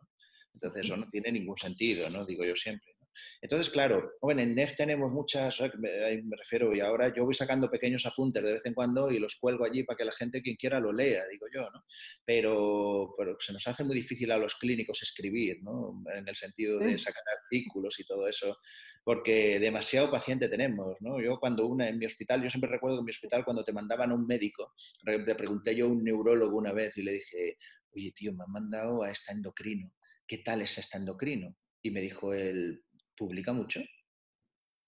Entonces 0.53 0.85
eso 0.85 0.97
no 0.97 1.09
tiene 1.09 1.31
ningún 1.31 1.57
sentido, 1.57 2.09
¿no? 2.09 2.25
Digo 2.25 2.45
yo 2.45 2.55
siempre. 2.55 2.93
Entonces, 3.41 3.69
claro, 3.69 4.13
bueno, 4.21 4.41
en 4.41 4.55
NEF 4.55 4.75
tenemos 4.75 5.11
muchas, 5.11 5.59
me 5.79 6.37
refiero, 6.37 6.73
y 6.75 6.79
ahora 6.79 7.13
yo 7.13 7.25
voy 7.25 7.33
sacando 7.33 7.69
pequeños 7.69 8.05
apuntes 8.05 8.43
de 8.43 8.53
vez 8.53 8.65
en 8.65 8.73
cuando 8.73 9.11
y 9.11 9.19
los 9.19 9.35
cuelgo 9.35 9.65
allí 9.65 9.83
para 9.83 9.97
que 9.97 10.05
la 10.05 10.11
gente, 10.11 10.41
quien 10.41 10.55
quiera, 10.55 10.79
lo 10.79 10.91
lea, 10.91 11.23
digo 11.29 11.47
yo, 11.53 11.69
¿no? 11.69 11.83
Pero, 12.25 13.13
pero 13.17 13.37
se 13.39 13.53
nos 13.53 13.67
hace 13.67 13.83
muy 13.83 13.95
difícil 13.95 14.31
a 14.31 14.37
los 14.37 14.55
clínicos 14.55 15.01
escribir, 15.01 15.61
¿no? 15.61 16.01
En 16.13 16.27
el 16.27 16.35
sentido 16.35 16.79
de 16.79 16.97
sacar 16.97 17.23
artículos 17.43 17.99
y 17.99 18.05
todo 18.05 18.27
eso, 18.27 18.57
porque 19.03 19.59
demasiado 19.59 20.09
paciente 20.09 20.47
tenemos, 20.47 20.97
¿no? 21.01 21.21
Yo 21.21 21.39
cuando 21.39 21.67
una 21.67 21.89
en 21.89 21.99
mi 21.99 22.05
hospital, 22.05 22.41
yo 22.41 22.49
siempre 22.49 22.69
recuerdo 22.69 22.97
que 22.97 23.01
en 23.01 23.05
mi 23.05 23.11
hospital 23.11 23.43
cuando 23.43 23.63
te 23.63 23.73
mandaban 23.73 24.11
a 24.11 24.15
un 24.15 24.25
médico, 24.25 24.73
le 25.03 25.35
pregunté 25.35 25.75
yo 25.75 25.85
a 25.85 25.89
un 25.89 26.03
neurólogo 26.03 26.57
una 26.57 26.71
vez 26.71 26.97
y 26.97 27.03
le 27.03 27.13
dije, 27.13 27.57
oye, 27.95 28.11
tío, 28.11 28.33
me 28.33 28.43
han 28.45 28.51
mandado 28.51 29.03
a 29.03 29.11
esta 29.11 29.33
endocrino 29.33 29.91
¿qué 30.33 30.39
tal 30.39 30.63
es 30.63 30.79
este 30.79 30.97
endocrino? 30.97 31.55
Y 31.83 31.91
me 31.91 32.01
dijo 32.01 32.33
él, 32.33 32.83
¿publica 33.15 33.53
mucho? 33.53 33.81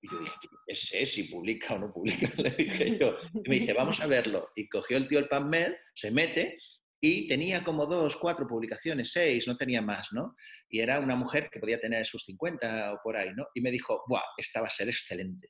Y 0.01 0.12
yo 0.12 0.17
dije, 0.17 0.34
¿qué 0.65 0.75
sé 0.75 1.05
si 1.05 1.25
publica 1.25 1.75
o 1.75 1.77
no 1.77 1.93
publica? 1.93 2.31
Le 2.38 2.49
dije 2.49 2.97
yo. 2.97 3.15
Y 3.45 3.49
me 3.49 3.60
dice, 3.60 3.73
vamos 3.73 3.99
a 4.01 4.08
verlo. 4.08 4.49
Y 4.55 4.67
cogió 4.67 4.97
el 4.97 5.08
tío 5.08 5.19
el 5.19 5.27
PubMed, 5.27 5.75
se 5.93 6.10
mete 6.10 6.58
y 6.99 7.27
tenía 7.27 7.63
como 7.63 7.86
dos, 7.86 8.15
cuatro 8.15 8.47
publicaciones, 8.47 9.12
seis, 9.12 9.47
no 9.47 9.55
tenía 9.55 9.84
más, 9.84 10.08
¿no? 10.13 10.34
Y 10.67 10.79
era 10.79 10.99
una 10.99 11.15
mujer 11.15 11.47
que 11.51 11.60
podía 11.60 11.79
tener 11.79 12.08
sus 12.08 12.23
50 12.25 12.93
o 12.93 12.99
por 13.03 13.15
ahí, 13.15 13.29
¿no? 13.36 13.45
Y 13.53 13.62
me 13.62 13.69
dijo, 13.69 14.03
¡buah! 14.08 14.23
Esta 14.38 14.62
va 14.62 14.67
a 14.67 14.71
ser 14.71 14.89
excelente. 14.89 15.49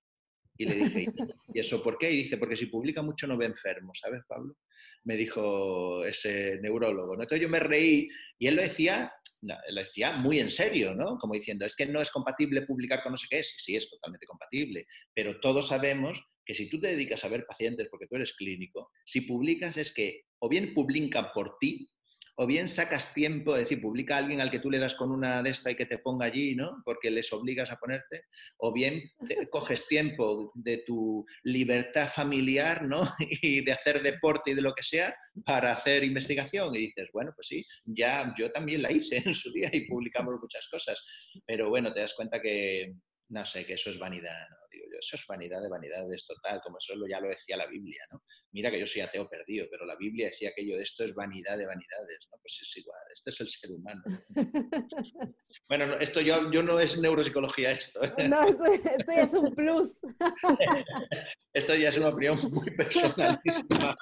Y 0.57 0.65
le 0.65 0.75
dije, 0.75 1.05
¿y 1.53 1.59
eso 1.61 1.81
por 1.81 1.97
qué? 1.97 2.11
Y 2.11 2.23
dice, 2.23 2.37
porque 2.37 2.57
si 2.57 2.65
publica 2.65 3.01
mucho 3.01 3.27
no 3.27 3.37
ve 3.37 3.45
enfermo, 3.45 3.93
¿sabes, 3.93 4.23
Pablo? 4.27 4.57
Me 5.05 5.15
dijo 5.15 6.03
ese 6.03 6.59
neurólogo, 6.61 7.15
¿no? 7.15 7.23
Entonces 7.23 7.41
yo 7.41 7.49
me 7.49 7.59
reí 7.61 8.09
y 8.37 8.47
él 8.47 8.55
lo 8.55 8.61
decía 8.61 9.13
lo 9.45 9.81
decía 9.81 10.13
muy 10.13 10.39
en 10.39 10.49
serio, 10.49 10.95
¿no? 10.95 11.17
Como 11.17 11.33
diciendo, 11.33 11.65
es 11.65 11.75
que 11.75 11.85
no 11.85 12.01
es 12.01 12.09
compatible 12.09 12.63
publicar 12.63 13.03
con 13.03 13.11
no 13.13 13.17
sé 13.17 13.27
qué, 13.29 13.43
sí, 13.43 13.55
sí, 13.57 13.75
es 13.75 13.89
totalmente 13.89 14.25
compatible, 14.25 14.87
pero 15.13 15.39
todos 15.39 15.67
sabemos 15.67 16.21
que 16.45 16.55
si 16.55 16.69
tú 16.69 16.79
te 16.79 16.87
dedicas 16.87 17.23
a 17.23 17.29
ver 17.29 17.45
pacientes 17.45 17.87
porque 17.89 18.07
tú 18.07 18.15
eres 18.15 18.35
clínico, 18.35 18.91
si 19.05 19.21
publicas 19.21 19.77
es 19.77 19.93
que 19.93 20.25
o 20.39 20.49
bien 20.49 20.73
publican 20.73 21.27
por 21.33 21.57
ti 21.59 21.89
o 22.35 22.45
bien 22.45 22.67
sacas 22.67 23.13
tiempo, 23.13 23.55
es 23.55 23.61
decir, 23.63 23.81
publica 23.81 24.15
a 24.15 24.17
alguien 24.19 24.41
al 24.41 24.51
que 24.51 24.59
tú 24.59 24.69
le 24.69 24.79
das 24.79 24.95
con 24.95 25.11
una 25.11 25.41
de 25.41 25.51
esta 25.51 25.71
y 25.71 25.75
que 25.75 25.85
te 25.85 25.99
ponga 25.99 26.25
allí, 26.25 26.55
¿no? 26.55 26.81
Porque 26.83 27.09
les 27.09 27.31
obligas 27.31 27.71
a 27.71 27.77
ponerte, 27.77 28.23
o 28.57 28.73
bien 28.73 29.01
te 29.27 29.47
coges 29.49 29.87
tiempo 29.87 30.51
de 30.55 30.79
tu 30.79 31.25
libertad 31.43 32.09
familiar, 32.09 32.83
¿no? 32.83 33.03
Y 33.41 33.63
de 33.63 33.71
hacer 33.71 34.01
deporte 34.01 34.51
y 34.51 34.53
de 34.53 34.61
lo 34.61 34.73
que 34.73 34.83
sea 34.83 35.15
para 35.45 35.73
hacer 35.73 36.03
investigación 36.03 36.73
y 36.75 36.79
dices, 36.79 37.09
bueno, 37.13 37.31
pues 37.35 37.47
sí, 37.47 37.65
ya 37.85 38.33
yo 38.37 38.51
también 38.51 38.81
la 38.81 38.91
hice 38.91 39.21
en 39.25 39.33
su 39.33 39.51
día 39.51 39.69
y 39.71 39.87
publicamos 39.87 40.35
muchas 40.41 40.67
cosas, 40.69 41.03
pero 41.45 41.69
bueno, 41.69 41.91
te 41.93 42.01
das 42.01 42.13
cuenta 42.13 42.41
que, 42.41 42.93
no 43.29 43.45
sé, 43.45 43.65
que 43.65 43.73
eso 43.73 43.89
es 43.89 43.99
vanidad, 43.99 44.49
¿no? 44.49 44.64
Digo 44.75 44.87
yo, 44.91 44.99
eso 44.99 45.15
es 45.15 45.25
vanidad 45.25 45.61
de 45.61 45.69
vanidades 45.69 46.25
total, 46.25 46.59
como 46.61 46.77
eso 46.77 46.93
ya 47.09 47.21
lo 47.21 47.29
decía 47.29 47.55
la 47.55 47.67
Biblia, 47.67 48.03
¿no? 48.11 48.21
Mira 48.51 48.69
que 48.69 48.79
yo 48.79 48.85
soy 48.85 49.01
ateo 49.01 49.29
perdido, 49.29 49.67
pero 49.71 49.85
la 49.85 49.95
Biblia 49.95 50.27
decía 50.27 50.49
aquello 50.49 50.75
de 50.75 50.83
esto 50.83 51.05
es 51.05 51.13
vanidad 51.13 51.57
de 51.57 51.65
vanidades, 51.65 52.27
¿no? 52.29 52.37
Pues 52.41 52.59
es 52.61 52.77
igual, 52.77 52.99
este 53.13 53.29
es 53.29 53.39
el 53.39 53.47
ser 53.47 53.71
humano. 53.71 54.01
bueno, 55.69 55.97
esto 55.99 56.19
yo, 56.19 56.51
yo 56.51 56.61
no 56.61 56.79
es 56.79 56.99
neuropsicología 56.99 57.71
esto. 57.71 58.03
¿eh? 58.03 58.27
No, 58.27 58.47
esto, 58.49 58.65
ya 59.07 59.21
es 59.21 59.33
un 59.33 59.55
plus. 59.55 59.97
esto 61.53 61.75
ya 61.75 61.89
es 61.89 61.97
una 61.97 62.09
opinión 62.09 62.37
muy 62.51 62.69
personalísima. 62.75 63.97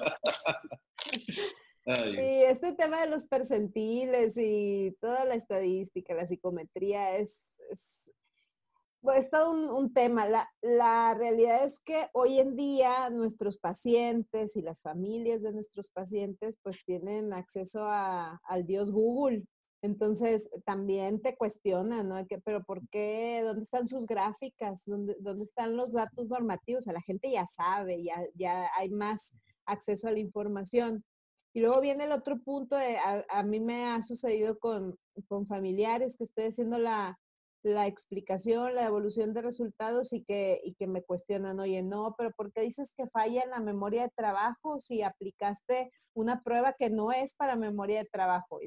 Sí, 1.86 2.44
este 2.48 2.74
tema 2.76 3.02
de 3.02 3.10
los 3.10 3.28
percentiles 3.28 4.38
y 4.38 4.96
toda 5.02 5.26
la 5.26 5.36
estadística, 5.36 6.14
la 6.14 6.26
psicometría 6.26 7.18
es, 7.18 7.52
es 7.70 8.03
todo 9.32 9.76
un, 9.76 9.94
tema. 9.94 10.28
La, 10.62 11.14
realidad 11.14 11.66
es 11.66 11.82
que 11.82 12.08
hoy 12.14 12.40
en 12.40 12.56
día 12.56 13.10
nuestros 13.10 13.58
pacientes 13.58 14.56
y 14.56 14.62
las 14.62 14.82
familias 14.82 15.42
de 15.42 15.52
nuestros 15.52 15.90
pacientes 15.90 16.58
pues 16.62 16.84
tienen 16.86 17.34
acceso 17.34 17.86
al 17.86 18.66
dios 18.66 18.92
Google. 18.92 19.44
Entonces 19.82 20.50
también 20.66 21.22
te 21.22 21.36
cuestionan, 21.36 22.08
¿no? 22.08 22.26
Que, 22.26 22.40
pero 22.40 22.64
¿por 22.64 22.88
qué? 22.90 23.42
¿Dónde 23.44 23.64
están 23.64 23.90
sus 23.90 24.06
gráficas? 24.06 24.84
¿Dónde, 24.86 25.18
dónde 25.20 25.44
están 25.44 25.76
los 25.76 25.92
datos 25.92 26.30
normativos? 26.30 26.80
O 26.80 26.84
sea, 26.84 26.94
la 26.94 27.02
gente 27.02 27.30
ya 27.30 27.46
sabe, 27.46 28.02
ya, 28.02 28.24
ya 28.34 28.70
hay 28.78 28.90
más 28.90 29.34
acceso 29.66 30.08
a 30.08 30.12
la 30.12 30.20
información. 30.20 31.04
Y 31.54 31.60
luego 31.60 31.82
viene 31.82 32.06
el 32.06 32.14
otro 32.14 32.40
punto 32.40 32.78
de, 32.78 32.98
a, 32.98 33.44
mí 33.44 33.60
me 33.60 33.86
ha 33.86 34.02
sucedido 34.02 34.58
con, 34.58 34.98
con 35.28 35.46
familiares 35.46 36.16
que 36.18 36.24
estoy 36.24 36.46
haciendo 36.46 36.80
la, 36.80 37.20
la 37.64 37.88
explicación, 37.88 38.76
la 38.76 38.86
evolución 38.86 39.34
de 39.34 39.42
resultados 39.42 40.12
y 40.12 40.24
que, 40.24 40.62
y 40.64 40.74
que 40.76 40.86
me 40.86 41.02
cuestionan, 41.02 41.60
oye, 41.60 41.82
no, 41.82 42.14
pero 42.18 42.32
¿por 42.32 42.52
qué 42.52 42.62
dices 42.62 42.94
que 42.96 43.08
falla 43.08 43.42
en 43.42 43.52
la 43.52 43.62
memoria 43.62 44.04
de 44.04 44.12
trabajo 44.16 44.80
si 44.80 45.02
aplicaste 45.02 45.90
una 46.14 46.44
prueba 46.44 46.76
que 46.78 46.90
no 46.90 47.12
es 47.12 47.34
para 47.34 47.56
memoria 47.56 48.00
de 48.00 48.10
trabajo? 48.12 48.60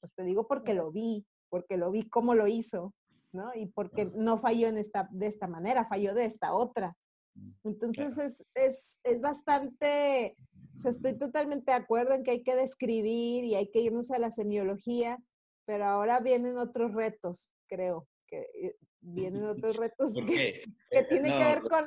pues 0.00 0.14
te 0.14 0.24
digo 0.24 0.46
porque 0.48 0.74
lo 0.74 0.90
vi, 0.90 1.24
porque 1.48 1.76
lo 1.76 1.90
vi 1.90 2.08
cómo 2.08 2.34
lo 2.34 2.48
hizo, 2.48 2.94
¿no? 3.32 3.54
Y 3.54 3.66
porque 3.66 4.10
no 4.14 4.38
falló 4.38 4.68
en 4.68 4.78
esta, 4.78 5.08
de 5.12 5.26
esta 5.26 5.46
manera, 5.46 5.86
falló 5.86 6.14
de 6.14 6.24
esta 6.24 6.54
otra. 6.54 6.96
Mm, 7.34 7.50
Entonces 7.64 8.18
es, 8.18 8.44
es, 8.54 8.98
es 9.04 9.20
bastante, 9.20 10.36
o 10.74 10.78
sea, 10.78 10.90
estoy 10.90 11.16
totalmente 11.16 11.70
de 11.70 11.76
acuerdo 11.76 12.14
en 12.14 12.24
que 12.24 12.32
hay 12.32 12.42
que 12.42 12.56
describir 12.56 13.44
y 13.44 13.54
hay 13.54 13.70
que 13.70 13.82
irnos 13.82 14.10
a 14.10 14.18
la 14.18 14.30
semiología, 14.30 15.18
pero 15.66 15.84
ahora 15.84 16.20
vienen 16.20 16.56
otros 16.56 16.94
retos, 16.94 17.52
creo 17.68 18.06
que 18.26 18.46
eh, 18.54 18.76
vienen 19.00 19.44
otros 19.44 19.76
retos 19.76 20.12
que, 20.14 20.24
que 20.90 20.98
eh, 20.98 21.06
tienen 21.08 21.32
que 21.32 21.44
ver 21.44 21.62
con, 21.62 21.86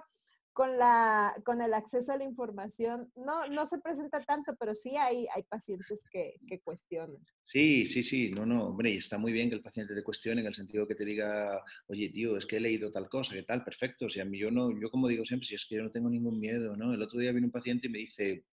con, 0.54 0.78
la, 0.78 1.36
con 1.46 1.62
el 1.62 1.74
acceso 1.74 2.12
a 2.12 2.18
la 2.18 2.24
información. 2.24 3.12
No, 3.16 3.48
no 3.48 3.66
se 3.66 3.80
presenta 3.80 4.22
tanto, 4.22 4.56
pero 4.60 4.74
sí 4.74 4.96
hay, 4.98 5.28
hay 5.34 5.44
pacientes 5.44 6.04
que, 6.12 6.36
que 6.48 6.60
cuestionan. 6.60 7.18
Sí, 7.44 7.86
sí, 7.86 8.04
sí, 8.04 8.32
no, 8.32 8.46
no, 8.46 8.68
hombre, 8.68 8.92
y 8.92 8.98
está 8.98 9.18
muy 9.18 9.32
bien 9.32 9.50
que 9.50 9.56
el 9.56 9.64
paciente 9.64 9.96
te 9.96 10.04
cuestione 10.04 10.42
en 10.42 10.48
el 10.48 10.54
sentido 10.54 10.88
que 10.88 10.96
te 10.96 11.06
diga, 11.06 11.64
oye, 11.88 12.10
tío, 12.10 12.38
es 12.38 12.46
que 12.46 12.58
he 12.58 12.60
leído 12.60 12.92
tal 12.92 13.10
cosa, 13.10 13.34
que 13.34 13.44
tal, 13.44 13.64
perfecto, 13.64 14.06
o 14.06 14.10
sea, 14.10 14.24
a 14.24 14.26
mí 14.26 14.38
yo 14.38 14.52
no, 14.52 14.70
yo 14.80 14.90
como 14.92 15.08
digo 15.08 15.26
siempre, 15.26 15.48
si 15.48 15.56
es 15.56 15.66
que 15.66 15.76
yo 15.76 15.84
no 15.84 15.92
tengo 15.92 16.10
ningún 16.10 16.40
miedo, 16.40 16.76
¿no? 16.76 16.94
El 16.94 17.02
otro 17.02 17.20
día 17.20 17.32
vino 17.32 17.48
un 17.48 17.52
paciente 17.52 17.88
y 17.88 17.90
me 17.90 18.00
dice, 18.00 18.46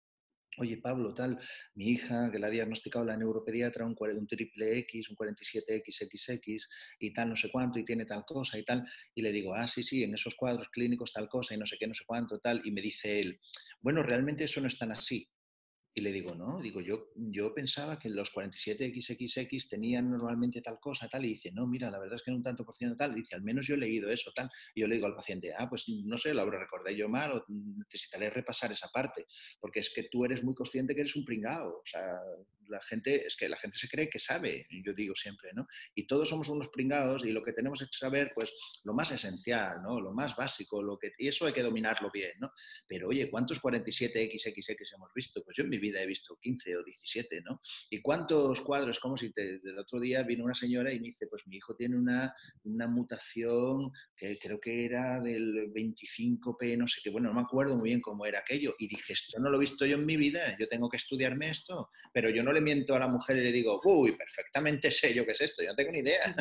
Oye, 0.57 0.77
Pablo, 0.77 1.13
tal, 1.15 1.41
mi 1.75 1.89
hija 1.89 2.31
que 2.31 2.39
la 2.39 2.47
ha 2.47 2.51
diagnosticado 2.51 3.05
la 3.05 3.17
neuropediatra 3.17 3.85
un, 3.85 3.97
un 3.99 4.27
triple 4.27 4.79
X, 4.79 5.11
un 5.11 5.17
47XXX 5.17 6.69
y 7.01 7.13
tal, 7.13 7.31
no 7.31 7.37
sé 7.37 7.51
cuánto, 7.51 7.81
y 7.81 7.85
tiene 7.85 8.07
tal 8.07 8.25
cosa 8.25 8.57
y 8.57 8.65
tal. 8.65 8.85
Y 9.15 9.23
le 9.23 9.33
digo, 9.33 9.55
ah, 9.55 9.67
sí, 9.67 9.83
sí, 9.83 10.05
en 10.05 10.15
esos 10.15 10.37
cuadros 10.37 10.69
clínicos 10.69 11.13
tal 11.13 11.29
cosa 11.29 11.55
y 11.55 11.59
no 11.59 11.67
sé 11.67 11.77
qué, 11.79 11.89
no 11.89 11.95
sé 11.95 12.05
cuánto, 12.07 12.39
tal. 12.39 12.61
Y 12.65 12.71
me 12.71 12.83
dice 12.83 13.19
él, 13.19 13.41
bueno, 13.81 14.03
realmente 14.05 14.45
eso 14.45 14.61
no 14.61 14.69
es 14.69 14.79
tan 14.79 14.93
así. 14.93 15.29
Y 15.97 16.01
le 16.01 16.11
digo, 16.11 16.35
no, 16.35 16.61
digo, 16.61 16.81
yo, 16.81 17.11
yo 17.15 17.55
pensaba 17.55 18.01
que 18.01 18.09
los 18.09 18.33
47XXX 18.35 19.69
tenían 19.69 20.11
normalmente 20.11 20.61
tal 20.61 20.81
cosa, 20.81 21.09
tal, 21.09 21.25
y 21.25 21.29
dice, 21.29 21.53
no, 21.53 21.69
mira, 21.69 21.89
la 21.89 22.01
verdad 22.01 22.17
es 22.17 22.23
que 22.25 22.33
en 22.33 22.39
un 22.39 22.43
tanto 22.43 22.65
por 22.65 22.75
ciento 22.75 22.97
tal, 22.97 23.15
dice, 23.15 23.37
al 23.37 23.43
menos 23.43 23.67
yo 23.67 23.77
he 23.77 23.79
leído 23.79 24.11
eso, 24.11 24.33
tal. 24.35 24.51
Y 24.75 24.81
yo 24.81 24.89
le 24.89 24.97
digo 24.97 25.07
al 25.07 25.15
paciente, 25.15 25.53
ah, 25.57 25.69
pues 25.69 25.89
no 25.89 26.19
sé, 26.19 26.35
lo 26.35 26.51
recordé 26.51 26.97
yo 26.97 27.09
mal, 27.09 27.33
o 27.33 27.45
necesitaré 27.49 28.29
repasar 28.31 28.73
esa 28.73 28.89
parte, 28.89 29.27
porque 29.61 29.81
es 29.81 29.93
que 29.95 30.09
tú 30.11 30.25
eres 30.25 30.43
muy 30.43 30.55
consciente 30.55 30.97
que 30.97 31.03
eres 31.03 31.15
un 31.15 31.25
pringao, 31.25 31.69
o 31.69 31.87
sea, 31.87 32.19
la 32.69 32.81
gente, 32.83 33.27
es 33.27 33.37
que 33.37 33.49
la 33.49 33.57
gente 33.57 33.79
se 33.79 33.89
cree 33.89 34.09
que 34.09 34.19
sabe, 34.19 34.67
yo 34.85 34.93
digo 34.93 35.15
siempre, 35.15 35.51
¿no? 35.55 35.67
Y 35.95 36.07
todos 36.07 36.29
somos 36.29 36.49
unos 36.49 36.69
pringados 36.69 37.25
y 37.25 37.33
lo 37.33 37.43
que 37.43 37.53
tenemos 37.53 37.79
que 37.79 37.87
saber, 37.91 38.31
pues, 38.35 38.53
lo 38.85 38.95
más 38.95 39.11
esencial, 39.11 39.83
¿no? 39.83 40.01
Lo 40.01 40.13
más 40.13 40.37
básico, 40.37 40.83
lo 40.83 40.99
que, 40.99 41.13
y 41.19 41.29
eso 41.29 41.47
hay 41.47 41.53
que 41.53 41.63
dominarlo 41.63 42.11
bien, 42.11 42.33
¿no? 42.41 42.53
Pero 42.87 43.09
oye, 43.09 43.31
¿cuántos 43.31 43.61
47XXX 43.61 44.95
hemos 44.95 45.13
visto? 45.15 45.43
Pues 45.45 45.57
yo 45.57 45.65
en 45.65 45.71
mi 45.71 45.79
vida 45.79 46.01
he 46.01 46.07
visto 46.07 46.37
15 46.41 46.77
o 46.77 46.85
17, 46.85 47.43
¿no? 47.43 47.61
¿Y 47.91 48.01
cuántos 48.01 48.61
cuadros? 48.61 48.99
Como 48.99 49.17
si 49.17 49.33
te, 49.33 49.61
el 49.63 49.79
otro 49.79 50.01
día 50.01 50.23
vino 50.23 50.45
una 50.45 50.55
señora 50.55 50.93
y 50.93 51.01
me 51.01 51.07
dice, 51.07 51.27
pues 51.27 51.47
mi 51.47 51.57
hijo 51.57 51.75
tiene 51.77 51.97
una, 51.97 52.35
una 52.65 52.87
mutación 52.87 53.93
que 54.17 54.39
creo 54.39 54.61
que 54.61 54.85
era 54.85 55.21
del 55.21 55.73
25P, 55.73 56.77
no 56.77 56.87
sé 56.87 57.01
qué, 57.03 57.11
bueno, 57.11 57.29
no 57.29 57.35
me 57.35 57.43
acuerdo 57.43 57.77
muy 57.77 57.91
bien 57.91 58.01
cómo 58.01 58.27
era 58.27 58.41
aquello. 58.41 58.75
Y 58.79 58.89
dije, 58.89 59.13
esto 59.13 59.39
no 59.39 59.51
lo 59.51 59.57
he 59.57 59.61
visto 59.61 59.87
yo 59.87 59.97
en 59.97 60.07
mi 60.07 60.17
vida, 60.17 60.57
yo 60.59 60.69
tengo 60.69 60.89
que 60.89 60.97
estudiarme 60.97 61.51
esto, 61.51 61.91
pero 62.13 62.31
yo 62.31 62.43
no 62.43 62.53
le 62.55 62.61
miento 62.61 62.95
a 62.95 62.99
la 62.99 63.09
mujer 63.09 63.37
y 63.37 63.43
le 63.43 63.53
digo, 63.53 63.81
uy, 63.85 64.17
perfectamente 64.17 64.91
sé 64.91 65.13
yo 65.13 65.27
qué 65.27 65.33
es 65.33 65.41
esto, 65.41 65.63
yo 65.63 65.71
no 65.71 65.77
tengo 65.77 65.93
ni 65.93 65.99
idea. 65.99 66.35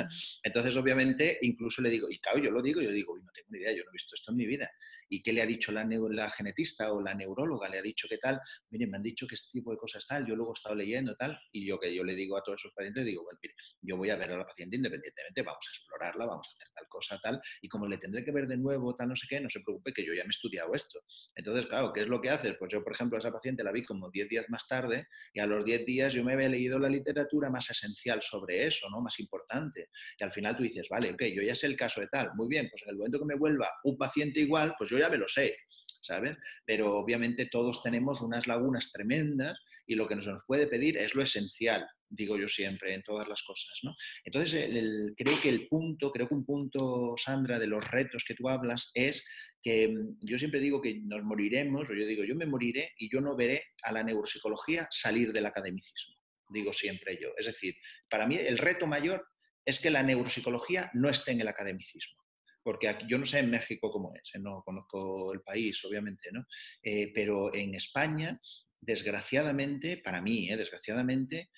Entonces, 0.43 0.75
obviamente, 0.77 1.39
incluso 1.41 1.81
le 1.81 1.89
digo, 1.89 2.09
y 2.09 2.19
claro, 2.19 2.39
yo 2.39 2.51
lo 2.51 2.61
digo, 2.61 2.81
yo 2.81 2.91
digo, 2.91 3.13
uy, 3.13 3.21
no 3.21 3.31
tengo 3.33 3.47
ni 3.51 3.59
idea, 3.59 3.71
yo 3.71 3.83
no 3.83 3.89
he 3.89 3.93
visto 3.93 4.15
esto 4.15 4.31
en 4.31 4.37
mi 4.37 4.45
vida. 4.45 4.71
¿Y 5.13 5.21
qué 5.21 5.31
le 5.31 5.43
ha 5.43 5.45
dicho 5.45 5.71
la, 5.71 5.85
la 5.85 6.29
genetista 6.31 6.91
o 6.91 6.99
la 6.99 7.13
neuróloga? 7.13 7.69
Le 7.69 7.77
ha 7.77 7.81
dicho 7.83 8.07
que 8.09 8.17
tal, 8.17 8.39
mire, 8.71 8.87
me 8.87 8.97
han 8.97 9.03
dicho 9.03 9.27
que 9.27 9.35
este 9.35 9.51
tipo 9.51 9.69
de 9.69 9.77
cosas 9.77 10.07
tal, 10.07 10.25
yo 10.25 10.35
luego 10.35 10.53
he 10.53 10.57
estado 10.57 10.73
leyendo 10.73 11.15
tal, 11.15 11.39
y 11.51 11.67
yo 11.67 11.79
que 11.79 11.93
yo 11.93 12.03
le 12.03 12.15
digo 12.15 12.35
a 12.35 12.41
todos 12.41 12.59
esos 12.59 12.73
pacientes, 12.73 13.05
digo, 13.05 13.21
bueno, 13.23 13.37
mire, 13.43 13.53
yo 13.81 13.95
voy 13.95 14.09
a 14.09 14.15
ver 14.15 14.31
a 14.31 14.37
la 14.37 14.45
paciente 14.45 14.75
independientemente, 14.75 15.43
vamos 15.43 15.63
a 15.67 15.71
explorarla, 15.71 16.25
vamos 16.25 16.47
a 16.47 16.51
hacer 16.51 16.73
tal 16.73 16.87
cosa, 16.89 17.19
tal, 17.21 17.39
y 17.61 17.69
como 17.69 17.87
le 17.87 17.99
tendré 17.99 18.25
que 18.25 18.31
ver 18.31 18.47
de 18.47 18.57
nuevo, 18.57 18.95
tal, 18.95 19.09
no 19.09 19.15
sé 19.15 19.27
qué, 19.29 19.39
no 19.39 19.51
se 19.51 19.59
preocupe 19.59 19.93
que 19.93 20.03
yo 20.03 20.15
ya 20.15 20.23
me 20.23 20.29
he 20.29 20.31
estudiado 20.31 20.73
esto. 20.73 20.99
Entonces, 21.35 21.67
claro, 21.67 21.93
¿qué 21.93 22.01
es 22.01 22.07
lo 22.07 22.19
que 22.19 22.31
haces? 22.31 22.55
Pues 22.57 22.71
yo, 22.71 22.83
por 22.83 22.93
ejemplo, 22.93 23.17
a 23.17 23.19
esa 23.19 23.31
paciente 23.31 23.63
la 23.63 23.71
vi 23.71 23.83
como 23.83 24.09
10 24.09 24.29
días 24.29 24.45
más 24.49 24.67
tarde, 24.67 25.05
y 25.31 25.41
a 25.41 25.45
los 25.45 25.63
10 25.63 25.85
días 25.85 26.11
yo 26.15 26.23
me 26.23 26.33
había 26.33 26.49
leído 26.49 26.79
la 26.79 26.89
literatura 26.89 27.51
más 27.51 27.69
esencial 27.69 28.23
sobre 28.23 28.65
eso, 28.65 28.89
¿no? 28.89 28.99
Más 28.99 29.19
importante. 29.19 29.89
Y 30.17 30.23
al 30.23 30.31
final 30.31 30.57
tú 30.57 30.63
dices, 30.63 30.87
vale, 30.89 31.11
ok, 31.11 31.21
yo 31.35 31.43
ya 31.43 31.53
sé 31.53 31.67
el 31.67 31.75
caso 31.75 32.01
de 32.01 32.07
tal, 32.07 32.31
muy 32.33 32.47
bien, 32.47 32.67
pues 32.71 32.81
en 32.81 32.89
el 32.89 32.95
momento 32.95 33.19
que 33.19 33.25
me 33.25 33.35
vuelva 33.35 33.69
un 33.83 33.95
paciente 33.95 34.39
igual, 34.39 34.73
pues 34.75 34.89
yo 34.89 34.97
ya 34.97 35.02
me 35.09 35.17
lo 35.17 35.27
sé. 35.27 35.57
¿sabes? 36.03 36.35
Pero 36.65 36.97
obviamente 36.97 37.45
todos 37.45 37.81
tenemos 37.81 38.21
unas 38.21 38.45
lagunas 38.45 38.91
tremendas 38.91 39.57
y 39.87 39.95
lo 39.95 40.05
que 40.05 40.15
nos 40.15 40.43
puede 40.45 40.67
pedir 40.67 40.97
es 40.97 41.15
lo 41.15 41.23
esencial, 41.23 41.87
digo 42.09 42.37
yo 42.37 42.49
siempre, 42.49 42.93
en 42.93 43.03
todas 43.03 43.25
las 43.29 43.41
cosas, 43.41 43.79
¿no? 43.83 43.93
Entonces, 44.25 44.69
creo 45.15 45.39
que 45.41 45.47
el 45.47 45.69
punto, 45.69 46.11
creo 46.11 46.27
que 46.27 46.33
un 46.33 46.45
punto, 46.45 47.15
Sandra, 47.15 47.57
de 47.57 47.67
los 47.67 47.89
retos 47.89 48.25
que 48.27 48.33
tú 48.35 48.49
hablas 48.49 48.91
es 48.93 49.25
que 49.61 49.87
mm, 49.87 50.17
yo 50.19 50.37
siempre 50.37 50.59
digo 50.59 50.81
que 50.81 50.99
nos 51.05 51.23
moriremos, 51.23 51.89
o 51.89 51.93
yo 51.93 52.05
digo, 52.05 52.25
yo 52.25 52.35
me 52.35 52.47
moriré 52.47 52.91
y 52.97 53.09
yo 53.09 53.21
no 53.21 53.37
veré 53.37 53.63
a 53.83 53.93
la 53.93 54.03
neuropsicología 54.03 54.85
salir 54.91 55.31
del 55.31 55.45
academicismo 55.45 56.17
digo 56.53 56.71
siempre 56.71 57.17
yo. 57.19 57.29
Es 57.37 57.47
decir, 57.47 57.75
para 58.09 58.27
mí 58.27 58.37
el 58.37 58.57
reto 58.57 58.87
mayor 58.87 59.27
es 59.65 59.79
que 59.79 59.89
la 59.89 60.03
neuropsicología 60.03 60.89
no 60.93 61.09
esté 61.09 61.31
en 61.31 61.41
el 61.41 61.47
academicismo. 61.47 62.22
Porque 62.63 62.87
aquí, 62.87 63.05
yo 63.09 63.17
no 63.17 63.25
sé 63.25 63.39
en 63.39 63.51
México 63.51 63.91
cómo 63.91 64.13
es, 64.15 64.31
¿eh? 64.33 64.39
no 64.39 64.63
conozco 64.63 65.33
el 65.33 65.41
país, 65.41 65.83
obviamente, 65.85 66.31
¿no? 66.31 66.45
Eh, 66.81 67.11
pero 67.13 67.53
en 67.53 67.75
España, 67.75 68.39
desgraciadamente, 68.79 69.97
para 69.97 70.21
mí, 70.21 70.49
¿eh? 70.49 70.57
desgraciadamente, 70.57 71.49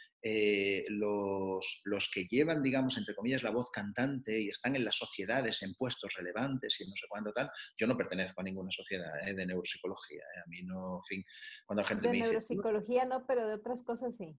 los, 0.88 1.82
los, 1.84 2.10
que 2.12 2.26
llevan, 2.26 2.64
digamos, 2.64 2.98
entre 2.98 3.14
comillas, 3.14 3.44
la 3.44 3.52
voz 3.52 3.70
cantante 3.70 4.42
y 4.42 4.50
están 4.50 4.76
en 4.76 4.84
las 4.84 4.96
sociedades 4.96 5.62
en 5.62 5.76
puestos 5.76 6.16
relevantes 6.18 6.82
y 6.82 6.90
no 6.90 6.96
sé 6.96 7.06
cuándo 7.08 7.32
tal, 7.32 7.52
yo 7.78 7.86
no 7.86 7.96
pertenezco 7.96 8.42
a 8.42 8.44
ninguna 8.44 8.72
sociedad 8.72 9.12
de 9.24 9.46
neuropsicología. 9.46 10.24
A 10.44 10.50
mí 10.50 10.64
no, 10.64 10.98
en 10.98 11.04
fin, 11.04 11.26
cuando 11.68 11.84
la 11.84 11.88
gente 11.88 12.02
de 12.02 12.08
me 12.08 12.14
dice... 12.16 12.26
neuropsicología 12.30 13.06
no, 13.06 13.28
pero 13.28 13.48
de 13.48 13.54
otras 13.54 13.84
cosas 13.84 14.18
sí. 14.18 14.36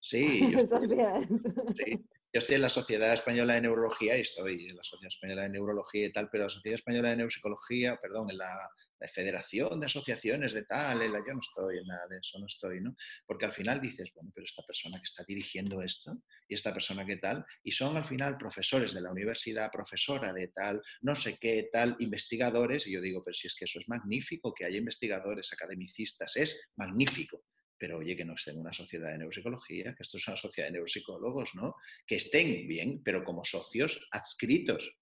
Sí, 0.00 0.50
yo, 0.50 0.58
estoy 2.32 2.56
en 2.56 2.62
la 2.62 2.68
Sociedad 2.68 3.12
Española 3.12 3.54
de 3.54 3.62
Neurología 3.62 4.16
y 4.16 4.20
estoy 4.20 4.66
en 4.66 4.76
la 4.76 4.84
Sociedad 4.84 5.12
Española 5.12 5.42
de 5.42 5.48
Neurología 5.48 6.06
y 6.06 6.12
tal, 6.12 6.28
pero 6.30 6.44
la 6.44 6.50
Sociedad 6.50 6.78
Española 6.78 7.10
de 7.10 7.16
Neuropsicología, 7.16 7.96
perdón, 7.96 8.30
en 8.30 8.38
la, 8.38 8.70
Federación 9.14 9.78
de 9.78 9.86
Asociaciones 9.86 10.52
de 10.52 10.64
tal, 10.64 11.02
en 11.02 11.12
la, 11.12 11.20
yo 11.20 11.32
no 11.32 11.38
estoy 11.38 11.78
en 11.78 11.86
nada 11.86 12.08
de 12.10 12.18
eso, 12.18 12.36
no 12.40 12.46
estoy, 12.46 12.80
¿no? 12.80 12.96
Porque 13.24 13.44
al 13.44 13.52
final 13.52 13.80
dices, 13.80 14.10
bueno, 14.12 14.32
pero 14.34 14.44
esta 14.44 14.64
persona 14.64 14.98
que 14.98 15.04
está 15.04 15.22
dirigiendo 15.22 15.80
esto 15.82 16.20
y 16.48 16.56
esta 16.56 16.74
persona 16.74 17.06
que 17.06 17.16
tal, 17.16 17.46
y 17.62 17.70
son 17.70 17.96
al 17.96 18.04
final 18.04 18.36
profesores 18.36 18.92
de 18.92 19.00
la 19.00 19.12
universidad, 19.12 19.70
profesora 19.70 20.32
de 20.32 20.48
tal, 20.48 20.82
no 21.02 21.14
sé 21.14 21.38
qué, 21.40 21.68
tal, 21.72 21.94
investigadores, 22.00 22.88
y 22.88 22.92
yo 22.94 23.00
digo, 23.00 23.22
pero 23.24 23.34
si 23.34 23.46
es 23.46 23.54
que 23.54 23.66
eso 23.66 23.78
es 23.78 23.88
magnífico, 23.88 24.52
que 24.52 24.66
haya 24.66 24.78
investigadores, 24.78 25.52
academicistas, 25.52 26.36
es 26.36 26.60
magnífico 26.74 27.44
pero 27.78 27.98
oye, 27.98 28.16
que 28.16 28.24
no 28.24 28.34
estén 28.34 28.54
en 28.54 28.60
una 28.60 28.72
sociedad 28.72 29.10
de 29.10 29.18
neuropsicología, 29.18 29.94
que 29.94 30.02
esto 30.02 30.16
es 30.16 30.26
una 30.28 30.36
sociedad 30.36 30.68
de 30.68 30.72
neuropsicólogos, 30.72 31.54
¿no? 31.54 31.76
Que 32.06 32.16
estén 32.16 32.66
bien, 32.66 33.02
pero 33.02 33.24
como 33.24 33.44
socios 33.44 34.08
adscritos. 34.10 34.98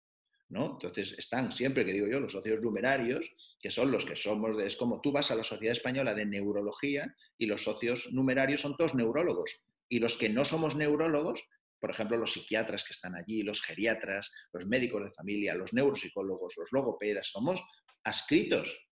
¿no? 0.49 0.73
Entonces 0.75 1.15
están 1.19 1.53
siempre, 1.53 1.85
que 1.85 1.93
digo 1.93 2.07
yo, 2.07 2.21
los 2.21 2.33
socios 2.33 2.61
numerarios, 2.63 3.29
que 3.59 3.71
son 3.71 3.91
los 3.91 4.05
que 4.05 4.17
somos, 4.17 4.57
de, 4.57 4.67
es 4.67 4.77
como 4.77 5.01
tú 5.01 5.11
vas 5.11 5.31
a 5.31 5.35
la 5.35 5.45
Sociedad 5.45 5.73
Española 5.73 6.15
de 6.15 6.27
Neurología 6.27 7.15
y 7.37 7.47
los 7.47 7.65
socios 7.65 8.13
numerarios 8.13 8.61
son 8.61 8.77
todos 8.77 8.95
neurólogos. 8.95 9.65
Y 9.89 9.99
los 9.99 10.17
que 10.17 10.29
no 10.29 10.45
somos 10.45 10.77
neurólogos, 10.77 11.49
por 11.81 11.91
ejemplo, 11.91 12.17
los 12.17 12.33
psiquiatras 12.33 12.85
que 12.85 12.93
están 12.93 13.15
allí, 13.15 13.43
los 13.43 13.63
geriatras, 13.63 14.33
los 14.53 14.67
médicos 14.67 15.05
de 15.05 15.13
familia, 15.13 15.55
los 15.55 15.73
neuropsicólogos, 15.73 16.55
los 16.57 16.73
logopedas, 16.73 17.29
somos 17.29 17.63
adscritos. 18.05 18.86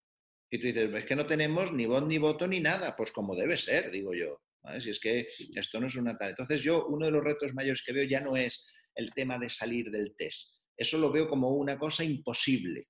Y 0.54 0.60
tú 0.60 0.68
dices, 0.68 0.94
es 0.94 1.06
que 1.06 1.16
no 1.16 1.26
tenemos 1.26 1.72
ni 1.72 1.86
voz 1.86 2.06
ni 2.06 2.18
voto 2.18 2.46
ni 2.46 2.60
nada, 2.60 2.94
pues 2.98 3.12
como 3.14 3.36
debe 3.36 3.58
ser, 3.58 3.90
digo 3.90 4.14
yo. 4.14 4.42
Si 4.82 4.90
es 4.90 5.00
que 5.00 5.30
esto 5.56 5.80
no 5.80 5.88
es 5.88 5.96
una 5.96 6.18
tal. 6.18 6.32
Entonces 6.32 6.62
yo, 6.62 6.86
uno 6.88 7.06
de 7.06 7.12
los 7.14 7.24
retos 7.24 7.54
mayores 7.54 7.82
que 7.84 7.94
veo 7.94 8.04
ya 8.04 8.20
no 8.20 8.36
es 8.36 8.64
el 8.94 9.14
tema 9.14 9.40
de 9.40 9.48
salir 9.48 9.90
del 9.90 10.14
test. 10.18 10.60
Eso 10.76 10.98
lo 10.98 11.10
veo 11.10 11.30
como 11.30 11.52
una 11.52 11.80
cosa 11.80 12.04
imposible 12.04 12.88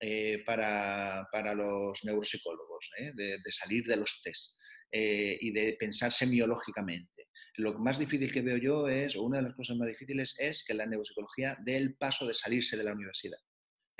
eh, 0.00 0.42
para, 0.46 1.28
los 1.54 2.02
neuropsicólogos, 2.02 2.90
¿eh? 2.98 3.12
de, 3.14 3.38
salir 3.50 3.84
de 3.84 3.96
los 3.96 4.22
test 4.22 4.56
eh, 4.90 5.36
y 5.38 5.52
de 5.52 5.76
pensar 5.78 6.12
semiológicamente. 6.12 7.28
Lo 7.56 7.78
más 7.78 7.98
difícil 7.98 8.32
que 8.32 8.40
veo 8.40 8.56
yo 8.56 8.88
es, 8.88 9.16
o 9.16 9.22
una 9.22 9.36
de 9.36 9.44
las 9.44 9.54
cosas 9.54 9.76
más 9.76 9.88
difíciles 9.88 10.34
es 10.38 10.64
que 10.64 10.72
la 10.72 10.86
neuropsicología 10.86 11.58
dé 11.62 11.76
el 11.76 11.94
paso 11.94 12.26
de 12.26 12.32
salirse 12.32 12.78
de 12.78 12.84
la 12.84 12.94
universidad 12.94 13.38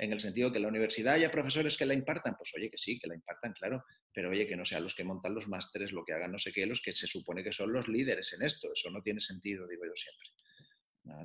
en 0.03 0.13
el 0.13 0.19
sentido 0.19 0.51
que 0.51 0.59
la 0.59 0.67
universidad 0.67 1.15
haya 1.15 1.31
profesores 1.31 1.77
que 1.77 1.85
la 1.85 1.93
impartan, 1.93 2.35
pues 2.37 2.51
oye 2.55 2.69
que 2.69 2.77
sí, 2.77 2.99
que 2.99 3.07
la 3.07 3.15
impartan, 3.15 3.53
claro, 3.53 3.83
pero 4.13 4.29
oye 4.29 4.45
que 4.47 4.55
no 4.55 4.65
sean 4.65 4.83
los 4.83 4.95
que 4.95 5.03
montan 5.03 5.33
los 5.33 5.47
másteres, 5.47 5.91
lo 5.91 6.03
que 6.03 6.13
hagan 6.13 6.31
no 6.31 6.39
sé 6.39 6.51
qué, 6.51 6.65
los 6.65 6.81
que 6.81 6.91
se 6.91 7.07
supone 7.07 7.43
que 7.43 7.51
son 7.51 7.71
los 7.71 7.87
líderes 7.87 8.33
en 8.33 8.43
esto, 8.43 8.71
eso 8.73 8.89
no 8.91 9.01
tiene 9.01 9.19
sentido, 9.19 9.67
digo 9.67 9.85
yo 9.85 9.95
siempre. 9.95 10.29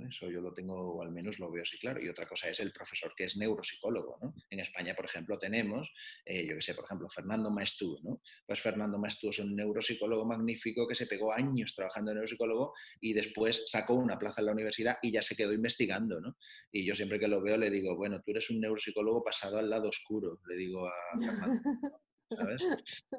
Eso 0.09 0.29
yo 0.29 0.41
lo 0.41 0.53
tengo, 0.53 0.74
o 0.74 1.03
al 1.03 1.12
menos 1.12 1.39
lo 1.39 1.51
veo 1.51 1.62
así 1.62 1.79
claro. 1.79 2.03
Y 2.03 2.09
otra 2.09 2.26
cosa 2.26 2.49
es 2.49 2.59
el 2.61 2.72
profesor 2.72 3.12
que 3.16 3.24
es 3.24 3.37
neuropsicólogo. 3.37 4.18
¿no? 4.20 4.35
En 4.51 4.61
España, 4.61 4.95
por 4.95 5.05
ejemplo, 5.05 5.39
tenemos, 5.39 5.93
eh, 6.24 6.47
yo 6.47 6.57
que 6.57 6.62
sé, 6.62 6.74
por 6.74 6.85
ejemplo, 6.85 7.09
Fernando 7.09 7.51
Maestú. 7.51 7.99
¿no? 8.03 8.20
Pues 8.47 8.61
Fernando 8.61 8.99
Maestú 8.99 9.31
es 9.31 9.39
un 9.39 9.55
neuropsicólogo 9.55 10.24
magnífico 10.24 10.87
que 10.87 10.95
se 10.95 11.07
pegó 11.07 11.33
años 11.33 11.74
trabajando 11.74 12.11
en 12.11 12.16
neuropsicólogo 12.16 12.74
y 13.01 13.12
después 13.12 13.64
sacó 13.66 13.95
una 13.95 14.18
plaza 14.18 14.41
en 14.41 14.47
la 14.47 14.53
universidad 14.53 14.99
y 15.03 15.12
ya 15.12 15.22
se 15.22 15.37
quedó 15.37 15.53
investigando. 15.53 16.20
¿no? 16.20 16.37
Y 16.72 16.85
yo 16.85 16.95
siempre 16.95 17.20
que 17.20 17.29
lo 17.29 17.41
veo 17.41 17.57
le 17.57 17.70
digo, 17.70 17.97
bueno, 17.97 18.20
tú 18.22 18.33
eres 18.33 18.51
un 18.51 18.61
neuropsicólogo 18.61 19.22
pasado 19.22 19.59
al 19.59 19.70
lado 19.70 19.89
oscuro, 19.89 20.41
le 20.47 20.57
digo 20.57 20.89
a 20.89 20.93
Fernando. 21.18 22.01
¿Sabes? 22.37 22.66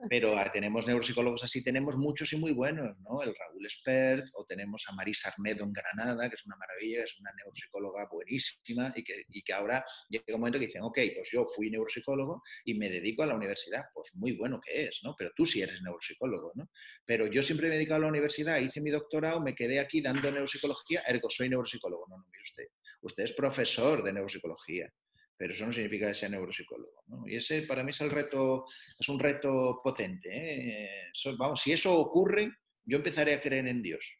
Pero 0.10 0.36
tenemos 0.54 0.88
neuropsicólogos 0.88 1.44
así, 1.44 1.64
tenemos 1.64 1.96
muchos 1.98 2.32
y 2.34 2.38
muy 2.38 2.52
buenos, 2.52 2.98
¿no? 3.02 3.22
El 3.22 3.36
Raúl 3.36 3.66
Espert, 3.66 4.28
o 4.34 4.46
tenemos 4.46 4.86
a 4.88 4.94
Marisa 4.94 5.30
Arnedo 5.30 5.64
en 5.64 5.74
Granada, 5.74 6.30
que 6.30 6.36
es 6.36 6.46
una 6.46 6.56
maravilla, 6.56 7.04
es 7.04 7.20
una 7.20 7.32
neuropsicóloga 7.34 8.08
buenísima 8.12 8.94
y 8.96 9.04
que, 9.04 9.24
y 9.30 9.42
que 9.42 9.54
ahora 9.54 9.84
llega 10.10 10.24
un 10.30 10.42
momento 10.42 10.60
que 10.60 10.68
dicen, 10.68 10.84
ok, 10.84 10.98
pues 11.16 11.30
yo 11.32 11.46
fui 11.46 11.70
neuropsicólogo 11.70 12.42
y 12.66 12.76
me 12.76 12.90
dedico 12.90 13.24
a 13.24 13.28
la 13.28 13.36
universidad, 13.36 13.86
pues 13.94 14.16
muy 14.16 14.34
bueno 14.34 14.60
que 14.62 14.86
es, 14.86 15.00
¿no? 15.04 15.16
Pero 15.18 15.32
tú 15.36 15.46
sí 15.46 15.62
eres 15.62 15.82
neuropsicólogo, 15.82 16.52
¿no? 16.56 16.70
Pero 17.06 17.28
yo 17.28 17.44
siempre 17.44 17.68
me 17.68 17.76
he 17.76 17.78
dedicado 17.78 17.98
a 17.98 18.02
la 18.04 18.08
universidad, 18.08 18.60
hice 18.60 18.82
mi 18.82 18.92
doctorado, 18.92 19.42
me 19.42 19.56
quedé 19.56 19.80
aquí 19.80 20.02
dando 20.02 20.32
neuropsicología, 20.32 21.02
ergo 21.08 21.30
soy 21.30 21.50
neuropsicólogo, 21.50 22.06
no, 22.10 22.18
no, 22.18 22.26
mire 22.32 22.44
usted, 22.44 22.68
usted 23.02 23.24
es 23.24 23.34
profesor 23.34 24.04
de 24.04 24.14
neuropsicología 24.14 24.92
pero 25.40 25.54
eso 25.54 25.66
no 25.66 25.72
significa 25.72 26.10
que 26.10 26.14
sea 26.14 26.28
neuropsicólogo. 26.28 27.02
Y 27.26 27.38
ese 27.38 27.62
para 27.62 27.82
mí 27.82 27.92
es 27.92 28.02
el 28.02 28.10
reto, 28.10 28.66
es 29.00 29.08
un 29.08 29.18
reto 29.18 29.80
potente. 29.82 30.28
¿eh? 30.30 31.10
vamos, 31.38 31.62
si 31.62 31.72
eso 31.72 31.98
ocurre, 31.98 32.52
yo 32.84 32.98
empezaré 32.98 33.34
a 33.34 33.40
creer 33.40 33.68
en 33.68 33.82
Dios. 33.82 34.18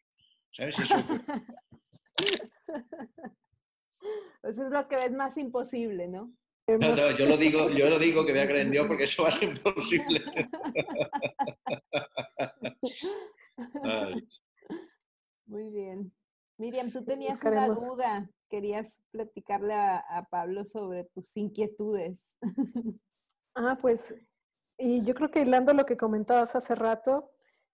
¿Sabes? 0.50 0.78
eso, 0.78 0.94
es 4.44 4.56
lo 4.56 4.88
que 4.88 4.96
ves 4.96 5.12
más 5.12 5.36
imposible, 5.36 6.08
¿no? 6.08 6.34
No, 6.66 6.96
no, 6.96 7.10
yo 7.18 7.26
lo 7.26 7.36
digo, 7.36 7.68
yo 7.68 7.90
lo 7.90 7.98
digo 7.98 8.24
que 8.24 8.32
voy 8.32 8.40
a 8.40 8.46
creer 8.46 8.64
en 8.66 8.70
Dios 8.70 8.86
porque 8.86 9.04
eso 9.04 9.24
va 9.24 9.28
a 9.28 9.32
ser 9.32 9.50
imposible. 9.50 10.24
Muy 15.44 15.68
bien. 15.68 16.14
Miriam, 16.56 16.90
tú 16.90 17.04
tenías 17.04 17.44
una 17.44 17.66
duda 17.66 18.30
querías 18.50 19.00
platicarle 19.12 19.72
a, 19.72 20.26
Pablo 20.30 20.66
sobre 20.66 21.04
tus 21.04 21.36
inquietudes. 21.36 22.36
Ah, 23.56 23.76
pues, 23.82 24.14
y 24.78 25.02
yo 25.02 25.12
creo 25.12 25.28
que 25.28 25.40
hilando 25.40 25.74
lo 25.74 25.84
que 25.84 25.96
comentabas 25.96 26.54
hace 26.54 26.76
rato, 26.76 27.32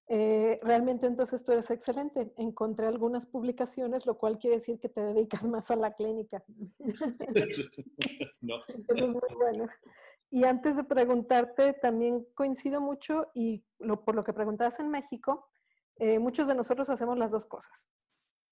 eh, 0.08 0.58
realmente 0.62 1.06
entonces 1.06 1.44
tú 1.44 1.52
eres 1.52 1.70
excelente. 1.70 2.32
Encontré 2.38 2.86
algunas 2.86 3.26
publicaciones, 3.26 4.06
lo 4.06 4.16
cual 4.16 4.38
quiere 4.38 4.56
decir 4.56 4.80
que 4.80 4.88
te 4.88 5.02
dedicas 5.02 5.46
más 5.46 5.70
a 5.70 5.76
la 5.76 5.92
clínica. 5.92 6.42
no. 8.40 8.56
Eso 8.88 9.04
es 9.04 9.12
muy 9.12 9.34
bueno. 9.36 9.68
Y 10.30 10.44
antes 10.44 10.76
de 10.76 10.84
preguntarte, 10.84 11.74
también 11.74 12.26
coincido 12.34 12.80
mucho 12.80 13.28
y 13.34 13.62
lo, 13.78 14.02
por 14.02 14.16
lo 14.16 14.24
que 14.24 14.32
preguntabas 14.32 14.80
en 14.80 14.88
México, 14.88 15.46
eh, 15.96 16.18
muchos 16.18 16.48
de 16.48 16.54
nosotros 16.54 16.90
hacemos 16.90 17.18
las 17.18 17.32
dos 17.32 17.46
cosas. 17.46 17.88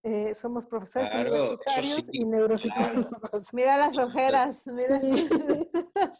Eh, 0.06 0.34
somos 0.34 0.66
profesores 0.66 1.10
universitarios 1.14 2.10
y 2.12 2.24
neuropsicólogos. 2.26 3.54
Mira 3.54 3.78
las 3.78 3.96
ojeras, 3.96 4.62
mira. 4.66 5.00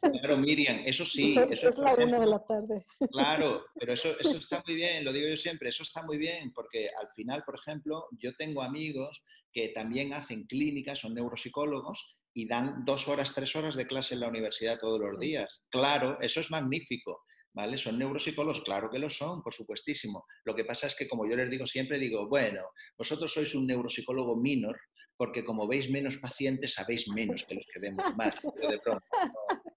Claro, 0.00 0.38
Miriam, 0.38 0.80
eso 0.86 1.04
sí. 1.04 1.36
es 1.50 1.76
la 1.76 1.94
una 1.94 2.18
de 2.18 2.26
la 2.26 2.42
tarde. 2.42 2.82
Claro, 3.12 3.66
pero 3.74 3.92
eso, 3.92 4.18
eso 4.18 4.38
está 4.38 4.62
muy 4.66 4.76
bien, 4.76 5.04
lo 5.04 5.12
digo 5.12 5.28
yo 5.28 5.36
siempre, 5.36 5.68
eso 5.68 5.82
está 5.82 6.02
muy 6.02 6.16
bien, 6.16 6.50
porque 6.54 6.88
al 6.98 7.08
final, 7.14 7.42
por 7.44 7.56
ejemplo, 7.56 8.06
yo 8.12 8.34
tengo 8.36 8.62
amigos 8.62 9.22
que 9.52 9.68
también 9.68 10.14
hacen 10.14 10.46
clínicas, 10.46 11.00
son 11.00 11.14
neuropsicólogos 11.14 12.22
y 12.32 12.48
dan 12.48 12.86
dos 12.86 13.06
horas, 13.06 13.34
tres 13.34 13.54
horas 13.54 13.76
de 13.76 13.86
clase 13.86 14.14
en 14.14 14.20
la 14.20 14.28
universidad 14.28 14.78
todos 14.78 14.98
los 14.98 15.18
días. 15.18 15.62
Claro, 15.68 16.18
eso 16.22 16.40
es 16.40 16.50
magnífico. 16.50 17.22
¿Vale? 17.54 17.78
¿Son 17.78 17.98
neuropsicólogos? 17.98 18.62
Claro 18.62 18.90
que 18.90 18.98
lo 18.98 19.08
son, 19.08 19.42
por 19.42 19.54
supuestísimo. 19.54 20.26
Lo 20.44 20.54
que 20.54 20.64
pasa 20.64 20.88
es 20.88 20.94
que, 20.94 21.08
como 21.08 21.26
yo 21.26 21.36
les 21.36 21.50
digo 21.50 21.66
siempre, 21.66 21.98
digo, 21.98 22.28
bueno, 22.28 22.62
vosotros 22.98 23.32
sois 23.32 23.54
un 23.54 23.66
neuropsicólogo 23.66 24.36
minor, 24.36 24.78
porque 25.16 25.44
como 25.44 25.66
veis 25.66 25.88
menos 25.88 26.16
pacientes, 26.16 26.74
sabéis 26.74 27.08
menos 27.08 27.44
que 27.44 27.54
los 27.54 27.66
que 27.72 27.80
vemos 27.80 28.04
más. 28.16 28.34
De 28.42 28.78
pronto, 28.80 29.04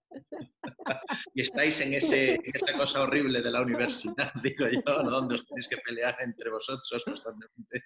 y 1.33 1.41
estáis 1.41 1.79
en, 1.81 1.93
ese, 1.93 2.39
esa 2.53 2.77
cosa 2.77 3.03
horrible 3.03 3.41
de 3.41 3.51
la 3.51 3.61
universidad, 3.61 4.31
digo 4.43 4.67
yo, 4.67 5.03
¿no? 5.03 5.11
donde 5.11 5.35
os 5.35 5.45
tenéis 5.45 5.67
que 5.67 5.77
pelear 5.77 6.17
entre 6.21 6.49
vosotros 6.49 7.03
constantemente. 7.05 7.83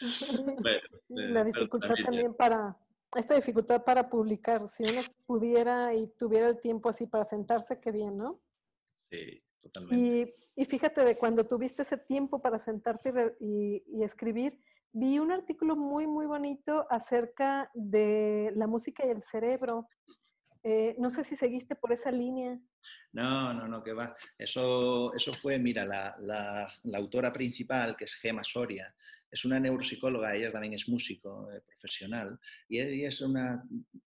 la 1.08 1.44
dificultad 1.44 1.94
también 2.04 2.34
para, 2.34 2.76
esta 3.16 3.34
dificultad 3.34 3.84
para 3.84 4.08
publicar, 4.08 4.68
si 4.68 4.84
uno 4.84 5.02
pudiera 5.26 5.94
y 5.94 6.08
tuviera 6.18 6.48
el 6.48 6.60
tiempo 6.60 6.88
así 6.88 7.06
para 7.06 7.24
sentarse, 7.24 7.80
qué 7.80 7.92
bien, 7.92 8.16
¿no? 8.16 8.40
Sí, 9.10 9.42
totalmente. 9.60 10.34
Y, 10.56 10.64
fíjate, 10.64 11.04
de 11.04 11.16
cuando 11.16 11.46
tuviste 11.46 11.82
ese 11.82 11.96
tiempo 11.96 12.40
para 12.40 12.58
sentarte 12.58 13.36
y, 13.40 14.02
escribir, 14.02 14.60
vi 14.92 15.18
un 15.18 15.30
artículo 15.30 15.76
muy, 15.76 16.06
muy 16.06 16.26
bonito 16.26 16.86
acerca 16.90 17.70
de 17.74 18.52
la 18.56 18.66
música 18.66 19.06
y 19.06 19.10
el 19.10 19.22
cerebro. 19.22 19.88
Eh, 20.64 20.96
no 20.98 21.10
sé 21.10 21.22
si 21.22 21.36
seguiste 21.36 21.76
por 21.76 21.92
esa 21.92 22.10
línea. 22.10 22.58
No, 23.12 23.54
no, 23.54 23.68
no, 23.68 23.82
que 23.84 23.92
va. 23.92 24.16
Eso, 24.36 25.14
eso 25.14 25.32
fue, 25.32 25.58
mira, 25.58 25.84
la, 25.84 26.16
la, 26.18 26.68
la 26.82 26.98
autora 26.98 27.32
principal, 27.32 27.96
que 27.96 28.04
es 28.04 28.14
Gema 28.14 28.42
Soria, 28.42 28.92
es 29.30 29.44
una 29.44 29.60
neuropsicóloga, 29.60 30.34
ella 30.34 30.50
también 30.50 30.74
es 30.74 30.88
músico 30.88 31.50
eh, 31.52 31.60
profesional 31.66 32.38
y 32.68 32.80
ella 32.80 33.08
es 33.08 33.20
una 33.20 33.62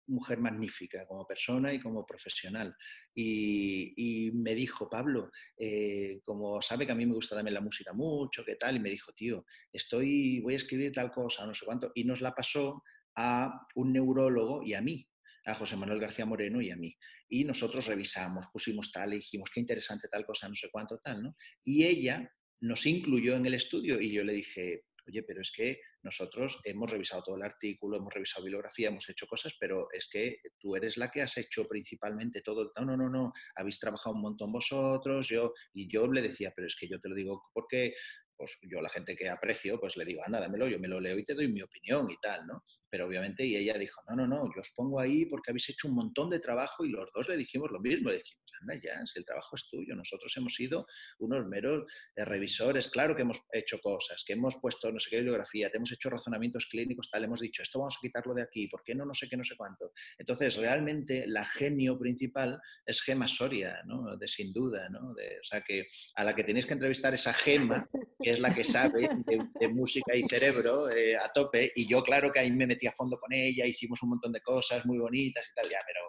mujer 0.07 0.39
magnífica 0.39 1.05
como 1.05 1.25
persona 1.25 1.73
y 1.73 1.79
como 1.79 2.05
profesional. 2.05 2.75
Y, 3.13 4.31
me 4.33 4.55
dijo, 4.55 4.89
Pablo, 4.89 5.31
eh, 5.57 6.21
como 6.23 6.61
sabe 6.61 6.85
que 6.85 6.93
a 6.93 6.95
mí 6.95 7.05
me 7.05 7.13
gusta 7.13 7.35
también 7.35 7.53
la 7.53 7.61
música 7.61 7.91
mucho, 7.93 8.43
¿qué 8.45 8.55
tal? 8.55 8.77
Y 8.77 8.79
me 8.79 8.89
dijo, 8.89 9.11
tío, 9.13 9.45
estoy, 9.71 10.39
voy 10.39 10.53
a 10.53 10.57
escribir 10.57 10.93
tal 10.93 11.11
cosa, 11.11 11.45
no 11.45 11.53
sé 11.53 11.65
cuánto, 11.65 11.91
y 11.95 12.05
nos 12.05 12.21
la 12.21 12.33
pasó 12.33 12.83
a 13.15 13.67
un 13.75 13.91
neurólogo 13.91 14.63
y 14.63 14.73
a 14.73 14.81
mí, 14.81 15.05
a 15.45 15.53
José 15.53 15.75
Manuel 15.75 15.99
García 15.99 16.25
Moreno 16.25 16.61
y 16.61 16.71
a 16.71 16.77
mí. 16.77 16.95
Y 17.27 17.43
nosotros 17.43 17.85
revisamos, 17.85 18.45
pusimos 18.53 18.91
tal 18.91 19.13
y 19.13 19.17
dijimos, 19.17 19.49
qué 19.53 19.59
interesante 19.59 20.07
tal 20.07 20.25
cosa, 20.25 20.47
no 20.47 20.55
sé 20.55 20.69
cuánto, 20.71 20.99
tal, 20.99 21.23
¿no? 21.23 21.35
Y 21.63 21.83
ella 21.83 22.31
nos 22.61 22.85
incluyó 22.85 23.35
en 23.35 23.45
el 23.45 23.53
estudio 23.53 23.99
y 23.99 24.11
yo 24.11 24.23
le 24.23 24.33
dije, 24.33 24.85
oye, 25.09 25.23
pero 25.23 25.41
es 25.41 25.51
que 25.51 25.79
nosotros 26.03 26.59
hemos 26.63 26.89
revisado 26.89 27.23
todo 27.23 27.35
el 27.35 27.43
artículo, 27.43 27.97
hemos 27.97 28.13
revisado 28.13 28.43
bibliografía, 28.43 28.89
hemos 28.89 29.09
hecho 29.09 29.27
cosas, 29.27 29.55
pero 29.59 29.87
es 29.91 30.07
que 30.09 30.37
tú 30.59 30.75
eres 30.75 30.97
la 30.97 31.09
que 31.09 31.21
has 31.21 31.37
hecho 31.37 31.67
principalmente 31.67 32.41
todo. 32.41 32.71
No, 32.77 32.85
no, 32.85 32.97
no, 32.97 33.09
no, 33.09 33.33
habéis 33.55 33.79
trabajado 33.79 34.15
un 34.15 34.21
montón 34.21 34.51
vosotros, 34.51 35.27
yo, 35.27 35.53
y 35.73 35.91
yo 35.91 36.07
le 36.07 36.21
decía, 36.21 36.53
pero 36.55 36.67
es 36.67 36.75
que 36.75 36.87
yo 36.87 36.99
te 36.99 37.09
lo 37.09 37.15
digo 37.15 37.43
porque 37.53 37.93
pues 38.39 38.57
yo 38.61 38.79
la 38.79 38.89
gente 38.89 39.17
que 39.17 39.29
aprecio, 39.29 39.77
pues 39.81 39.97
le 39.97 40.05
digo, 40.05 40.21
anda, 40.25 40.39
dámelo, 40.39 40.69
yo 40.69 40.79
me 40.79 40.87
lo 40.87 41.01
leo 41.01 41.19
y 41.19 41.25
te 41.25 41.33
doy 41.33 41.49
mi 41.49 41.61
opinión 41.61 42.09
y 42.09 42.15
tal, 42.21 42.47
¿no? 42.47 42.63
Pero 42.89 43.05
obviamente, 43.05 43.45
y 43.45 43.57
ella 43.57 43.77
dijo, 43.77 44.01
no, 44.07 44.15
no, 44.15 44.27
no, 44.27 44.45
yo 44.55 44.61
os 44.61 44.71
pongo 44.71 45.01
ahí 45.01 45.25
porque 45.25 45.51
habéis 45.51 45.69
hecho 45.69 45.89
un 45.89 45.95
montón 45.95 46.29
de 46.29 46.39
trabajo 46.39 46.85
y 46.85 46.89
los 46.89 47.11
dos 47.13 47.27
le 47.27 47.35
dijimos 47.35 47.69
lo 47.69 47.81
mismo, 47.81 48.09
dijimos, 48.09 48.48
anda 48.61 48.75
ya, 48.75 49.05
si 49.05 49.19
el 49.19 49.25
trabajo 49.25 49.55
es 49.55 49.67
tuyo, 49.69 49.95
nosotros 49.95 50.35
hemos 50.37 50.53
sido 50.53 50.85
unos 51.19 51.45
meros 51.47 51.85
eh, 52.15 52.25
revisores, 52.25 52.89
claro 52.89 53.15
que 53.15 53.23
hemos 53.23 53.41
hecho 53.51 53.79
cosas, 53.79 54.23
que 54.25 54.33
hemos 54.33 54.55
puesto 54.55 54.91
no 54.91 54.99
sé 54.99 55.09
qué 55.09 55.17
bibliografía, 55.17 55.69
te 55.69 55.77
hemos 55.77 55.91
hecho 55.91 56.09
razonamientos 56.09 56.67
clínicos, 56.67 57.09
tal, 57.09 57.23
hemos 57.23 57.39
dicho, 57.39 57.61
esto 57.61 57.79
vamos 57.79 57.97
a 57.97 58.01
quitarlo 58.01 58.33
de 58.33 58.43
aquí, 58.43 58.67
¿por 58.67 58.83
qué 58.83 58.95
no? 58.95 59.05
No 59.05 59.13
sé 59.13 59.27
qué, 59.29 59.37
no 59.37 59.43
sé 59.43 59.55
cuánto. 59.55 59.91
Entonces, 60.17 60.55
realmente 60.57 61.25
la 61.27 61.45
genio 61.45 61.97
principal 61.97 62.59
es 62.85 63.01
Gema 63.01 63.27
Soria, 63.27 63.81
¿no? 63.85 64.17
De 64.17 64.27
sin 64.27 64.53
duda, 64.53 64.89
¿no? 64.89 65.13
De, 65.13 65.39
o 65.39 65.43
sea, 65.43 65.61
que 65.61 65.87
a 66.15 66.23
la 66.23 66.35
que 66.35 66.43
tenéis 66.43 66.65
que 66.65 66.73
entrevistar 66.73 67.13
esa 67.13 67.33
Gema, 67.33 67.87
que 68.21 68.31
es 68.31 68.39
la 68.39 68.53
que 68.53 68.63
sabe 68.63 69.09
de, 69.25 69.67
música 69.69 70.15
y 70.15 70.23
cerebro 70.23 70.89
eh, 70.89 71.15
a 71.15 71.29
tope, 71.29 71.71
y 71.75 71.87
yo 71.87 72.01
claro 72.03 72.31
que 72.31 72.39
ahí 72.39 72.51
me 72.51 72.67
metí 72.67 72.87
a 72.87 72.91
fondo 72.91 73.17
con 73.19 73.31
ella, 73.33 73.65
hicimos 73.65 74.01
un 74.03 74.09
montón 74.09 74.31
de 74.31 74.41
cosas 74.41 74.85
muy 74.85 74.97
bonitas 74.97 75.43
y 75.49 75.53
tal, 75.53 75.69
ya, 75.69 75.79
pero 75.85 76.01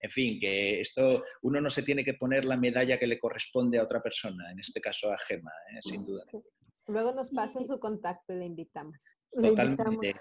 en 0.00 0.10
fin, 0.10 0.40
que 0.40 0.80
esto 0.80 1.24
uno 1.42 1.60
no 1.60 1.70
se 1.70 1.82
tiene 1.82 1.93
que 2.02 2.14
poner 2.14 2.46
la 2.46 2.56
medalla 2.56 2.98
que 2.98 3.06
le 3.06 3.18
corresponde 3.18 3.78
a 3.78 3.82
otra 3.82 4.02
persona, 4.02 4.50
en 4.50 4.58
este 4.58 4.80
caso 4.80 5.12
a 5.12 5.18
Gema, 5.18 5.52
¿eh? 5.70 5.80
sin 5.82 6.06
duda. 6.06 6.24
Luego 6.86 7.12
nos 7.12 7.30
pasa 7.30 7.62
su 7.62 7.78
contacto 7.78 8.32
y 8.32 8.38
le 8.38 8.46
invitamos. 8.46 8.96
Totalmente. 9.30 10.14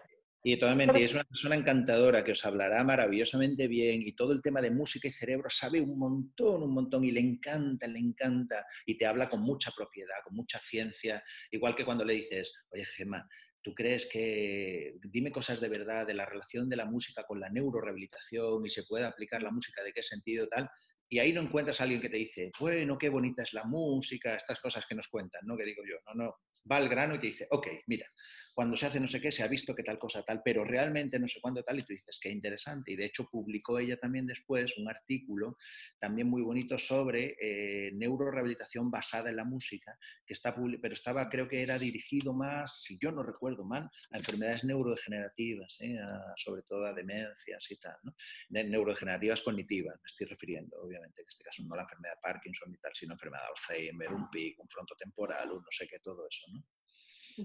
Y 0.46 0.58
totalmente, 0.58 1.00
y 1.00 1.04
es 1.04 1.14
una 1.14 1.24
persona 1.24 1.56
encantadora 1.56 2.22
que 2.22 2.34
os 2.34 2.46
hablará 2.46 2.84
maravillosamente 2.84 3.70
bien 3.70 4.02
y 4.02 4.12
todo 4.12 4.34
el 4.34 4.42
tema 4.42 4.62
de 4.62 4.72
música 4.72 5.08
y 5.08 5.12
cerebro 5.12 5.50
sabe 5.50 5.80
un 5.80 5.98
montón, 5.98 6.64
un 6.64 6.74
montón 6.74 7.06
y 7.06 7.12
le 7.12 7.22
encanta, 7.22 7.88
le 7.88 8.00
encanta 8.00 8.66
y 8.86 8.98
te 8.98 9.06
habla 9.06 9.30
con 9.30 9.40
mucha 9.40 9.72
propiedad, 9.72 10.18
con 10.26 10.36
mucha 10.36 10.60
ciencia, 10.60 11.24
igual 11.50 11.76
que 11.76 11.86
cuando 11.86 12.04
le 12.04 12.16
dices, 12.16 12.52
oye 12.74 12.84
Gemma, 12.84 13.26
¿Tú 13.64 13.74
crees 13.74 14.06
que, 14.12 15.00
dime 15.04 15.32
cosas 15.32 15.62
de 15.62 15.70
verdad 15.70 16.06
de 16.06 16.14
la 16.14 16.26
relación 16.26 16.68
de 16.68 16.76
la 16.76 16.86
música 16.86 17.24
con 17.26 17.40
la 17.40 17.50
neurorehabilitación 17.50 18.66
y 18.66 18.70
se 18.70 18.84
puede 18.84 19.06
aplicar 19.06 19.42
la 19.42 19.52
música 19.52 19.82
de 19.82 19.94
qué 19.94 20.04
sentido 20.04 20.48
tal? 20.50 20.70
Y 21.14 21.20
ahí 21.20 21.32
no 21.32 21.42
encuentras 21.42 21.80
a 21.80 21.84
alguien 21.84 22.02
que 22.02 22.10
te 22.10 22.18
dice, 22.18 22.52
bueno, 22.60 22.98
qué 22.98 23.08
bonita 23.08 23.44
es 23.44 23.54
la 23.54 23.66
música, 23.66 24.34
estas 24.34 24.60
cosas 24.60 24.84
que 24.90 24.96
nos 24.96 25.08
cuentan, 25.08 25.42
¿no? 25.46 25.56
Que 25.56 25.64
digo 25.64 25.84
yo, 25.88 25.98
no, 26.08 26.24
no, 26.24 26.36
va 26.72 26.78
al 26.78 26.90
grano 26.90 27.14
y 27.14 27.20
te 27.20 27.28
dice, 27.28 27.46
ok, 27.52 27.68
mira, 27.86 28.08
cuando 28.54 28.78
se 28.78 28.86
hace 28.86 29.00
no 29.00 29.08
sé 29.08 29.20
qué, 29.20 29.32
se 29.32 29.44
ha 29.44 29.48
visto 29.48 29.76
que 29.76 29.84
tal 29.84 29.98
cosa 29.98 30.24
tal, 30.24 30.42
pero 30.44 30.64
realmente 30.64 31.18
no 31.20 31.28
sé 31.28 31.40
cuándo 31.42 31.64
tal, 31.64 31.80
y 31.80 31.84
tú 31.84 31.94
dices, 31.94 32.20
qué 32.22 32.30
interesante. 32.30 32.92
Y 32.92 32.96
de 32.96 33.06
hecho 33.06 33.26
publicó 33.26 33.80
ella 33.80 33.98
también 33.98 34.28
después 34.28 34.78
un 34.78 34.90
artículo 34.90 35.58
también 36.00 36.30
muy 36.30 36.42
bonito 36.42 36.78
sobre 36.78 37.36
eh, 37.40 37.92
neurorehabilitación 37.94 38.92
basada 38.92 39.30
en 39.30 39.38
la 39.38 39.44
música, 39.44 39.98
que 40.26 40.34
está 40.34 40.56
pero 40.82 40.94
estaba, 40.94 41.30
creo 41.30 41.48
que 41.48 41.62
era 41.62 41.80
dirigido 41.80 42.34
más, 42.34 42.84
si 42.84 42.98
yo 43.02 43.12
no 43.12 43.24
recuerdo 43.24 43.66
mal, 43.66 43.90
a 44.12 44.18
enfermedades 44.18 44.64
neurodegenerativas, 44.64 45.78
¿eh? 45.80 45.98
sobre 46.36 46.62
todo 46.64 46.86
a 46.86 46.94
demencias 46.94 47.72
y 47.72 47.78
tal, 47.78 47.98
¿no? 48.04 48.14
neurodegenerativas 48.50 49.42
cognitivas, 49.42 49.96
me 49.96 50.08
estoy 50.08 50.28
refiriendo, 50.28 50.78
obviamente, 50.82 51.22
en 51.22 51.28
este 51.28 51.44
caso 51.44 51.64
no 51.64 51.76
la 51.76 51.84
enfermedad 51.84 52.14
de 52.16 52.22
Parkinson 52.22 52.74
y 52.74 52.78
tal, 52.78 52.92
sino 52.94 53.14
enfermedad 53.14 53.44
de 53.44 53.74
Alzheimer, 53.74 54.14
un 54.14 54.30
PIC, 54.30 54.60
un 54.60 54.70
frontotemporal, 54.70 55.52
un 55.52 55.64
no 55.64 55.72
sé 55.72 55.88
qué, 55.88 56.00
todo 56.00 56.28
eso, 56.28 56.46
¿no? 56.52 56.64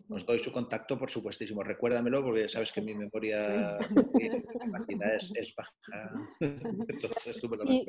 Os 0.09 0.27
doy 0.27 0.39
su 0.39 0.53
contacto, 0.53 0.99
por 0.99 1.11
supuestísimo. 1.11 1.63
Recuérdamelo 1.63 2.23
porque 2.23 2.43
ya 2.43 2.49
sabes 2.49 2.73
que 2.73 2.81
mi 2.81 2.95
memoria 2.95 3.79
es, 5.35 5.55
baja. 5.57 5.73
Entonces 6.41 7.41
tú 7.41 7.49
me 7.49 7.57
lo 7.57 7.65
y, 7.65 7.85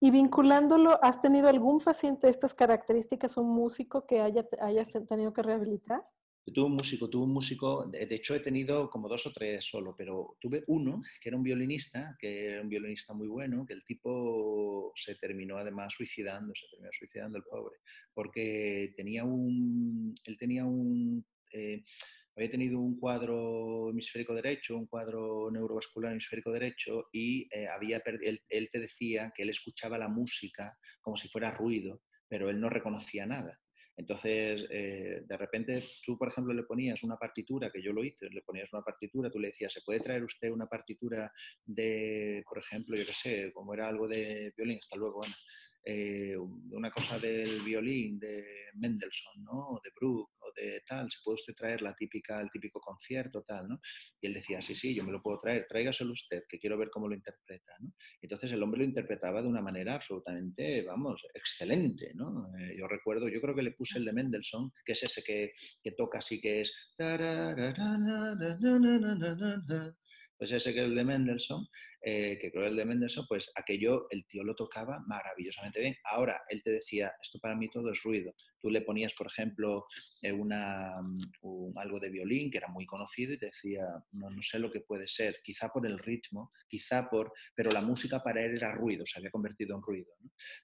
y, 0.00 0.10
vinculándolo, 0.10 1.02
¿has 1.02 1.20
tenido 1.20 1.48
algún 1.48 1.80
paciente 1.80 2.26
de 2.26 2.30
estas 2.32 2.54
características, 2.54 3.36
un 3.36 3.48
músico 3.48 4.06
que 4.06 4.20
haya, 4.20 4.46
hayas 4.60 4.90
tenido 5.08 5.32
que 5.32 5.42
rehabilitar? 5.42 6.04
Tuve 6.52 6.66
un 6.66 6.74
músico, 6.74 7.08
tuve 7.08 7.24
un 7.24 7.32
músico, 7.32 7.86
de 7.86 8.14
hecho 8.14 8.34
he 8.34 8.40
tenido 8.40 8.90
como 8.90 9.08
dos 9.08 9.26
o 9.26 9.32
tres 9.32 9.64
solo, 9.64 9.94
pero 9.96 10.36
tuve 10.40 10.62
uno 10.66 11.02
que 11.20 11.30
era 11.30 11.36
un 11.36 11.42
violinista, 11.42 12.16
que 12.18 12.48
era 12.48 12.62
un 12.62 12.68
violinista 12.68 13.14
muy 13.14 13.28
bueno, 13.28 13.64
que 13.66 13.72
el 13.72 13.84
tipo 13.84 14.92
se 14.94 15.14
terminó 15.14 15.56
además 15.56 15.94
suicidando, 15.94 16.52
se 16.54 16.66
terminó 16.70 16.90
suicidando 16.92 17.38
el 17.38 17.44
pobre, 17.44 17.78
porque 18.12 18.92
tenía 18.96 19.24
un, 19.24 20.14
él 20.24 20.36
tenía 20.38 20.64
un, 20.64 21.24
eh, 21.52 21.82
había 22.36 22.50
tenido 22.50 22.78
un 22.78 22.98
cuadro 22.98 23.90
hemisférico 23.90 24.34
derecho, 24.34 24.76
un 24.76 24.86
cuadro 24.86 25.50
neurovascular 25.50 26.12
hemisférico 26.12 26.50
derecho 26.52 27.08
y 27.12 27.48
eh, 27.56 27.68
había 27.68 28.02
él, 28.04 28.42
él 28.48 28.68
te 28.70 28.80
decía 28.80 29.32
que 29.34 29.44
él 29.44 29.50
escuchaba 29.50 29.98
la 29.98 30.08
música 30.08 30.76
como 31.00 31.16
si 31.16 31.28
fuera 31.28 31.52
ruido, 31.52 32.02
pero 32.28 32.50
él 32.50 32.60
no 32.60 32.68
reconocía 32.68 33.24
nada. 33.24 33.60
Entonces, 33.96 34.66
eh, 34.70 35.22
de 35.24 35.36
repente 35.36 35.84
tú, 36.04 36.18
por 36.18 36.28
ejemplo, 36.28 36.52
le 36.52 36.64
ponías 36.64 37.02
una 37.04 37.16
partitura, 37.16 37.70
que 37.70 37.82
yo 37.82 37.92
lo 37.92 38.04
hice, 38.04 38.28
le 38.30 38.42
ponías 38.42 38.72
una 38.72 38.82
partitura, 38.82 39.30
tú 39.30 39.38
le 39.38 39.48
decías, 39.48 39.72
¿se 39.72 39.82
puede 39.82 40.00
traer 40.00 40.24
usted 40.24 40.50
una 40.50 40.66
partitura 40.66 41.32
de, 41.64 42.42
por 42.48 42.58
ejemplo, 42.58 42.96
yo 42.96 43.06
qué 43.06 43.12
sé, 43.12 43.52
como 43.52 43.72
era 43.74 43.88
algo 43.88 44.08
de 44.08 44.52
violín, 44.56 44.78
hasta 44.78 44.96
luego, 44.96 45.18
bueno, 45.18 45.34
eh, 45.84 46.36
una 46.36 46.90
cosa 46.90 47.18
del 47.18 47.60
violín 47.60 48.18
de 48.18 48.44
Mendelssohn, 48.74 49.44
¿no? 49.44 49.68
O 49.68 49.80
de 49.84 49.90
Bruch, 49.94 50.28
o 50.38 50.52
de 50.56 50.82
tal, 50.86 51.10
¿se 51.10 51.18
puede 51.22 51.34
usted 51.34 51.54
traer 51.54 51.82
la 51.82 51.94
típica, 51.94 52.40
el 52.40 52.50
típico 52.50 52.80
concierto, 52.80 53.42
tal, 53.42 53.68
¿no? 53.68 53.80
Y 54.20 54.26
él 54.26 54.34
decía, 54.34 54.62
sí, 54.62 54.74
sí, 54.74 54.94
yo 54.94 55.04
me 55.04 55.12
lo 55.12 55.22
puedo 55.22 55.40
traer, 55.40 55.66
tráigaselo 55.68 56.12
usted, 56.12 56.44
que 56.48 56.58
quiero 56.58 56.78
ver 56.78 56.90
cómo 56.90 57.08
lo 57.08 57.14
interpreta, 57.14 57.72
¿no? 57.80 57.92
Entonces 58.22 58.50
el 58.52 58.62
hombre 58.62 58.78
lo 58.78 58.84
interpretaba 58.84 59.42
de 59.42 59.48
una 59.48 59.60
manera 59.60 59.94
absolutamente, 59.94 60.82
vamos, 60.82 61.22
excelente, 61.34 62.12
¿no? 62.14 62.48
Eh, 62.58 62.76
yo 62.78 62.88
recuerdo, 62.88 63.28
yo 63.28 63.40
creo 63.40 63.54
que 63.54 63.62
le 63.62 63.72
puse 63.72 63.98
el 63.98 64.06
de 64.06 64.12
Mendelssohn, 64.12 64.72
que 64.84 64.92
es 64.92 65.02
ese 65.02 65.22
que, 65.22 65.52
que 65.82 65.92
toca 65.92 66.18
así, 66.18 66.40
que 66.40 66.62
es 66.62 66.72
pues 70.36 70.52
ese 70.52 70.72
que 70.74 70.80
es 70.80 70.86
el 70.86 70.94
de 70.94 71.04
Mendelssohn, 71.04 71.66
eh, 72.06 72.38
que 72.38 72.50
creo 72.50 72.64
que 72.64 72.70
el 72.70 72.76
de 72.76 72.84
Mendelssohn, 72.84 73.26
pues 73.26 73.50
aquello 73.54 74.06
el 74.10 74.26
tío 74.26 74.44
lo 74.44 74.54
tocaba 74.54 75.02
maravillosamente 75.06 75.80
bien. 75.80 75.96
Ahora, 76.04 76.42
él 76.50 76.62
te 76.62 76.72
decía, 76.72 77.12
esto 77.22 77.38
para 77.38 77.56
mí 77.56 77.70
todo 77.70 77.90
es 77.90 78.02
ruido. 78.02 78.34
Tú 78.60 78.68
le 78.70 78.82
ponías, 78.82 79.14
por 79.14 79.26
ejemplo, 79.26 79.86
eh, 80.20 80.32
una, 80.32 81.00
mm, 81.00 81.78
algo 81.78 81.98
de 82.00 82.10
violín 82.10 82.50
que 82.50 82.58
era 82.58 82.68
muy 82.68 82.84
conocido 82.84 83.32
y 83.32 83.38
te 83.38 83.46
decía, 83.46 83.84
no, 84.12 84.28
no 84.28 84.42
sé 84.42 84.58
lo 84.58 84.70
que 84.70 84.80
puede 84.80 85.08
ser, 85.08 85.38
quizá 85.42 85.70
por 85.70 85.86
el 85.86 85.98
ritmo, 85.98 86.50
quizá 86.68 87.08
por, 87.08 87.32
pero 87.54 87.70
la 87.70 87.80
música 87.80 88.22
para 88.22 88.44
él 88.44 88.56
era 88.56 88.72
ruido, 88.72 89.06
se 89.06 89.18
había 89.18 89.30
convertido 89.30 89.74
en 89.74 89.82
ruido. 89.82 90.12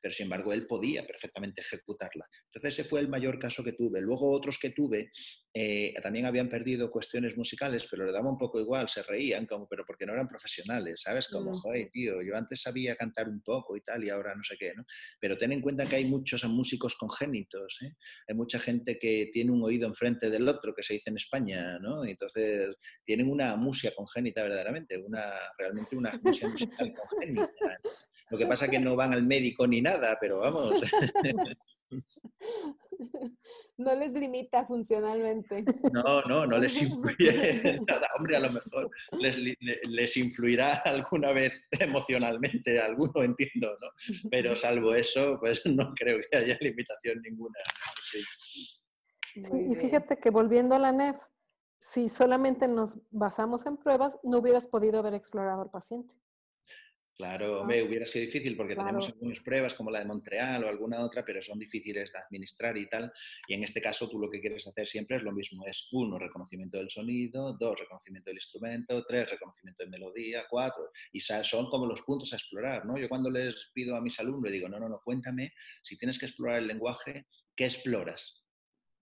Pero 0.03 0.12
sin 0.12 0.24
embargo, 0.24 0.53
él 0.53 0.66
podía 0.66 1.07
perfectamente 1.07 1.62
ejecutarla. 1.62 2.26
Entonces 2.47 2.78
ese 2.78 2.88
fue 2.88 3.01
el 3.01 3.09
mayor 3.09 3.38
caso 3.38 3.64
que 3.64 3.72
tuve. 3.72 4.01
Luego 4.03 4.30
otros 4.30 4.59
que 4.59 4.70
tuve 4.70 5.11
eh, 5.53 5.95
también 6.03 6.26
habían 6.26 6.49
perdido 6.49 6.91
cuestiones 6.91 7.36
musicales, 7.36 7.86
pero 7.91 8.05
le 8.05 8.12
daba 8.12 8.30
un 8.30 8.38
poco 8.38 8.61
igual, 8.61 8.88
se 8.88 9.03
reían, 9.03 9.47
como, 9.47 9.66
pero 9.66 9.84
porque 9.84 10.07
no 10.07 10.12
eran 10.12 10.28
profesionales, 10.28 11.03
¿sabes? 11.03 11.30
Como, 11.31 11.53
joder, 11.55 11.91
tío, 11.91 12.22
yo 12.22 12.37
antes 12.37 12.62
sabía 12.62 12.97
cantar 12.97 13.28
un 13.28 13.41
poco 13.43 13.76
y 13.76 13.81
tal, 13.81 14.05
y 14.05 14.11
ahora 14.11 14.35
no 14.35 14.43
sé 14.43 14.57
qué, 14.59 14.72
¿no? 14.74 14.85
Pero 15.20 15.37
ten 15.39 15.53
en 15.53 15.61
cuenta 15.61 15.87
que 15.87 15.97
hay 15.97 16.05
muchos 16.05 16.45
músicos 16.45 16.97
congénitos, 16.97 17.78
¿eh? 17.83 17.95
Hay 18.28 18.35
mucha 18.35 18.59
gente 18.59 18.99
que 18.99 19.31
tiene 19.33 19.51
un 19.51 19.62
oído 19.62 19.87
enfrente 19.87 20.31
del 20.31 20.49
otro, 20.49 20.74
que 20.74 20.83
se 20.83 20.95
dice 20.95 21.11
en 21.11 21.16
España, 21.16 21.78
¿no? 21.78 22.05
Entonces 22.05 22.76
tienen 23.05 23.31
una 23.31 23.57
música 23.57 23.95
congénita 23.95 24.43
verdaderamente, 24.43 24.99
una, 24.99 25.33
realmente 25.59 25.97
una 25.97 26.18
música 26.22 26.49
musical 26.49 26.93
congénita. 26.95 27.51
Lo 28.31 28.39
que 28.39 28.47
pasa 28.47 28.66
es 28.66 28.70
que 28.70 28.78
no 28.78 28.97
van 28.97 29.12
al 29.12 29.24
médico 29.24 29.66
ni 29.66 29.81
nada, 29.83 30.16
pero 30.20 30.39
vamos. 30.39 30.81
No 33.78 33.94
les 33.94 34.12
limita 34.12 34.66
funcionalmente. 34.66 35.64
No, 35.92 36.20
no, 36.22 36.46
no 36.46 36.59
les 36.59 36.82
influye 36.82 37.80
nada. 37.88 38.07
Hombre, 38.18 38.36
a 38.36 38.40
lo 38.40 38.51
mejor 38.51 38.90
les, 39.18 40.16
influirá 40.18 40.74
alguna 40.84 41.32
vez 41.32 41.62
emocionalmente, 41.70 42.78
alguno 42.78 43.22
entiendo, 43.22 43.74
¿no? 43.80 43.88
Pero 44.30 44.55
salvo 44.55 44.94
eso, 44.94 45.38
pues 45.40 45.64
no 45.64 45.94
creo 45.94 46.18
que 46.30 46.36
haya 46.36 46.59
limitación 46.61 47.22
ninguna. 47.22 47.59
Sí. 48.11 48.20
y 49.70 49.74
fíjate 49.74 50.18
que 50.18 50.30
volviendo 50.30 50.74
a 50.74 50.78
la 50.78 50.92
NEF, 50.92 51.16
si 51.80 52.09
solamente 52.11 52.68
nos 52.68 52.98
basamos 53.11 53.64
en 53.64 53.78
pruebas, 53.78 54.18
no 54.22 54.38
hubieras 54.38 54.66
podido 54.66 54.98
haber 54.98 55.14
explorado 55.14 55.62
al 55.62 55.70
paciente. 55.70 56.14
Claro, 57.21 57.66
me 57.66 57.83
hubiera 57.83 58.07
sido 58.07 58.25
difícil 58.25 58.57
porque 58.57 58.75
tenemos 58.75 59.09
algunas 59.09 59.41
pruebas 59.41 59.75
como 59.75 59.91
la 59.91 59.99
de 59.99 60.07
Montreal 60.07 60.64
o 60.64 60.68
alguna 60.68 61.05
otra, 61.05 61.23
pero 61.23 61.43
son 61.43 61.59
difíciles 61.59 62.11
de 62.11 62.18
administrar 62.18 62.79
y 62.79 62.89
tal. 62.89 63.12
Y 63.47 63.53
en 63.53 63.62
este 63.62 63.83
caso 63.83 64.09
tú 64.09 64.18
lo 64.18 64.31
que 64.31 64.41
quieres 64.41 64.66
hacer 64.66 64.87
siempre 64.87 65.18
es 65.18 65.23
lo 65.23 65.31
mismo. 65.31 65.66
Es 65.66 65.87
uno, 65.93 66.18
reconocimiento 66.18 66.79
del 66.79 66.89
sonido, 66.89 67.55
dos, 67.61 67.79
reconocimiento 67.79 68.31
del 68.31 68.39
instrumento, 68.39 69.05
tres, 69.05 69.33
reconocimiento 69.33 69.85
de 69.85 69.91
melodía, 69.91 70.45
cuatro. 70.49 70.93
Y 71.12 71.21
son 71.21 71.68
como 71.68 71.85
los 71.85 72.01
puntos 72.01 72.33
a 72.33 72.37
explorar, 72.37 72.87
¿no? 72.87 72.97
Yo 72.97 73.07
cuando 73.07 73.29
les 73.29 73.71
pido 73.75 73.97
a 73.97 74.01
mis 74.01 74.18
alumnos, 74.18 74.45
les 74.45 74.53
digo, 74.53 74.71
no, 74.71 74.81
no, 74.81 74.89
no, 74.89 75.03
cuéntame, 75.05 75.53
si 75.83 75.99
tienes 75.99 76.18
que 76.18 76.25
explorar 76.25 76.61
el 76.61 76.68
lenguaje, 76.68 77.27
¿qué 77.55 77.64
exploras? 77.64 78.47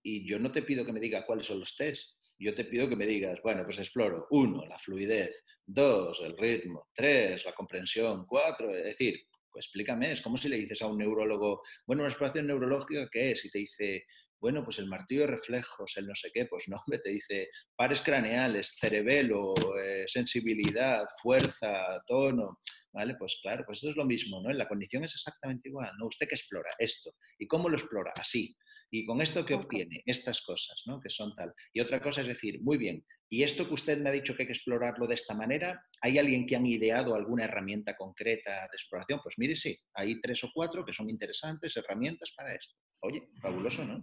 Y 0.02 0.28
yo 0.28 0.40
no 0.40 0.50
te 0.50 0.62
pido 0.62 0.84
que 0.84 0.92
me 0.92 0.98
diga 0.98 1.24
cuáles 1.24 1.46
son 1.46 1.60
los 1.60 1.76
test, 1.76 2.17
yo 2.38 2.54
te 2.54 2.64
pido 2.64 2.88
que 2.88 2.96
me 2.96 3.06
digas, 3.06 3.38
bueno, 3.42 3.64
pues 3.64 3.78
exploro, 3.78 4.26
uno, 4.30 4.64
la 4.66 4.78
fluidez, 4.78 5.44
dos, 5.66 6.20
el 6.20 6.36
ritmo, 6.36 6.88
tres, 6.94 7.44
la 7.44 7.52
comprensión, 7.52 8.26
cuatro, 8.26 8.74
es 8.74 8.84
decir, 8.84 9.20
pues 9.50 9.66
explícame, 9.66 10.12
es 10.12 10.20
como 10.20 10.36
si 10.36 10.48
le 10.48 10.56
dices 10.56 10.80
a 10.82 10.86
un 10.86 10.98
neurólogo, 10.98 11.62
bueno, 11.86 12.02
una 12.02 12.10
exploración 12.10 12.46
neurológica, 12.46 13.08
¿qué 13.10 13.32
es? 13.32 13.44
Y 13.44 13.50
te 13.50 13.58
dice, 13.58 14.04
bueno, 14.40 14.62
pues 14.62 14.78
el 14.78 14.86
martillo 14.86 15.22
de 15.22 15.28
reflejos, 15.28 15.96
el 15.96 16.06
no 16.06 16.14
sé 16.14 16.30
qué, 16.32 16.46
pues 16.46 16.68
no, 16.68 16.82
te 17.02 17.10
dice 17.10 17.48
pares 17.74 18.00
craneales, 18.00 18.76
cerebelo, 18.78 19.54
eh, 19.82 20.04
sensibilidad, 20.06 21.04
fuerza, 21.20 22.00
tono, 22.06 22.60
¿vale? 22.92 23.16
Pues 23.18 23.38
claro, 23.42 23.64
pues 23.66 23.78
eso 23.78 23.90
es 23.90 23.96
lo 23.96 24.04
mismo, 24.04 24.40
¿no? 24.42 24.52
La 24.52 24.68
condición 24.68 25.04
es 25.04 25.14
exactamente 25.14 25.68
igual, 25.68 25.92
¿no? 25.98 26.06
Usted 26.06 26.28
que 26.28 26.36
explora 26.36 26.70
esto. 26.78 27.14
¿Y 27.38 27.46
cómo 27.46 27.68
lo 27.68 27.76
explora? 27.76 28.12
Así. 28.16 28.56
¿Y 28.90 29.04
con 29.04 29.20
esto 29.20 29.44
qué 29.44 29.54
obtiene? 29.54 30.02
Estas 30.06 30.42
cosas, 30.42 30.82
¿no? 30.86 31.00
Que 31.00 31.10
son 31.10 31.34
tal. 31.34 31.52
Y 31.72 31.80
otra 31.80 32.00
cosa 32.00 32.22
es 32.22 32.28
decir, 32.28 32.62
muy 32.62 32.78
bien, 32.78 33.04
y 33.30 33.42
esto 33.42 33.68
que 33.68 33.74
usted 33.74 33.98
me 33.98 34.08
ha 34.08 34.12
dicho 34.12 34.34
que 34.34 34.42
hay 34.42 34.46
que 34.46 34.54
explorarlo 34.54 35.06
de 35.06 35.14
esta 35.14 35.34
manera, 35.34 35.84
¿hay 36.00 36.16
alguien 36.16 36.46
que 36.46 36.56
han 36.56 36.64
ideado 36.64 37.14
alguna 37.14 37.44
herramienta 37.44 37.94
concreta 37.94 38.52
de 38.52 38.76
exploración? 38.76 39.20
Pues 39.22 39.34
mire, 39.36 39.54
sí, 39.54 39.78
hay 39.94 40.18
tres 40.20 40.42
o 40.44 40.50
cuatro 40.54 40.84
que 40.84 40.94
son 40.94 41.10
interesantes 41.10 41.76
herramientas 41.76 42.32
para 42.34 42.54
esto. 42.54 42.74
Oye, 43.00 43.28
fabuloso, 43.42 43.84
¿no? 43.84 44.02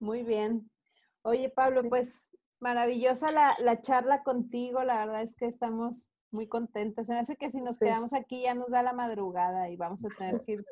Muy 0.00 0.24
bien. 0.24 0.68
Oye, 1.22 1.48
Pablo, 1.50 1.88
pues 1.88 2.28
maravillosa 2.58 3.30
la, 3.30 3.56
la 3.60 3.80
charla 3.80 4.24
contigo. 4.24 4.82
La 4.82 5.06
verdad 5.06 5.22
es 5.22 5.36
que 5.36 5.46
estamos 5.46 6.11
muy 6.32 6.46
contenta. 6.46 7.04
Se 7.04 7.12
me 7.12 7.20
hace 7.20 7.36
que 7.36 7.50
si 7.50 7.60
nos 7.60 7.78
quedamos 7.78 8.12
aquí 8.12 8.42
ya 8.42 8.54
nos 8.54 8.70
da 8.70 8.82
la 8.82 8.92
madrugada 8.92 9.68
y 9.68 9.76
vamos 9.76 10.04
a 10.04 10.08
tener 10.08 10.40
que 10.42 10.52
ir 10.52 10.64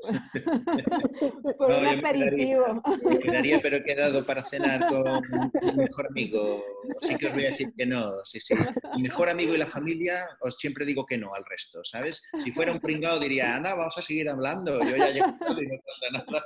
por, 1.58 1.70
un 1.78 1.86
aperitivo. 1.86 2.82
Me 3.04 3.18
quedaría, 3.18 3.60
pero 3.60 3.76
he 3.76 3.84
quedado 3.84 4.24
para 4.26 4.42
cenar 4.42 4.86
con 4.88 5.22
mi 5.62 5.72
mejor 5.76 6.06
amigo. 6.08 6.64
Sí 7.02 7.16
que 7.16 7.26
os 7.26 7.34
voy 7.34 7.46
a 7.46 7.50
decir 7.50 7.72
que 7.76 7.86
no. 7.86 8.24
Sí, 8.24 8.40
sí. 8.40 8.54
Mi 8.96 9.02
mejor 9.02 9.28
amigo 9.28 9.54
y 9.54 9.58
la 9.58 9.66
familia, 9.66 10.28
os 10.40 10.56
siempre 10.56 10.84
digo 10.84 11.04
que 11.06 11.18
no 11.18 11.34
al 11.34 11.44
resto, 11.44 11.84
¿sabes? 11.84 12.22
Si 12.42 12.52
fuera 12.52 12.72
un 12.72 12.80
pringado 12.80 13.20
diría, 13.20 13.54
anda, 13.54 13.74
vamos 13.74 13.96
a 13.96 14.02
seguir 14.02 14.28
hablando. 14.28 14.82
Yo 14.82 14.96
ya 14.96 15.10
llego 15.10 15.26
y 15.60 15.66
no 15.66 15.80
pasa 15.84 16.06
nada. 16.12 16.44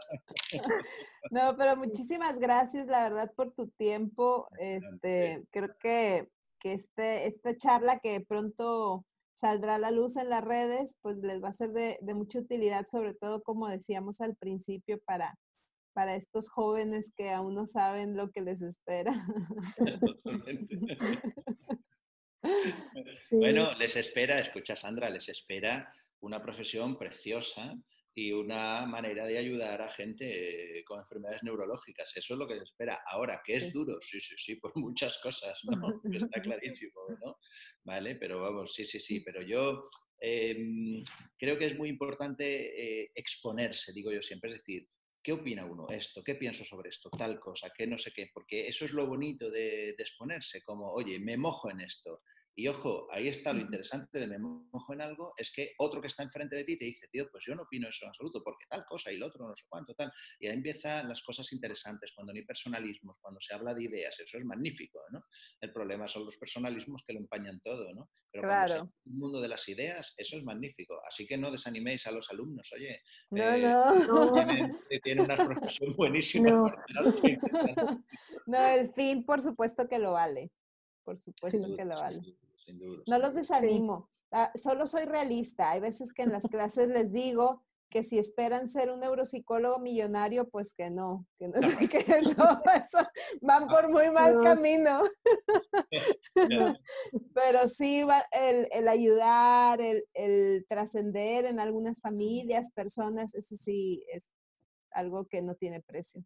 No, 1.31 1.57
pero 1.57 1.77
muchísimas 1.77 2.39
gracias, 2.39 2.87
la 2.87 3.05
verdad, 3.05 3.33
por 3.35 3.53
tu 3.53 3.69
tiempo. 3.69 4.49
Este, 4.59 5.45
creo 5.51 5.77
que 5.79 6.29
que 6.65 6.73
este, 6.73 7.27
esta 7.27 7.57
charla 7.57 8.01
que 8.01 8.23
pronto 8.23 9.05
saldrá 9.35 9.75
a 9.75 9.79
la 9.79 9.91
luz 9.91 10.17
en 10.17 10.31
las 10.31 10.43
redes, 10.43 10.99
pues 11.03 11.19
les 11.19 11.43
va 11.43 11.49
a 11.49 11.53
ser 11.53 11.71
de, 11.73 11.99
mucha 12.15 12.39
utilidad, 12.39 12.87
sobre 12.91 13.15
todo, 13.15 13.43
como 13.43 13.69
decíamos 13.69 14.23
al 14.23 14.35
principio, 14.35 14.99
para, 15.05 15.39
para 15.93 16.17
estos 16.17 16.49
jóvenes 16.49 17.13
que 17.15 17.31
aún 17.31 17.55
no 17.55 17.67
saben 17.67 18.17
lo 18.17 18.31
que 18.31 18.41
les 18.41 18.63
espera. 18.63 19.27
Bueno, 23.31 23.73
les 23.79 23.97
espera, 23.97 24.39
escucha 24.39 24.77
Sandra, 24.77 25.09
les 25.09 25.31
espera 25.31 25.91
una 26.21 26.43
profesión 26.43 26.99
preciosa 26.99 27.75
y 28.15 28.33
una 28.33 28.87
manera 28.87 29.27
de 29.27 29.39
ayudar 29.39 29.83
a 29.83 29.89
gente 29.89 30.85
con 30.87 31.01
enfermedades 31.01 31.43
neurológicas. 31.43 32.17
Eso 32.17 32.35
es 32.35 32.39
lo 32.39 32.47
que 32.47 32.57
se 32.57 32.63
espera. 32.63 33.03
Ahora, 33.07 33.43
¿qué 33.45 33.57
es 33.57 33.73
duro? 33.73 33.99
Sí, 34.01 34.21
sí, 34.21 34.35
sí, 34.39 34.57
por 34.57 34.73
muchas 34.77 35.19
cosas, 35.19 35.61
¿no? 35.65 36.01
Está 36.31 36.41
clarísimo, 36.41 37.01
¿no? 37.25 37.39
Vale, 37.83 38.15
pero 38.17 38.41
vamos, 38.41 38.73
sí, 38.73 38.85
sí, 38.87 39.01
sí, 39.01 39.21
pero 39.21 39.43
yo 39.43 39.83
em, 40.21 41.03
creo 41.37 41.59
que 41.59 41.67
es 41.67 41.77
muy 41.77 41.89
importante 41.89 43.03
eh, 43.03 43.11
exponerse, 43.15 43.93
digo 43.93 44.13
yo 44.13 44.23
siempre, 44.23 44.51
es 44.51 44.59
decir, 44.59 44.87
¿qué 45.21 45.33
opina 45.33 45.65
uno 45.65 45.89
esto? 45.91 46.23
¿Qué 46.23 46.37
pienso 46.37 46.65
sobre 46.65 46.91
esto? 46.91 47.11
Tal 47.11 47.41
cosa, 47.41 47.73
¿qué 47.77 47.87
no 47.87 47.99
sé 47.99 48.13
qué? 48.13 48.31
Porque 48.33 48.69
eso 48.69 48.85
es 48.85 48.93
lo 48.93 49.07
bonito 49.07 49.51
de, 49.51 49.95
de 49.97 50.03
exponerse, 50.03 50.63
como, 50.63 50.93
oye, 50.93 51.19
me 51.19 51.37
mojo 51.37 51.71
en 51.71 51.81
esto, 51.81 52.23
y 52.57 52.69
ojo, 52.69 53.09
ahí 53.11 53.29
está 53.29 53.53
lo 53.53 53.61
interesante 53.61 54.19
de 54.19 54.27
me 54.27 54.39
mojo 54.39 54.93
en 54.93 55.01
algo, 55.01 55.35
es 55.37 55.53
que 55.53 55.73
otro 55.79 56.01
que 56.01 56.07
está 56.07 56.23
enfrente 56.23 56.55
de 56.55 56.65
ti 56.65 56.77
te 56.79 56.85
dice, 56.85 57.09
tío, 57.11 57.29
pues 57.31 57.45
yo 57.47 57.55
no 57.55 57.63
opino 57.63 57.89
eso 57.89 58.05
en 58.05 58.11
absoluto, 58.11 58.43
porque 58.45 58.67
tal 58.69 58.85
cosa 58.85 59.11
y 59.11 59.17
el 59.17 59.25
otro 59.25 59.47
no 59.47 59.57
sé 59.57 59.65
cuánto, 59.69 59.95
tal. 59.95 60.13
Y 60.39 60.47
ahí 60.47 60.55
empiezan 60.55 61.09
las 61.09 61.23
cosas 61.23 61.53
interesantes, 61.53 62.13
cuando 62.15 62.33
no 62.33 62.37
hay 62.37 62.45
personalismos, 62.45 63.19
cuando 63.21 63.41
se 63.41 63.55
habla 63.55 63.75
de 63.75 63.85
ideas, 63.85 64.19
eso 64.21 64.39
es 64.39 64.45
magnífico, 64.45 65.01
¿no? 65.11 65.25
El 65.61 65.73
problema 65.73 66.07
son 66.07 66.25
los 66.25 66.37
personalismos 66.37 67.03
que 67.05 67.13
lo 67.13 67.21
empañan 67.21 67.61
todo, 67.61 67.93
¿no? 67.93 68.09
Pero 68.31 68.45
claro. 68.45 68.75
cuando 68.75 68.93
el 69.07 69.13
mundo 69.13 69.41
de 69.41 69.49
las 69.49 69.69
ideas, 69.69 70.15
eso 70.17 70.37
es 70.37 70.45
magnífico. 70.45 71.01
Así 71.07 71.27
que 71.27 71.37
no 71.37 71.51
desaniméis 71.51 72.07
a 72.07 72.13
los 72.13 72.31
alumnos, 72.31 72.71
oye. 72.73 73.03
No, 73.31 73.43
eh, 73.43 73.63
no. 73.63 74.33
Tiene, 75.03 75.23
una 75.23 75.37
profesión 75.37 75.95
buenísima. 75.97 76.73
no, 78.47 78.67
el 78.67 78.93
fin, 78.93 79.25
por 79.25 79.43
supuesto 79.43 79.89
que 79.89 79.99
lo 79.99 80.13
vale. 80.13 80.53
Por 81.03 81.19
supuesto 81.19 81.77
que 81.77 81.85
lo 81.85 81.97
vale. 81.97 82.21
No 83.07 83.19
los 83.19 83.35
desanimo. 83.35 84.11
Ah, 84.31 84.51
solo 84.55 84.87
soy 84.87 85.05
realista. 85.05 85.71
Hay 85.71 85.81
veces 85.81 86.13
que 86.13 86.23
en 86.23 86.33
las 86.33 86.47
clases 86.49 86.89
les 86.89 87.13
digo 87.13 87.63
que 87.95 88.03
si 88.03 88.19
esperan 88.19 88.69
ser 88.69 88.91
un 88.91 88.99
neuropsicólogo 88.99 89.79
millonario, 89.79 90.49
pues 90.49 90.75
que 90.75 90.91
no, 90.91 91.29
que 91.39 91.47
no 91.47 91.63
sé 91.63 91.89
qué 91.89 91.99
eso, 91.99 92.61
eso 92.75 92.99
van 93.41 93.69
por 93.69 93.89
muy 93.89 94.11
mal 94.11 94.43
camino. 94.43 95.05
Pero 97.35 97.69
sí, 97.69 98.03
va 98.03 98.27
el, 98.33 98.67
el, 98.73 98.89
ayudar, 98.89 99.81
el, 99.81 100.05
el 100.13 100.67
trascender 100.69 101.45
en 101.45 101.61
algunas 101.61 102.01
familias, 102.01 102.73
personas, 102.73 103.33
eso 103.37 103.55
sí 103.55 104.05
es 104.09 104.29
algo 104.91 105.27
que 105.27 105.41
no 105.41 105.55
tiene 105.55 105.81
precio. 105.81 106.25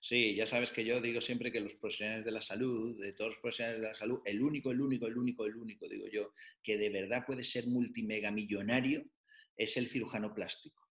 Sí, 0.00 0.34
ya 0.34 0.46
sabes 0.46 0.70
que 0.72 0.84
yo 0.84 1.00
digo 1.00 1.20
siempre 1.20 1.50
que 1.50 1.60
los 1.60 1.74
profesionales 1.74 2.24
de 2.24 2.30
la 2.30 2.42
salud, 2.42 3.00
de 3.00 3.12
todos 3.12 3.32
los 3.32 3.40
profesionales 3.40 3.80
de 3.80 3.88
la 3.88 3.94
salud, 3.94 4.20
el 4.24 4.40
único, 4.40 4.70
el 4.70 4.80
único, 4.80 5.06
el 5.06 5.16
único, 5.16 5.44
el 5.44 5.56
único, 5.56 5.88
digo 5.88 6.06
yo, 6.08 6.32
que 6.62 6.78
de 6.78 6.90
verdad 6.90 7.24
puede 7.26 7.42
ser 7.42 7.66
multimegamillonario 7.66 9.04
es 9.56 9.76
el 9.76 9.88
cirujano 9.88 10.32
plástico. 10.34 10.88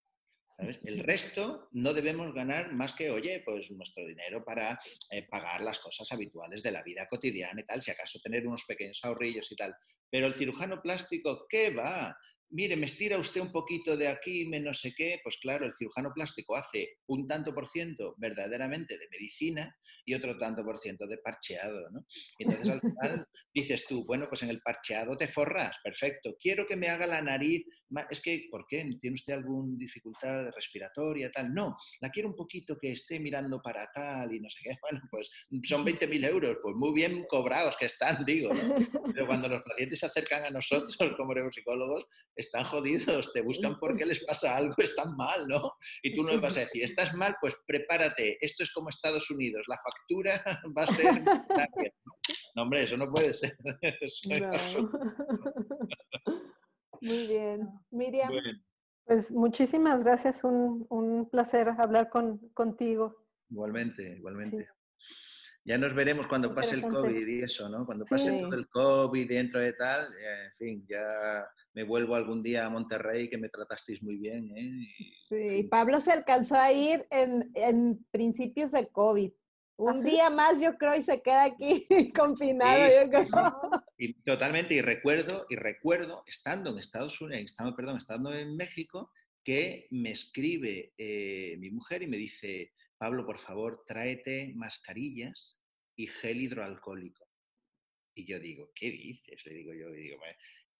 El 0.58 1.00
resto 1.00 1.70
no 1.74 1.94
debemos 1.94 2.34
ganar 2.34 2.74
más 2.74 2.94
que, 2.94 3.12
oye, 3.12 3.44
pues 3.46 3.70
nuestro 3.70 4.08
dinero 4.08 4.44
para 4.44 4.80
eh, 5.12 5.22
pagar 5.30 5.62
las 5.62 5.78
cosas 5.78 6.12
habituales 6.12 6.64
de 6.64 6.72
la 6.72 6.82
vida 6.82 7.08
cotidiana 7.08 7.62
y 7.62 7.66
tal, 7.66 7.82
si 7.84 7.92
acaso 7.92 8.20
tener 8.20 8.48
unos 8.48 8.64
pequeños 8.66 9.00
ahorrillos 9.04 9.52
y 9.52 9.56
tal. 9.56 9.76
Pero 10.10 10.26
el 10.26 10.34
cirujano 10.34 10.82
plástico, 10.82 11.46
¿qué 11.48 11.70
va? 11.70 12.18
Mire, 12.50 12.78
me 12.78 12.86
estira 12.86 13.18
usted 13.18 13.42
un 13.42 13.52
poquito 13.52 13.98
de 13.98 14.08
aquí, 14.08 14.46
me 14.46 14.60
no 14.60 14.74
sé 14.74 14.94
qué, 14.96 15.20
pues 15.24 15.38
claro, 15.38 15.66
el 15.66 15.74
cirujano 15.74 16.12
plástico 16.14 16.56
hace 16.56 16.98
un 17.08 17.28
tanto 17.28 17.54
por 17.54 17.68
ciento 17.68 18.16
verdaderamente 18.18 18.98
de 18.98 19.08
medicina 19.12 19.76
y 20.06 20.14
otro 20.14 20.38
tanto 20.38 20.64
por 20.64 20.80
ciento 20.80 21.06
de 21.08 21.18
parcheado, 21.18 21.90
¿no? 21.92 22.06
Y 22.40 22.46
entonces 22.46 22.70
al 22.70 22.82
final 22.82 23.28
dices 23.54 23.86
tú, 23.88 24.06
bueno, 24.06 24.28
pues 24.30 24.44
en 24.44 24.50
el 24.50 24.62
parcheado 24.62 25.18
te 25.18 25.28
forras, 25.28 25.78
perfecto, 25.84 26.38
quiero 26.40 26.66
que 26.66 26.78
me 26.78 26.90
haga 26.90 27.06
la 27.08 27.22
nariz, 27.22 27.66
es 28.10 28.22
que, 28.22 28.48
¿por 28.50 28.66
qué? 28.68 28.88
¿Tiene 29.02 29.16
usted 29.16 29.34
alguna 29.34 29.76
dificultad 29.78 30.50
respiratoria, 30.52 31.32
tal? 31.32 31.54
No, 31.54 31.76
la 32.02 32.10
quiero 32.10 32.30
un 32.30 32.36
poquito 32.36 32.78
que 32.80 32.94
esté 32.94 33.20
mirando 33.20 33.62
para 33.62 33.90
tal 33.94 34.34
y 34.34 34.40
no 34.40 34.50
sé 34.50 34.60
qué, 34.64 34.78
bueno, 34.82 35.02
pues 35.12 35.30
son 35.68 35.86
20.000 35.86 36.26
euros, 36.28 36.58
pues 36.62 36.76
muy 36.76 36.94
bien 36.94 37.26
cobrados 37.28 37.76
que 37.78 37.88
están, 37.88 38.24
digo, 38.26 38.54
¿no? 38.54 38.76
Pero 39.14 39.28
cuando 39.28 39.50
los 39.50 39.64
pacientes 39.64 40.00
se 40.00 40.06
acercan 40.06 40.46
a 40.46 40.50
nosotros 40.50 40.98
como 41.18 41.34
neuropsicólogos, 41.34 42.06
están 42.38 42.64
jodidos, 42.66 43.34
te 43.34 43.42
buscan 43.42 43.78
porque 43.80 44.06
les 44.06 44.24
pasa 44.24 44.56
algo, 44.56 44.76
están 44.78 45.16
mal, 45.16 45.48
¿no? 45.48 45.74
Y 46.04 46.16
tú 46.16 46.24
no 46.24 46.40
vas 46.40 46.58
a 46.58 46.62
decir, 46.62 46.84
estás 46.84 47.14
mal, 47.14 47.36
pues 47.42 47.56
prepárate, 47.66 48.38
esto 48.42 48.64
es 48.64 48.72
como 48.72 48.90
Estados 48.90 49.30
Unidos, 49.30 49.64
la 49.68 49.78
factura 49.78 50.42
va 50.78 50.84
a 50.84 50.88
ser... 50.88 51.24
No, 52.56 52.64
hombre, 52.64 52.84
eso 52.84 52.98
no 52.98 53.12
puede 53.12 53.34
ser. 53.34 53.56
Muy 57.02 57.28
bien. 57.28 57.70
Miriam. 57.92 58.32
Pues 59.06 59.32
muchísimas 59.32 60.04
gracias, 60.04 60.44
un, 60.44 60.86
un 60.90 61.30
placer 61.30 61.70
hablar 61.70 62.10
con, 62.10 62.40
contigo. 62.50 63.16
Igualmente, 63.50 64.18
igualmente. 64.18 64.68
Ya 65.68 65.78
nos 65.78 65.94
veremos 65.94 66.28
cuando 66.28 66.56
pase 66.56 66.76
el 66.76 66.82
COVID 66.82 67.28
y 67.28 67.44
eso, 67.44 67.68
¿no? 67.68 67.86
Cuando 67.86 68.06
pase 68.06 68.40
todo 68.40 68.56
el 68.56 68.70
COVID 68.70 69.28
dentro 69.28 69.60
de 69.60 69.74
tal, 69.74 70.06
en 70.06 70.54
fin, 70.58 70.86
ya 70.88 71.46
me 71.74 71.84
vuelvo 71.84 72.16
algún 72.16 72.42
día 72.42 72.66
a 72.66 72.70
Monterrey 72.70 73.30
que 73.30 73.38
me 73.38 73.50
tratasteis 73.50 74.02
muy 74.02 74.16
bien. 74.16 74.50
¿eh? 74.56 74.88
sí, 75.28 75.64
Pablo 75.64 76.00
se 76.00 76.14
alcanzó 76.14 76.56
a 76.56 76.72
ir 76.72 77.06
en, 77.12 77.52
en 77.54 78.02
principios 78.12 78.72
de 78.72 78.88
COVID. 78.88 79.30
¿Ah, 79.30 79.84
Un 79.84 80.06
día 80.06 80.30
más, 80.30 80.62
yo 80.62 80.78
creo, 80.78 80.96
y 80.96 81.02
se 81.02 81.22
queda 81.22 81.44
aquí 81.44 81.86
confinado, 82.18 82.88
yo 83.04 83.10
creo. 83.10 83.84
Y 83.98 84.14
totalmente, 84.24 84.74
y 84.74 84.82
recuerdo, 84.82 85.48
y 85.50 85.58
recuerdo, 85.58 86.24
estando 86.28 86.72
en 86.72 86.80
Estados 86.80 87.20
Unidos, 87.20 87.52
estando, 87.52 87.76
perdón, 87.76 87.98
estando 87.98 88.34
en 88.34 88.56
México, 88.56 89.12
que 89.44 89.88
me 89.92 90.12
escribe 90.12 90.94
eh, 90.98 91.58
mi 91.60 91.72
mujer 91.72 92.04
y 92.04 92.08
me 92.08 92.16
dice, 92.16 92.72
Pablo, 92.98 93.26
por 93.26 93.40
favor, 93.40 93.84
tráete 93.86 94.54
mascarillas 94.56 95.60
y 95.96 96.08
gel 96.08 96.42
hidroalcohólico. 96.42 97.28
Y 98.16 98.26
yo 98.26 98.40
digo, 98.40 98.72
¿qué 98.74 98.90
dices? 98.90 99.46
Le 99.46 99.54
digo 99.54 99.74
yo, 99.74 99.90
y 99.94 100.02
digo, 100.02 100.20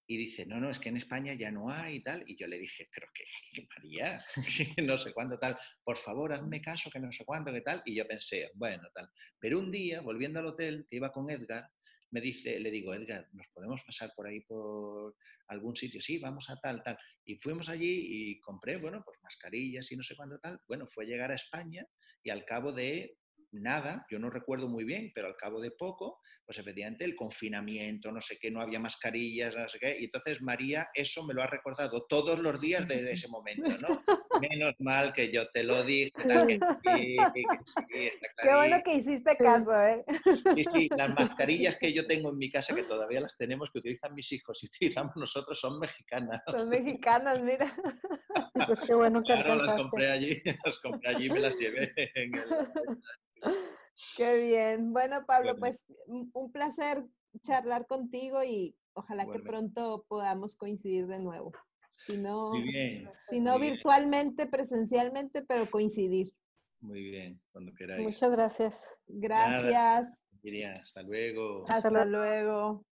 y 0.10 0.18
dice, 0.18 0.46
no, 0.46 0.60
no, 0.62 0.70
es 0.72 0.80
que 0.80 0.88
en 0.88 0.96
España 0.96 1.34
ya 1.34 1.52
no 1.52 1.70
hay 1.70 1.98
y 1.98 2.02
tal. 2.02 2.24
Y 2.26 2.38
yo 2.38 2.48
le 2.48 2.58
dije, 2.58 2.90
pero 2.94 3.08
qué, 3.14 3.26
María, 3.76 4.20
no 4.88 4.98
sé 4.98 5.14
cuándo 5.14 5.38
tal, 5.38 5.58
por 5.84 5.98
favor, 5.98 6.32
hazme 6.32 6.62
caso, 6.62 6.90
que 6.90 7.00
no 7.00 7.12
sé 7.12 7.26
cuándo, 7.26 7.52
qué 7.52 7.62
tal. 7.62 7.82
Y 7.86 7.94
yo 7.96 8.08
pensé, 8.08 8.50
bueno, 8.56 8.88
tal. 8.96 9.10
Pero 9.38 9.60
un 9.60 9.70
día, 9.70 10.00
volviendo 10.00 10.40
al 10.40 10.46
hotel, 10.48 10.88
que 10.90 10.96
iba 10.96 11.12
con 11.12 11.30
Edgar, 11.30 11.70
me 12.12 12.22
dice, 12.22 12.58
le 12.58 12.72
digo, 12.72 12.94
Edgar, 12.94 13.28
¿nos 13.34 13.48
podemos 13.50 13.84
pasar 13.84 14.14
por 14.16 14.28
ahí 14.28 14.40
por 14.40 15.18
algún 15.50 15.76
sitio? 15.76 16.02
Sí, 16.02 16.20
vamos 16.20 16.50
a 16.50 16.58
tal, 16.58 16.82
tal. 16.82 16.98
Y 17.26 17.36
fuimos 17.36 17.68
allí 17.68 18.08
y 18.10 18.40
compré, 18.40 18.78
bueno, 18.78 19.02
pues 19.04 19.20
mascarillas 19.22 19.92
y 19.92 19.98
no 19.98 20.04
sé 20.04 20.16
cuándo 20.16 20.40
tal. 20.40 20.62
Bueno, 20.70 20.88
fue 20.88 21.06
llegar 21.06 21.32
a 21.32 21.36
España 21.36 21.86
y 22.28 22.30
al 22.30 22.44
cabo 22.44 22.74
de 22.74 23.16
nada, 23.54 24.06
yo 24.12 24.20
no 24.20 24.30
recuerdo 24.30 24.68
muy 24.68 24.84
bien, 24.84 25.14
pero 25.16 25.28
al 25.28 25.38
cabo 25.38 25.62
de 25.62 25.72
poco, 25.72 26.20
pues 26.46 26.58
efectivamente 26.58 27.06
el 27.06 27.16
confinamiento, 27.16 28.12
no 28.12 28.20
sé 28.20 28.38
qué, 28.38 28.52
no 28.52 28.62
había 28.62 28.82
mascarillas, 28.82 29.56
no 29.56 29.70
sé 29.70 29.80
qué, 29.80 29.98
y 29.98 30.06
entonces 30.06 30.42
María 30.42 30.90
eso 30.94 31.24
me 31.24 31.34
lo 31.34 31.42
ha 31.42 31.48
recordado 31.48 32.06
todos 32.08 32.40
los 32.40 32.60
días 32.60 32.86
desde 32.86 33.14
ese 33.14 33.30
momento, 33.30 33.78
¿no? 33.78 34.04
Menos 34.42 34.76
mal 34.80 35.14
que 35.14 35.32
yo 35.32 35.50
te 35.52 35.64
lo 35.64 35.84
dije. 35.84 36.12
Qué 38.44 38.54
bueno 38.54 38.84
que 38.84 38.96
hiciste 38.96 39.38
caso, 39.38 39.82
¿eh? 39.82 40.04
Sí, 40.56 40.66
sí, 40.74 40.90
las 40.96 41.10
mascarillas 41.10 41.78
que 41.80 41.94
yo 41.94 42.08
tengo 42.08 42.32
en 42.32 42.38
mi 42.38 42.52
casa, 42.52 42.76
que 42.76 42.84
todavía 42.84 43.22
las 43.22 43.38
tenemos, 43.38 43.72
que 43.72 43.80
utilizan 43.80 44.14
mis 44.14 44.30
hijos 44.34 44.62
y 44.64 44.66
utilizamos 44.68 45.16
nosotros, 45.16 45.58
son 45.58 45.80
mexicanas. 45.80 46.42
Son 46.48 46.70
mexicanas, 46.70 47.42
mira. 47.42 47.74
Sí, 48.58 48.64
pues 48.68 48.82
qué 48.82 48.94
bueno 48.94 49.22
que 49.22 49.34
claro, 49.34 49.56
las 49.56 49.76
compré 49.76 50.12
allí, 50.12 50.42
las 50.66 50.80
compré 50.80 51.10
allí 51.10 51.26
y 51.26 51.30
me 51.30 51.40
las 51.40 51.56
llevé 51.58 51.94
en 52.16 52.36
el... 52.36 52.44
Qué 54.16 54.36
bien. 54.36 54.94
Bueno, 54.94 55.26
Pablo, 55.26 55.56
pues 55.58 55.84
un 56.06 56.52
placer 56.52 57.04
charlar 57.42 57.88
contigo 57.88 58.44
y 58.44 58.76
ojalá 58.94 59.26
que 59.26 59.40
pronto 59.40 60.06
podamos 60.08 60.56
coincidir 60.56 61.08
de 61.08 61.20
nuevo. 61.20 61.52
Si 62.06 62.18
no, 62.18 62.52
si 63.30 63.40
no 63.40 63.60
virtualmente, 63.60 64.46
presencialmente, 64.48 65.44
pero 65.44 65.70
coincidir. 65.70 66.32
Muy 66.80 67.02
bien, 67.02 67.42
cuando 67.52 67.74
queráis. 67.74 68.04
Muchas 68.04 68.32
gracias. 68.32 69.00
Gracias. 69.08 70.24
hasta 70.82 71.02
luego. 71.02 71.66
Hasta, 71.68 72.06
luego. 72.06 72.86